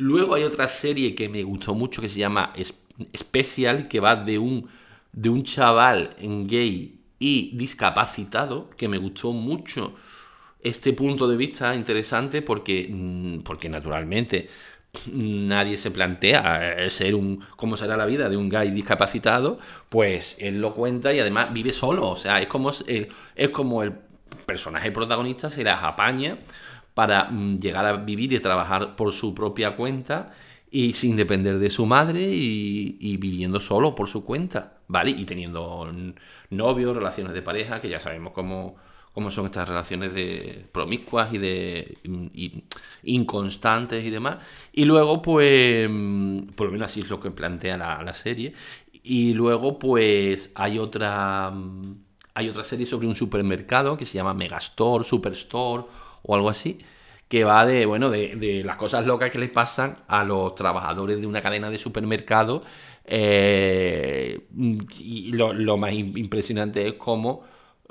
Luego 0.00 0.34
hay 0.34 0.44
otra 0.44 0.66
serie 0.66 1.14
que 1.14 1.28
me 1.28 1.42
gustó 1.42 1.74
mucho 1.74 2.00
que 2.00 2.08
se 2.08 2.20
llama 2.20 2.54
Special, 3.14 3.86
que 3.86 4.00
va 4.00 4.16
de 4.16 4.38
un, 4.38 4.66
de 5.12 5.28
un 5.28 5.42
chaval 5.42 6.16
gay 6.18 7.02
y 7.18 7.54
discapacitado, 7.54 8.70
que 8.78 8.88
me 8.88 8.96
gustó 8.96 9.32
mucho 9.32 9.94
este 10.62 10.94
punto 10.94 11.28
de 11.28 11.36
vista 11.36 11.74
interesante 11.74 12.40
porque, 12.40 12.88
mm, 12.90 13.40
porque 13.40 13.68
naturalmente 13.68 14.48
nadie 15.12 15.76
se 15.76 15.90
plantea 15.90 16.84
eh, 16.84 16.88
ser 16.88 17.14
un 17.14 17.44
cómo 17.56 17.76
será 17.76 17.94
la 17.98 18.06
vida 18.06 18.30
de 18.30 18.38
un 18.38 18.48
gay 18.48 18.70
discapacitado, 18.70 19.58
pues 19.90 20.38
él 20.40 20.62
lo 20.62 20.72
cuenta 20.72 21.12
y 21.12 21.20
además 21.20 21.52
vive 21.52 21.74
solo, 21.74 22.08
o 22.08 22.16
sea, 22.16 22.40
es 22.40 22.46
como 22.46 22.72
el, 22.86 23.08
es 23.36 23.50
como 23.50 23.82
el 23.82 23.92
personaje 24.46 24.90
protagonista 24.92 25.50
se 25.50 25.62
las 25.62 25.84
apaña 25.84 26.38
para 26.94 27.30
mm, 27.30 27.60
llegar 27.60 27.86
a 27.86 27.92
vivir 27.94 28.32
y 28.32 28.40
trabajar 28.40 28.96
por 28.96 29.12
su 29.12 29.34
propia 29.34 29.76
cuenta 29.76 30.32
y 30.70 30.92
sin 30.92 31.16
depender 31.16 31.58
de 31.58 31.70
su 31.70 31.84
madre 31.86 32.28
y, 32.30 33.16
viviendo 33.16 33.58
solo 33.58 33.94
por 33.94 34.08
su 34.08 34.24
cuenta, 34.24 34.78
¿vale? 34.86 35.10
Y 35.10 35.24
teniendo 35.24 35.92
novios, 36.50 36.96
relaciones 36.96 37.32
de 37.32 37.42
pareja, 37.42 37.80
que 37.80 37.88
ya 37.88 37.98
sabemos 37.98 38.32
cómo, 38.32 38.76
cómo 39.12 39.30
son 39.32 39.46
estas 39.46 39.68
relaciones 39.68 40.14
de 40.14 40.64
promiscuas 40.70 41.32
y 41.34 41.38
de 41.38 41.98
inconstantes 43.02 44.04
y 44.04 44.10
demás. 44.10 44.38
Y 44.72 44.84
luego, 44.84 45.20
pues, 45.22 45.88
mm, 45.90 46.50
por 46.54 46.66
lo 46.68 46.72
menos 46.72 46.90
así 46.90 47.00
es 47.00 47.10
lo 47.10 47.18
que 47.18 47.32
plantea 47.32 47.76
la, 47.76 48.02
la 48.02 48.14
serie. 48.14 48.54
Y 49.02 49.34
luego, 49.34 49.78
pues, 49.78 50.52
hay 50.54 50.78
otra, 50.78 51.50
mm, 51.50 51.94
hay 52.34 52.48
otra 52.48 52.62
serie 52.62 52.86
sobre 52.86 53.08
un 53.08 53.16
supermercado 53.16 53.96
que 53.96 54.06
se 54.06 54.14
llama 54.14 54.34
Megastore, 54.34 55.04
Superstore 55.04 55.84
o 56.22 56.34
algo 56.34 56.48
así, 56.48 56.78
que 57.28 57.44
va 57.44 57.64
de, 57.64 57.86
bueno, 57.86 58.10
de, 58.10 58.62
las 58.64 58.76
cosas 58.76 59.06
locas 59.06 59.30
que 59.30 59.38
les 59.38 59.50
pasan 59.50 59.98
a 60.08 60.24
los 60.24 60.54
trabajadores 60.54 61.20
de 61.20 61.26
una 61.26 61.42
cadena 61.42 61.70
de 61.70 61.78
supermercados. 61.78 62.62
Eh, 63.04 64.46
y 64.98 65.32
lo, 65.32 65.76
más 65.76 65.92
impresionante 65.92 66.86
es 66.86 66.94
cómo 66.94 67.42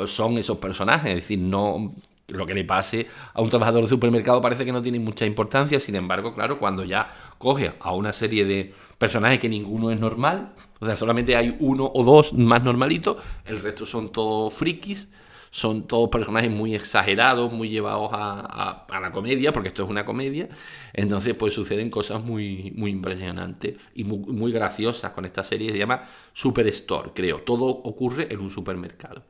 son 0.05 0.37
esos 0.37 0.57
personajes, 0.57 1.09
es 1.09 1.15
decir, 1.15 1.39
no 1.39 1.93
lo 2.31 2.45
que 2.45 2.53
le 2.53 2.63
pase 2.63 3.07
a 3.33 3.41
un 3.41 3.49
trabajador 3.49 3.81
de 3.81 3.87
supermercado 3.87 4.41
parece 4.41 4.65
que 4.65 4.71
no 4.71 4.81
tiene 4.81 4.99
mucha 4.99 5.25
importancia, 5.25 5.79
sin 5.79 5.95
embargo, 5.95 6.33
claro, 6.33 6.59
cuando 6.59 6.83
ya 6.83 7.09
coge 7.37 7.73
a 7.79 7.93
una 7.93 8.13
serie 8.13 8.45
de 8.45 8.73
personajes 8.97 9.39
que 9.39 9.49
ninguno 9.49 9.91
es 9.91 9.99
normal, 9.99 10.53
o 10.79 10.85
sea, 10.85 10.95
solamente 10.95 11.35
hay 11.35 11.55
uno 11.59 11.91
o 11.93 12.03
dos 12.03 12.33
más 12.33 12.63
normalitos, 12.63 13.17
el 13.45 13.59
resto 13.59 13.85
son 13.85 14.11
todos 14.11 14.53
frikis, 14.53 15.09
son 15.51 15.87
todos 15.87 16.09
personajes 16.09 16.51
muy 16.51 16.75
exagerados, 16.75 17.51
muy 17.51 17.69
llevados 17.69 18.09
a, 18.13 18.85
la 19.01 19.11
comedia, 19.11 19.51
porque 19.51 19.69
esto 19.69 19.83
es 19.83 19.89
una 19.89 20.05
comedia. 20.05 20.49
Entonces, 20.93 21.35
pues 21.35 21.53
suceden 21.53 21.89
cosas 21.89 22.23
muy, 22.23 22.71
muy 22.75 22.91
impresionantes 22.91 23.77
y 23.95 24.03
muy, 24.03 24.51
graciosas 24.51 25.11
con 25.11 25.25
esta 25.25 25.43
serie. 25.43 25.71
Se 25.71 25.77
llama 25.77 26.03
Superstore, 26.33 27.11
creo. 27.13 27.41
Todo 27.41 27.65
ocurre 27.65 28.27
en 28.31 28.39
un 28.39 28.51
supermercado. 28.51 29.23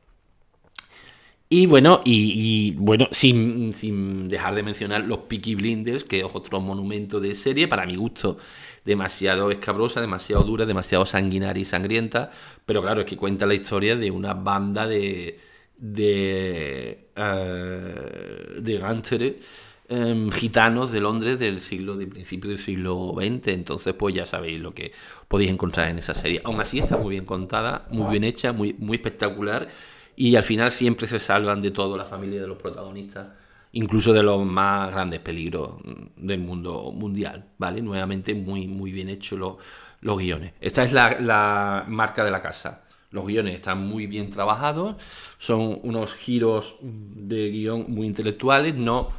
Y 1.52 1.66
bueno, 1.66 2.02
y, 2.04 2.72
bueno, 2.76 3.08
sin, 3.10 3.74
sin, 3.74 4.28
dejar 4.28 4.54
de 4.54 4.62
mencionar 4.62 5.04
los 5.04 5.20
Peaky 5.20 5.56
Blinders, 5.56 6.04
que 6.04 6.20
es 6.20 6.26
otro 6.32 6.60
monumento 6.60 7.18
de 7.18 7.34
serie, 7.34 7.66
para 7.66 7.86
mi 7.86 7.96
gusto, 7.96 8.38
demasiado 8.84 9.50
escabrosa, 9.50 10.00
demasiado 10.00 10.44
dura, 10.44 10.64
demasiado 10.64 11.04
sanguinaria 11.06 11.60
y 11.60 11.64
sangrienta, 11.64 12.30
pero 12.66 12.82
claro, 12.82 13.00
es 13.00 13.06
que 13.06 13.16
cuenta 13.16 13.46
la 13.46 13.54
historia 13.54 13.96
de 13.96 14.12
una 14.12 14.32
banda 14.34 14.86
de, 14.86 15.40
de, 15.80 17.08
uh, 17.16 18.60
de 18.60 19.40
em, 19.88 20.30
gitanos 20.30 20.92
de 20.92 21.00
Londres 21.00 21.38
del 21.38 21.60
siglo, 21.60 21.96
de 21.96 22.06
principio 22.06 22.50
del 22.50 22.58
siglo 22.58 23.14
XX. 23.16 23.48
Entonces, 23.48 23.94
pues 23.94 24.14
ya 24.14 24.26
sabéis 24.26 24.60
lo 24.60 24.74
que 24.74 24.92
podéis 25.26 25.50
encontrar 25.50 25.88
en 25.88 25.98
esa 25.98 26.14
serie. 26.14 26.40
Aún 26.44 26.60
así 26.60 26.78
está 26.78 26.96
muy 26.98 27.10
bien 27.10 27.24
contada, 27.24 27.88
muy 27.90 28.10
bien 28.10 28.24
hecha, 28.24 28.52
muy, 28.52 28.74
muy 28.74 28.96
espectacular. 28.96 29.68
Y 30.16 30.36
al 30.36 30.42
final 30.42 30.70
siempre 30.70 31.06
se 31.06 31.18
salvan 31.18 31.62
de 31.62 31.70
todo 31.70 31.96
la 31.96 32.04
familia 32.04 32.42
de 32.42 32.46
los 32.46 32.58
protagonistas, 32.58 33.28
incluso 33.72 34.12
de 34.12 34.22
los 34.22 34.44
más 34.44 34.90
grandes 34.92 35.20
peligros 35.20 35.76
del 36.16 36.40
mundo 36.40 36.92
mundial. 36.92 37.46
¿Vale? 37.58 37.80
Nuevamente, 37.80 38.34
muy, 38.34 38.68
muy 38.68 38.92
bien 38.92 39.08
hecho 39.08 39.36
los, 39.36 39.56
los 40.02 40.18
guiones. 40.18 40.52
Esta 40.60 40.84
es 40.84 40.92
la, 40.92 41.18
la 41.20 41.84
marca 41.88 42.22
de 42.22 42.30
la 42.30 42.42
casa 42.42 42.82
los 43.10 43.26
guiones 43.26 43.54
están 43.54 43.86
muy 43.86 44.06
bien 44.06 44.30
trabajados, 44.30 44.96
son 45.38 45.80
unos 45.82 46.12
giros 46.14 46.76
de 46.80 47.50
guion 47.50 47.86
muy 47.88 48.06
intelectuales, 48.06 48.74
no, 48.74 49.10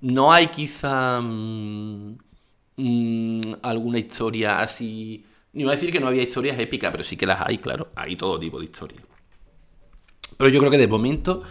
no 0.00 0.32
hay 0.32 0.46
quizá 0.48 1.20
mm, 1.20 2.18
mm, 2.76 3.40
alguna 3.62 3.98
historia 3.98 4.60
así... 4.60 5.26
Ni 5.54 5.64
voy 5.64 5.72
a 5.72 5.74
decir 5.74 5.92
que 5.92 6.00
no 6.00 6.06
había 6.06 6.22
historias 6.22 6.58
épicas, 6.58 6.90
pero 6.90 7.04
sí 7.04 7.16
que 7.16 7.26
las 7.26 7.42
hay, 7.42 7.58
claro, 7.58 7.88
hay 7.94 8.16
todo 8.16 8.38
tipo 8.38 8.58
de 8.58 8.64
historias. 8.64 9.02
Pero 10.38 10.48
yo 10.48 10.60
creo 10.60 10.70
que 10.70 10.78
de 10.78 10.88
momento 10.88 11.42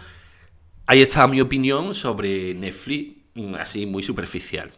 ahí 0.86 1.02
está 1.02 1.26
mi 1.28 1.40
opinión 1.40 1.94
sobre 1.94 2.54
Netflix, 2.54 3.16
mm, 3.34 3.54
así 3.54 3.86
muy 3.86 4.02
superficial. 4.02 4.70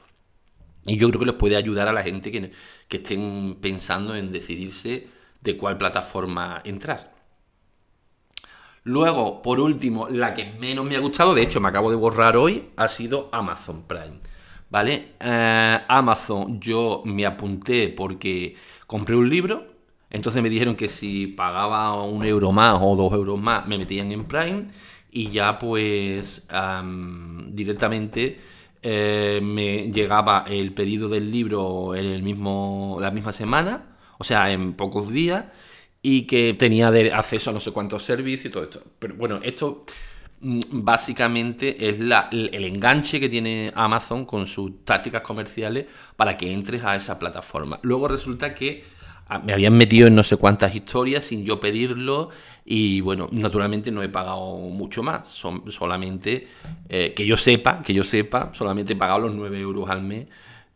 Y 0.87 0.99
yo 0.99 1.09
creo 1.09 1.21
que 1.21 1.27
les 1.27 1.35
puede 1.37 1.57
ayudar 1.57 1.89
a 1.89 1.93
la 1.93 2.03
gente 2.03 2.31
que, 2.31 2.51
que 2.89 2.97
estén 2.99 3.57
pensando 3.61 4.15
en 4.15 4.31
decidirse 4.33 5.09
de 5.45 5.57
cuál 5.57 5.79
plataforma 5.79 6.61
entrar. 6.65 7.15
Luego, 8.83 9.41
por 9.41 9.61
último, 9.61 10.09
la 10.09 10.35
que 10.35 10.53
menos 10.59 10.85
me 10.85 10.97
ha 10.97 11.01
gustado, 11.01 11.35
de 11.35 11.43
hecho 11.43 11.61
me 11.61 11.69
acabo 11.69 11.91
de 11.91 11.97
borrar 11.97 12.37
hoy, 12.37 12.71
ha 12.77 12.89
sido 12.89 13.29
Amazon 13.33 13.85
Prime. 13.87 14.21
¿Vale? 14.69 15.13
Eh, 15.21 15.79
Amazon 15.87 16.61
yo 16.61 17.03
me 17.05 17.25
apunté 17.25 17.91
porque 17.91 18.57
compré 18.87 19.15
un 19.15 19.29
libro, 19.29 19.67
entonces 20.11 20.43
me 20.43 20.51
dijeron 20.51 20.75
que 20.75 20.89
si 20.89 21.29
pagaba 21.29 22.03
un 22.03 22.25
euro 22.25 22.51
más 22.51 22.79
o 22.81 22.97
dos 22.97 23.13
euros 23.13 23.41
más 23.41 23.67
me 23.67 23.79
metían 23.79 24.11
en 24.13 24.25
Prime 24.25 24.67
y 25.11 25.31
ya 25.31 25.59
pues 25.59 26.47
directamente 27.49 28.41
eh, 28.83 29.41
me 29.43 29.91
llegaba 29.93 30.45
el 30.47 30.75
pedido 30.75 31.09
del 31.09 31.31
libro 31.31 31.95
en 31.95 32.05
el 32.05 32.23
mismo, 32.23 32.99
la 33.01 33.11
misma 33.11 33.33
semana, 33.33 33.94
o 34.19 34.25
sea, 34.25 34.51
en 34.53 34.75
pocos 34.75 35.11
días, 35.11 35.45
y 36.07 36.27
que 36.27 36.53
tenía 36.53 36.89
acceso 36.89 37.49
a 37.49 37.53
no 37.55 37.61
sé 37.61 37.71
cuántos 37.71 38.03
servicios 38.03 38.47
y 38.47 38.51
todo 38.51 38.65
esto. 38.65 38.83
Pero 38.99 39.15
bueno, 39.15 39.41
esto 39.43 39.87
mm, 40.43 40.61
básicamente 40.71 41.89
es 41.89 41.99
la, 41.99 42.29
el 42.31 42.63
enganche 42.65 43.19
que 43.19 43.31
tiene 43.31 43.73
Amazon 43.75 44.27
con 44.27 44.47
sus 44.47 44.85
tácticas 44.85 45.23
comerciales 45.23 45.87
para 46.15 46.37
que 46.37 46.53
entres 46.53 46.85
a 46.85 46.95
esa 46.95 47.19
plataforma. 47.19 47.81
Luego 47.81 48.07
resulta 48.07 48.55
que 48.55 48.85
ah, 49.29 49.39
me 49.39 49.55
habían 49.55 49.79
metido 49.79 50.07
en 50.07 50.15
no 50.15 50.23
sé 50.23 50.37
cuántas 50.37 50.75
historias 50.75 51.25
sin 51.25 51.43
yo 51.43 51.59
pedirlo 51.59 52.29
y 52.67 53.01
bueno, 53.01 53.31
naturalmente 53.33 53.91
no 53.91 54.03
he 54.03 54.11
pagado 54.11 54.59
mucho 54.59 55.03
más. 55.03 55.29
Son 55.29 55.73
solamente, 55.73 56.49
eh, 56.91 57.15
que 57.17 57.25
yo 57.25 57.39
sepa, 57.39 57.81
que 57.81 57.95
yo 57.95 58.05
sepa, 58.05 58.51
solamente 58.53 58.93
he 58.93 58.97
pagado 58.97 59.21
los 59.21 59.35
9 59.35 59.59
euros 59.59 59.89
al 59.89 60.03
mes 60.03 60.27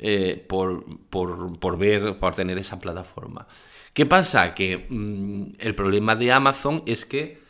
eh, 0.01 0.45
por, 0.49 0.85
por, 1.11 1.77
ver, 1.77 2.17
por 2.19 2.35
tener 2.35 2.57
esa 2.59 2.79
plataforma. 2.79 3.49
¿Qué 3.93 4.07
pasa? 4.07 4.55
Que 4.55 4.87
mm, 4.89 5.55
el 5.59 5.75
problema 5.75 6.15
de 6.15 6.31
Amazon 6.31 6.85
es 6.87 7.05
que, 7.05 7.41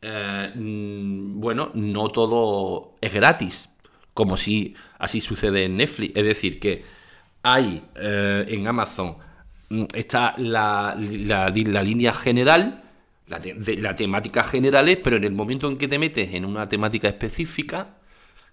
eh, 0.00 0.52
mm, 0.54 1.38
bueno, 1.38 1.70
no 1.74 2.08
todo 2.08 2.94
es 3.02 3.12
gratis, 3.12 3.68
como 4.14 4.38
si 4.38 4.74
así 4.98 5.20
sucede 5.20 5.66
en 5.66 5.76
Netflix. 5.76 6.16
Es 6.16 6.24
decir, 6.24 6.58
que 6.60 6.82
hay 7.42 7.84
en 7.94 8.66
Amazon 8.66 9.16
mm, 9.68 9.84
está 9.94 10.34
la, 10.38 10.96
la, 10.98 11.50
línea 11.50 12.14
general, 12.14 12.84
la, 13.26 13.38
la 13.76 13.94
temática 13.94 14.44
generales, 14.44 14.98
pero 15.04 15.18
en 15.18 15.24
el 15.24 15.32
momento 15.32 15.68
en 15.68 15.76
que 15.76 15.88
te 15.88 15.98
metes 15.98 16.32
en 16.32 16.46
una 16.46 16.66
temática 16.66 17.08
específica, 17.08 17.98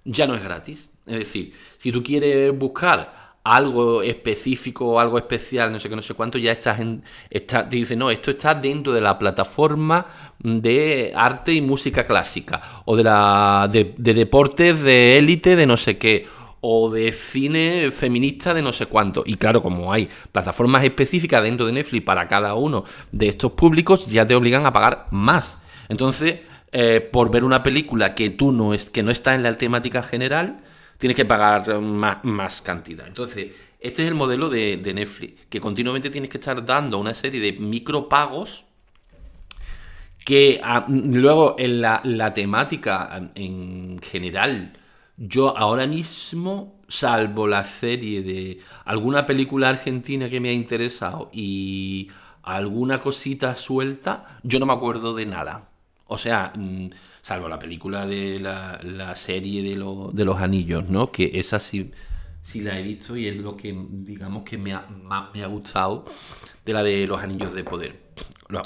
ya 0.04 0.28
no 0.28 0.36
es 0.36 0.44
gratis. 0.44 0.90
Es 1.06 1.20
decir, 1.20 1.54
si 1.78 1.92
tú 1.94 2.04
quieres 2.04 2.58
buscar 2.58 3.25
algo 3.46 4.02
específico 4.02 4.88
o 4.88 5.00
algo 5.00 5.20
especial, 5.20 5.72
no 5.72 5.80
sé 5.80 5.88
qué, 5.88 5.96
no 5.96 6.02
sé 6.02 6.16
cuánto, 6.16 6.40
ya 6.40 6.52
estás 6.52 6.80
en. 6.80 7.04
Está, 7.30 7.70
te 7.70 7.78
dice, 7.78 7.96
no, 7.96 8.10
esto 8.10 8.32
está 8.32 8.56
dentro 8.56 8.92
de 8.92 9.02
la 9.02 9.18
plataforma 9.20 10.08
de 10.40 11.14
arte 11.16 11.54
y 11.54 11.62
música 11.62 12.06
clásica, 12.06 12.82
o 12.86 12.96
de, 12.96 13.04
la, 13.04 13.70
de, 13.72 13.94
de 13.98 14.14
deportes 14.16 14.82
de 14.82 15.20
élite 15.20 15.56
de 15.56 15.68
no 15.68 15.78
sé 15.78 16.00
qué, 16.00 16.28
o 16.60 16.90
de 16.90 17.12
cine 17.12 17.92
feminista 17.92 18.52
de 18.56 18.64
no 18.64 18.74
sé 18.74 18.88
cuánto. 18.88 19.22
Y 19.24 19.36
claro, 19.36 19.62
como 19.62 19.94
hay 19.94 20.10
plataformas 20.32 20.84
específicas 20.84 21.44
dentro 21.44 21.68
de 21.68 21.74
Netflix 21.74 22.04
para 22.04 22.28
cada 22.28 22.56
uno 22.56 22.84
de 23.12 23.30
estos 23.30 23.52
públicos, 23.52 24.08
ya 24.08 24.26
te 24.26 24.34
obligan 24.34 24.66
a 24.66 24.74
pagar 24.74 25.06
más. 25.12 25.60
Entonces, 25.88 26.40
eh, 26.72 27.00
por 27.00 27.30
ver 27.30 27.44
una 27.44 27.62
película 27.62 28.16
que 28.16 28.32
tú 28.32 28.52
no 28.52 28.74
es, 28.74 28.90
que 28.90 29.04
no 29.04 29.12
está 29.12 29.36
en 29.36 29.44
la 29.44 29.56
temática 29.56 30.02
general, 30.02 30.62
tienes 30.98 31.16
que 31.16 31.26
pagar 31.26 31.80
más, 31.80 32.62
cantidad. 32.62 33.08
Entonces, 33.08 33.52
este 33.80 34.04
es 34.04 34.08
el 34.08 34.16
modelo 34.16 34.50
de, 34.50 34.78
Netflix, 34.78 35.46
que 35.50 35.60
continuamente 35.60 36.10
tienes 36.10 36.30
que 36.30 36.38
estar 36.38 36.66
dando 36.66 36.98
una 36.98 37.14
serie 37.14 37.40
de 37.40 37.54
micropagos 37.54 38.66
que 40.24 40.60
ah, 40.64 40.86
luego 40.88 41.56
en 41.60 41.82
la, 41.82 42.02
la 42.04 42.34
temática 42.34 43.30
en 43.36 44.00
general 44.02 44.74
yo 45.18 45.58
ahora 45.58 45.88
mismo, 45.88 46.82
salvo 46.88 47.48
la 47.48 47.64
serie 47.64 48.22
de 48.22 48.60
alguna 48.84 49.26
película 49.26 49.70
argentina 49.70 50.30
que 50.30 50.40
me 50.40 50.50
ha 50.50 50.54
interesado 50.54 51.30
y 51.32 52.10
alguna 52.44 53.00
cosita 53.00 53.56
suelta, 53.56 54.40
yo 54.44 54.60
no 54.60 54.66
me 54.66 54.74
acuerdo 54.74 55.14
de 55.14 55.26
nada. 55.26 55.70
O 56.08 56.18
sea, 56.18 56.52
mm, 56.56 56.90
salvo 57.26 57.50
la 57.50 57.58
película 57.58 58.06
de 58.06 58.40
la, 58.40 59.16
serie 59.16 59.64
de, 59.64 59.70
de, 59.70 60.26
los 60.26 60.38
anillos, 60.38 60.88
¿no? 60.90 61.12
Que 61.12 61.32
esa 61.34 61.58
sí, 61.58 61.90
sí 62.44 62.62
la 62.62 62.80
he 62.80 62.84
visto 62.84 63.18
y 63.18 63.28
es 63.28 63.36
lo 63.38 63.58
que, 63.58 63.76
digamos, 63.90 64.44
que 64.44 64.60
me 64.60 64.74
ha, 64.74 64.88
me 65.34 65.44
ha 65.44 65.48
gustado 65.48 66.06
de 66.64 66.72
la 66.72 66.84
de 66.84 67.08
los 67.08 67.20
anillos 67.24 67.52
de 67.56 67.64
poder. 67.64 68.00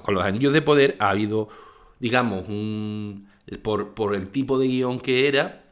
Con 0.04 0.14
los 0.14 0.26
anillos 0.26 0.52
de 0.52 0.62
poder 0.62 0.98
ha 1.00 1.12
habido, 1.12 1.48
digamos, 2.02 2.50
un... 2.50 3.30
Por, 3.62 3.94
por 3.94 4.14
el 4.14 4.30
tipo 4.30 4.60
de 4.60 4.68
guion 4.68 5.00
que 5.00 5.30
era, 5.30 5.64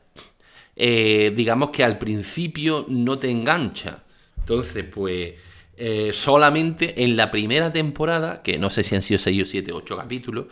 eh, 0.77 1.33
digamos 1.35 1.71
que 1.71 1.83
al 1.83 1.97
principio 1.97 2.85
no 2.87 3.17
te 3.17 3.29
engancha. 3.29 4.05
Entonces, 4.37 4.85
pues 4.85 5.33
eh, 5.75 6.11
solamente 6.13 7.03
en 7.03 7.17
la 7.17 7.31
primera 7.31 7.73
temporada, 7.73 8.41
que 8.41 8.57
no 8.57 8.69
sé 8.69 8.83
si 8.83 8.95
han 8.95 9.01
sido 9.01 9.17
6 9.17 9.41
o 9.41 9.45
7, 9.45 9.71
8 9.73 9.97
capítulos, 9.97 10.45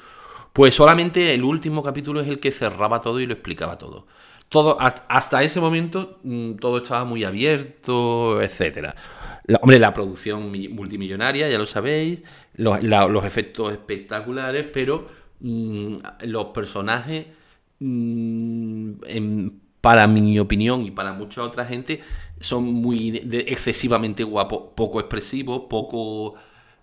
pues 0.55 0.73
solamente 0.73 1.33
el 1.33 1.43
último 1.43 1.83
capítulo 1.83 2.21
es 2.21 2.29
el 2.29 2.39
que 2.39 2.49
cerraba 2.49 3.01
todo 3.01 3.19
y 3.19 3.25
lo 3.25 3.33
explicaba 3.33 3.77
todo. 3.77 4.07
Todo, 4.47 4.77
hasta 4.79 5.43
ese 5.43 5.59
momento 5.59 6.19
mm, 6.23 6.53
todo 6.53 6.77
estaba 6.77 7.03
muy 7.03 7.25
abierto, 7.25 8.41
etcétera. 8.41 8.95
hombre, 9.61 9.79
la 9.79 9.93
producción 9.93 10.49
multimillonaria, 10.73 11.49
ya 11.49 11.57
lo 11.57 11.65
sabéis, 11.65 12.21
los, 12.53 13.25
efectos 13.25 13.73
espectaculares, 13.73 14.65
pero 14.71 15.09
mm, 15.41 15.95
los 16.21 16.45
personajes 16.45 17.25
mm, 17.79 18.91
para 19.81 20.07
mi 20.07 20.39
opinión 20.39 20.83
y 20.83 20.91
para 20.91 21.11
mucha 21.11 21.43
otra 21.43 21.65
gente, 21.65 21.99
son 22.39 22.63
muy 22.63 23.21
excesivamente 23.45 24.23
guapos, 24.23 24.69
poco 24.73 25.01
expresivos, 25.01 25.63
poco, 25.69 26.35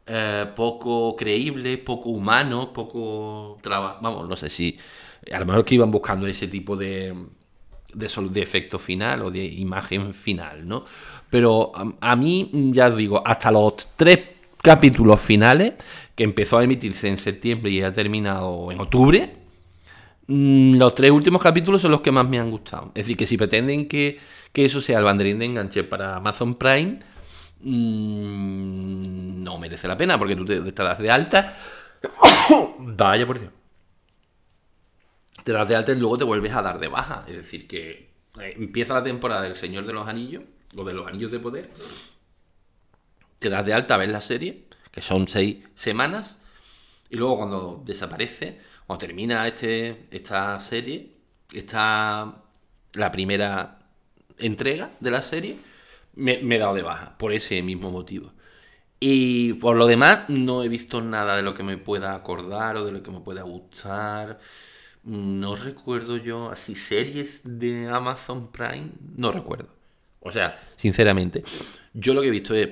eh, 0.07 0.47
poco 0.55 1.17
creíbles, 1.17 1.79
poco 1.79 2.11
humanos, 2.11 2.69
poco 2.69 3.59
trabajo. 3.61 3.99
Vamos, 4.03 4.29
no 4.29 4.37
sé 4.37 4.49
si. 4.49 4.79
A 5.33 5.39
lo 5.39 5.47
mejor 5.47 5.65
que 5.65 5.77
iban 5.77 5.91
buscando 5.91 6.27
ese 6.27 6.49
tipo 6.49 6.77
de, 6.77 7.15
de, 7.95 8.29
de 8.31 8.43
efecto 8.43 8.79
final 8.79 9.23
o 9.23 9.31
de 9.31 9.45
imagen 9.45 10.13
final, 10.13 10.67
¿no? 10.67 10.85
Pero 11.31 11.73
a, 12.01 12.17
mí, 12.17 12.51
ya 12.73 12.89
os 12.89 12.97
digo, 12.97 13.23
hasta 13.25 13.51
los 13.51 13.91
tres 13.97 14.19
capítulos 14.61 15.21
finales, 15.21 15.75
que 16.15 16.25
empezó 16.25 16.59
a 16.59 16.65
emitirse 16.65 17.09
en 17.09 17.17
septiembre 17.17 17.71
y 17.71 17.83
ha 17.83 17.93
terminado 17.93 18.71
en 18.73 18.81
octubre, 18.81 19.43
Mm, 20.27 20.77
los 20.77 20.95
tres 20.95 21.11
últimos 21.11 21.43
capítulos 21.43 21.83
son 21.83 21.91
los 21.91 22.01
que 22.01 22.13
más 22.13 22.29
me 22.29 22.39
han 22.39 22.51
gustado. 22.51 22.93
Es 22.95 23.05
decir, 23.07 23.17
que 23.17 23.27
si 23.27 23.37
pretenden 23.37 23.89
que, 23.89 24.19
eso 24.55 24.81
sea 24.81 24.99
el 24.99 25.05
banderín 25.05 25.39
de 25.39 25.47
enganche 25.47 25.85
para 25.85 26.17
Amazon 26.17 26.55
Prime, 26.55 27.01
mm, 27.63 29.43
no 29.43 29.59
merece 29.59 29.89
la 29.89 29.97
pena 29.97 30.19
porque 30.19 30.37
tú 30.37 30.45
te, 30.45 30.61
das 30.61 30.99
de 30.99 31.11
alta. 31.11 31.57
Vaya 32.79 33.27
por 33.27 33.41
Dios. 33.41 33.53
Te 35.45 35.53
das 35.53 35.69
de 35.69 35.77
alta 35.77 35.93
y 35.93 35.99
luego 35.99 36.19
te 36.19 36.25
vuelves 36.25 36.53
a 36.53 36.63
dar 36.63 36.79
de 36.79 36.89
baja. 36.89 37.25
Es 37.27 37.37
decir, 37.37 37.67
que 37.67 38.13
eh, 38.41 38.55
empieza 38.57 38.95
la 38.95 39.03
temporada 39.03 39.43
del 39.43 39.57
Señor 39.57 39.87
de 39.87 39.93
los 39.93 40.09
Anillos, 40.09 40.45
o 40.77 40.85
de 40.85 40.95
los 40.95 41.07
Anillos 41.07 41.33
de 41.33 41.41
Poder. 41.41 41.71
Te 43.39 43.49
das 43.49 43.65
de 43.67 43.75
alta 43.75 43.95
a 43.95 43.99
ver 43.99 44.11
la 44.11 44.21
serie, 44.21 44.67
que 44.91 45.01
son 45.01 45.27
seis 45.29 45.65
semanas, 45.75 46.39
y 47.11 47.17
luego 47.17 47.39
cuando 47.39 47.83
desaparece 47.85 48.61
cuando 48.87 49.07
termina 49.07 49.47
este, 49.47 50.05
esta 50.11 50.59
serie, 50.61 51.13
esta, 51.53 52.43
la 52.95 53.13
primera 53.13 53.79
entrega 54.39 54.91
de 55.01 55.11
la 55.11 55.23
serie, 55.23 55.57
me, 56.15 56.41
he 56.41 56.59
dado 56.59 56.75
de 56.75 56.83
baja, 56.83 57.17
por 57.19 57.33
ese 57.33 57.63
mismo 57.63 57.91
motivo. 57.91 58.33
Y 59.01 59.55
por 59.55 59.77
lo 59.77 59.87
demás, 59.87 60.29
no 60.29 60.63
he 60.63 60.69
visto 60.69 61.01
nada 61.01 61.37
de 61.37 61.43
lo 61.43 61.55
que 61.55 61.63
me 61.63 61.77
pueda 61.77 62.15
acordar 62.15 62.77
o 62.77 62.85
de 62.85 62.93
lo 62.93 63.03
que 63.03 63.11
me 63.11 63.21
pueda 63.21 63.43
gustar. 63.43 64.39
No 65.03 65.57
recuerdo 65.57 66.17
yo 66.17 66.51
así 66.51 66.77
series 66.77 67.41
de 67.45 67.89
Amazon 67.89 68.53
Prime. 68.53 68.91
No 69.17 69.33
recuerdo. 69.33 69.69
O 70.21 70.31
sea, 70.31 70.61
sinceramente, 70.77 71.43
yo 71.95 72.15
lo 72.15 72.21
que 72.21 72.29
he 72.29 72.31
visto 72.31 72.55
es 72.55 72.69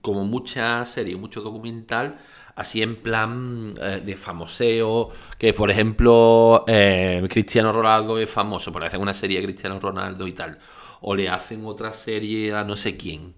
como 0.00 0.24
mucha 0.24 0.84
serie, 0.84 1.16
mucho 1.16 1.42
documental 1.42 2.18
así 2.58 2.82
en 2.82 2.96
plan 2.96 3.78
eh, 3.80 4.02
de 4.04 4.16
famoseo, 4.16 5.10
que 5.38 5.52
por 5.52 5.70
ejemplo 5.70 6.64
eh, 6.66 7.24
Cristiano 7.30 7.72
Ronaldo 7.72 8.18
es 8.18 8.28
famoso, 8.28 8.72
por 8.72 8.82
hacen 8.82 9.00
una 9.00 9.14
serie 9.14 9.38
de 9.38 9.44
Cristiano 9.44 9.78
Ronaldo 9.78 10.26
y 10.26 10.32
tal, 10.32 10.58
o 11.00 11.14
le 11.14 11.28
hacen 11.28 11.64
otra 11.66 11.92
serie 11.92 12.52
a 12.54 12.64
no 12.64 12.76
sé 12.76 12.96
quién. 12.96 13.34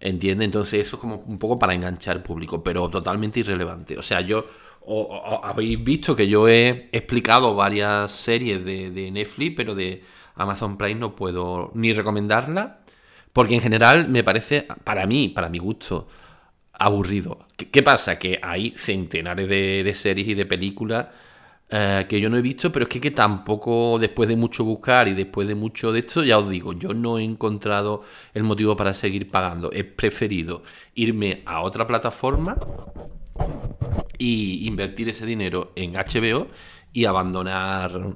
¿Entiende? 0.00 0.44
Entonces 0.44 0.86
eso 0.86 0.96
es 0.96 1.00
como 1.00 1.16
un 1.16 1.38
poco 1.38 1.58
para 1.58 1.74
enganchar 1.74 2.16
al 2.16 2.22
público, 2.22 2.62
pero 2.62 2.88
totalmente 2.90 3.40
irrelevante. 3.40 3.98
O 3.98 4.02
sea, 4.02 4.20
yo 4.20 4.46
habéis 5.42 5.82
visto 5.82 6.14
que 6.14 6.28
yo 6.28 6.48
he 6.48 6.88
explicado 6.92 7.54
varias 7.54 8.12
series 8.12 8.64
de, 8.64 8.90
de, 8.90 9.10
Netflix, 9.10 9.54
pero 9.56 9.74
de 9.74 10.02
Amazon 10.34 10.76
Prime 10.76 11.00
no 11.00 11.16
puedo 11.16 11.72
ni 11.74 11.92
recomendarla, 11.92 12.80
porque 13.32 13.54
en 13.54 13.60
general 13.60 14.08
me 14.08 14.22
parece, 14.22 14.66
para 14.84 15.06
mí, 15.06 15.28
para 15.28 15.48
mi 15.48 15.58
gusto, 15.58 16.08
aburrido. 16.78 17.38
¿Qué, 17.56 17.82
pasa? 17.82 18.18
Que 18.18 18.38
hay 18.42 18.70
centenares 18.76 19.48
de, 19.48 19.94
series 19.94 20.28
y 20.28 20.34
de 20.34 20.46
películas 20.46 21.08
eh, 21.68 22.06
que 22.08 22.20
yo 22.20 22.28
no 22.28 22.36
he 22.36 22.42
visto, 22.42 22.70
pero 22.70 22.84
es 22.84 22.88
que, 22.88 23.00
que, 23.00 23.10
tampoco, 23.10 23.98
después 23.98 24.28
de 24.28 24.36
mucho 24.36 24.62
buscar 24.64 25.08
y 25.08 25.14
después 25.14 25.48
de 25.48 25.56
mucho 25.56 25.90
de 25.90 26.00
esto, 26.00 26.22
ya 26.22 26.38
os 26.38 26.48
digo, 26.48 26.72
yo 26.72 26.94
no 26.94 27.18
he 27.18 27.24
encontrado 27.24 28.04
el 28.34 28.44
motivo 28.44 28.76
para 28.76 28.94
seguir 28.94 29.28
pagando. 29.30 29.70
He 29.72 29.82
preferido 29.82 30.62
irme 30.94 31.42
a 31.44 31.62
otra 31.62 31.86
plataforma 31.86 32.56
y 34.16 34.66
invertir 34.66 35.08
ese 35.08 35.26
dinero 35.26 35.72
en 35.74 35.94
HBO 35.94 36.48
y 36.92 37.04
abandonar 37.04 38.14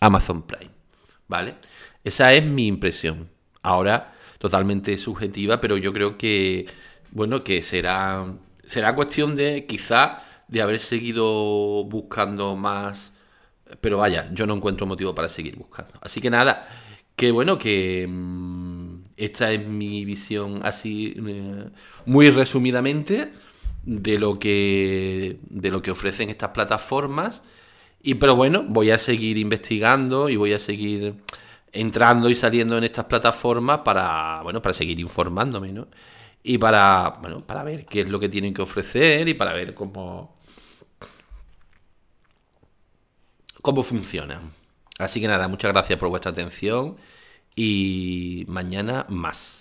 Amazon 0.00 0.42
Prime. 0.42 0.70
¿Vale? 1.26 1.56
Esa 2.04 2.32
es 2.32 2.44
mi 2.44 2.66
impresión. 2.66 3.28
Ahora, 3.62 4.14
totalmente 4.38 4.96
subjetiva, 4.96 5.60
pero 5.60 5.76
yo 5.76 5.92
creo 5.92 6.16
que, 6.16 6.66
bueno, 7.10 7.44
que 7.44 7.60
será, 7.60 8.24
será 8.64 8.94
cuestión 8.94 9.36
de 9.36 9.66
quizá 9.66 10.22
de 10.50 10.62
haber 10.62 10.80
seguido 10.80 11.84
buscando 11.84 12.56
más. 12.56 13.12
Pero 13.80 13.98
vaya, 13.98 14.28
yo 14.32 14.46
no 14.46 14.54
encuentro 14.54 14.86
motivo 14.86 15.14
para 15.14 15.28
seguir 15.28 15.56
buscando. 15.56 15.94
Así 16.02 16.20
que 16.20 16.28
nada, 16.30 16.68
que 17.16 17.30
bueno, 17.30 17.58
que 17.58 18.06
mm, 18.08 19.02
esta 19.16 19.52
es 19.52 19.66
mi 19.66 20.04
visión 20.04 20.60
así 20.64 21.14
eh, 21.26 21.68
muy 22.06 22.30
resumidamente 22.30 23.32
de 23.84 24.18
lo 24.18 24.38
que 24.38 25.38
de 25.48 25.70
lo 25.70 25.82
que 25.82 25.90
ofrecen 25.90 26.30
estas 26.30 26.50
plataformas 26.50 27.42
y 28.02 28.14
pero 28.14 28.36
bueno, 28.36 28.64
voy 28.66 28.90
a 28.90 28.98
seguir 28.98 29.36
investigando 29.38 30.28
y 30.30 30.36
voy 30.36 30.54
a 30.54 30.58
seguir 30.58 31.14
entrando 31.72 32.30
y 32.30 32.34
saliendo 32.34 32.78
en 32.78 32.84
estas 32.84 33.04
plataformas 33.06 33.80
para 33.80 34.42
bueno, 34.42 34.62
para 34.62 34.74
seguir 34.74 34.98
informándome, 35.00 35.72
¿no? 35.72 35.88
Y 36.42 36.58
para 36.58 37.18
bueno, 37.22 37.38
para 37.46 37.62
ver 37.64 37.86
qué 37.86 38.02
es 38.02 38.08
lo 38.08 38.18
que 38.20 38.28
tienen 38.30 38.54
que 38.54 38.62
ofrecer 38.62 39.28
y 39.28 39.34
para 39.34 39.52
ver 39.52 39.74
cómo 39.74 40.39
cómo 43.62 43.82
funcionan. 43.82 44.52
Así 44.98 45.20
que 45.20 45.28
nada, 45.28 45.48
muchas 45.48 45.72
gracias 45.72 45.98
por 45.98 46.08
vuestra 46.08 46.32
atención 46.32 46.96
y 47.56 48.44
mañana 48.48 49.06
más. 49.08 49.59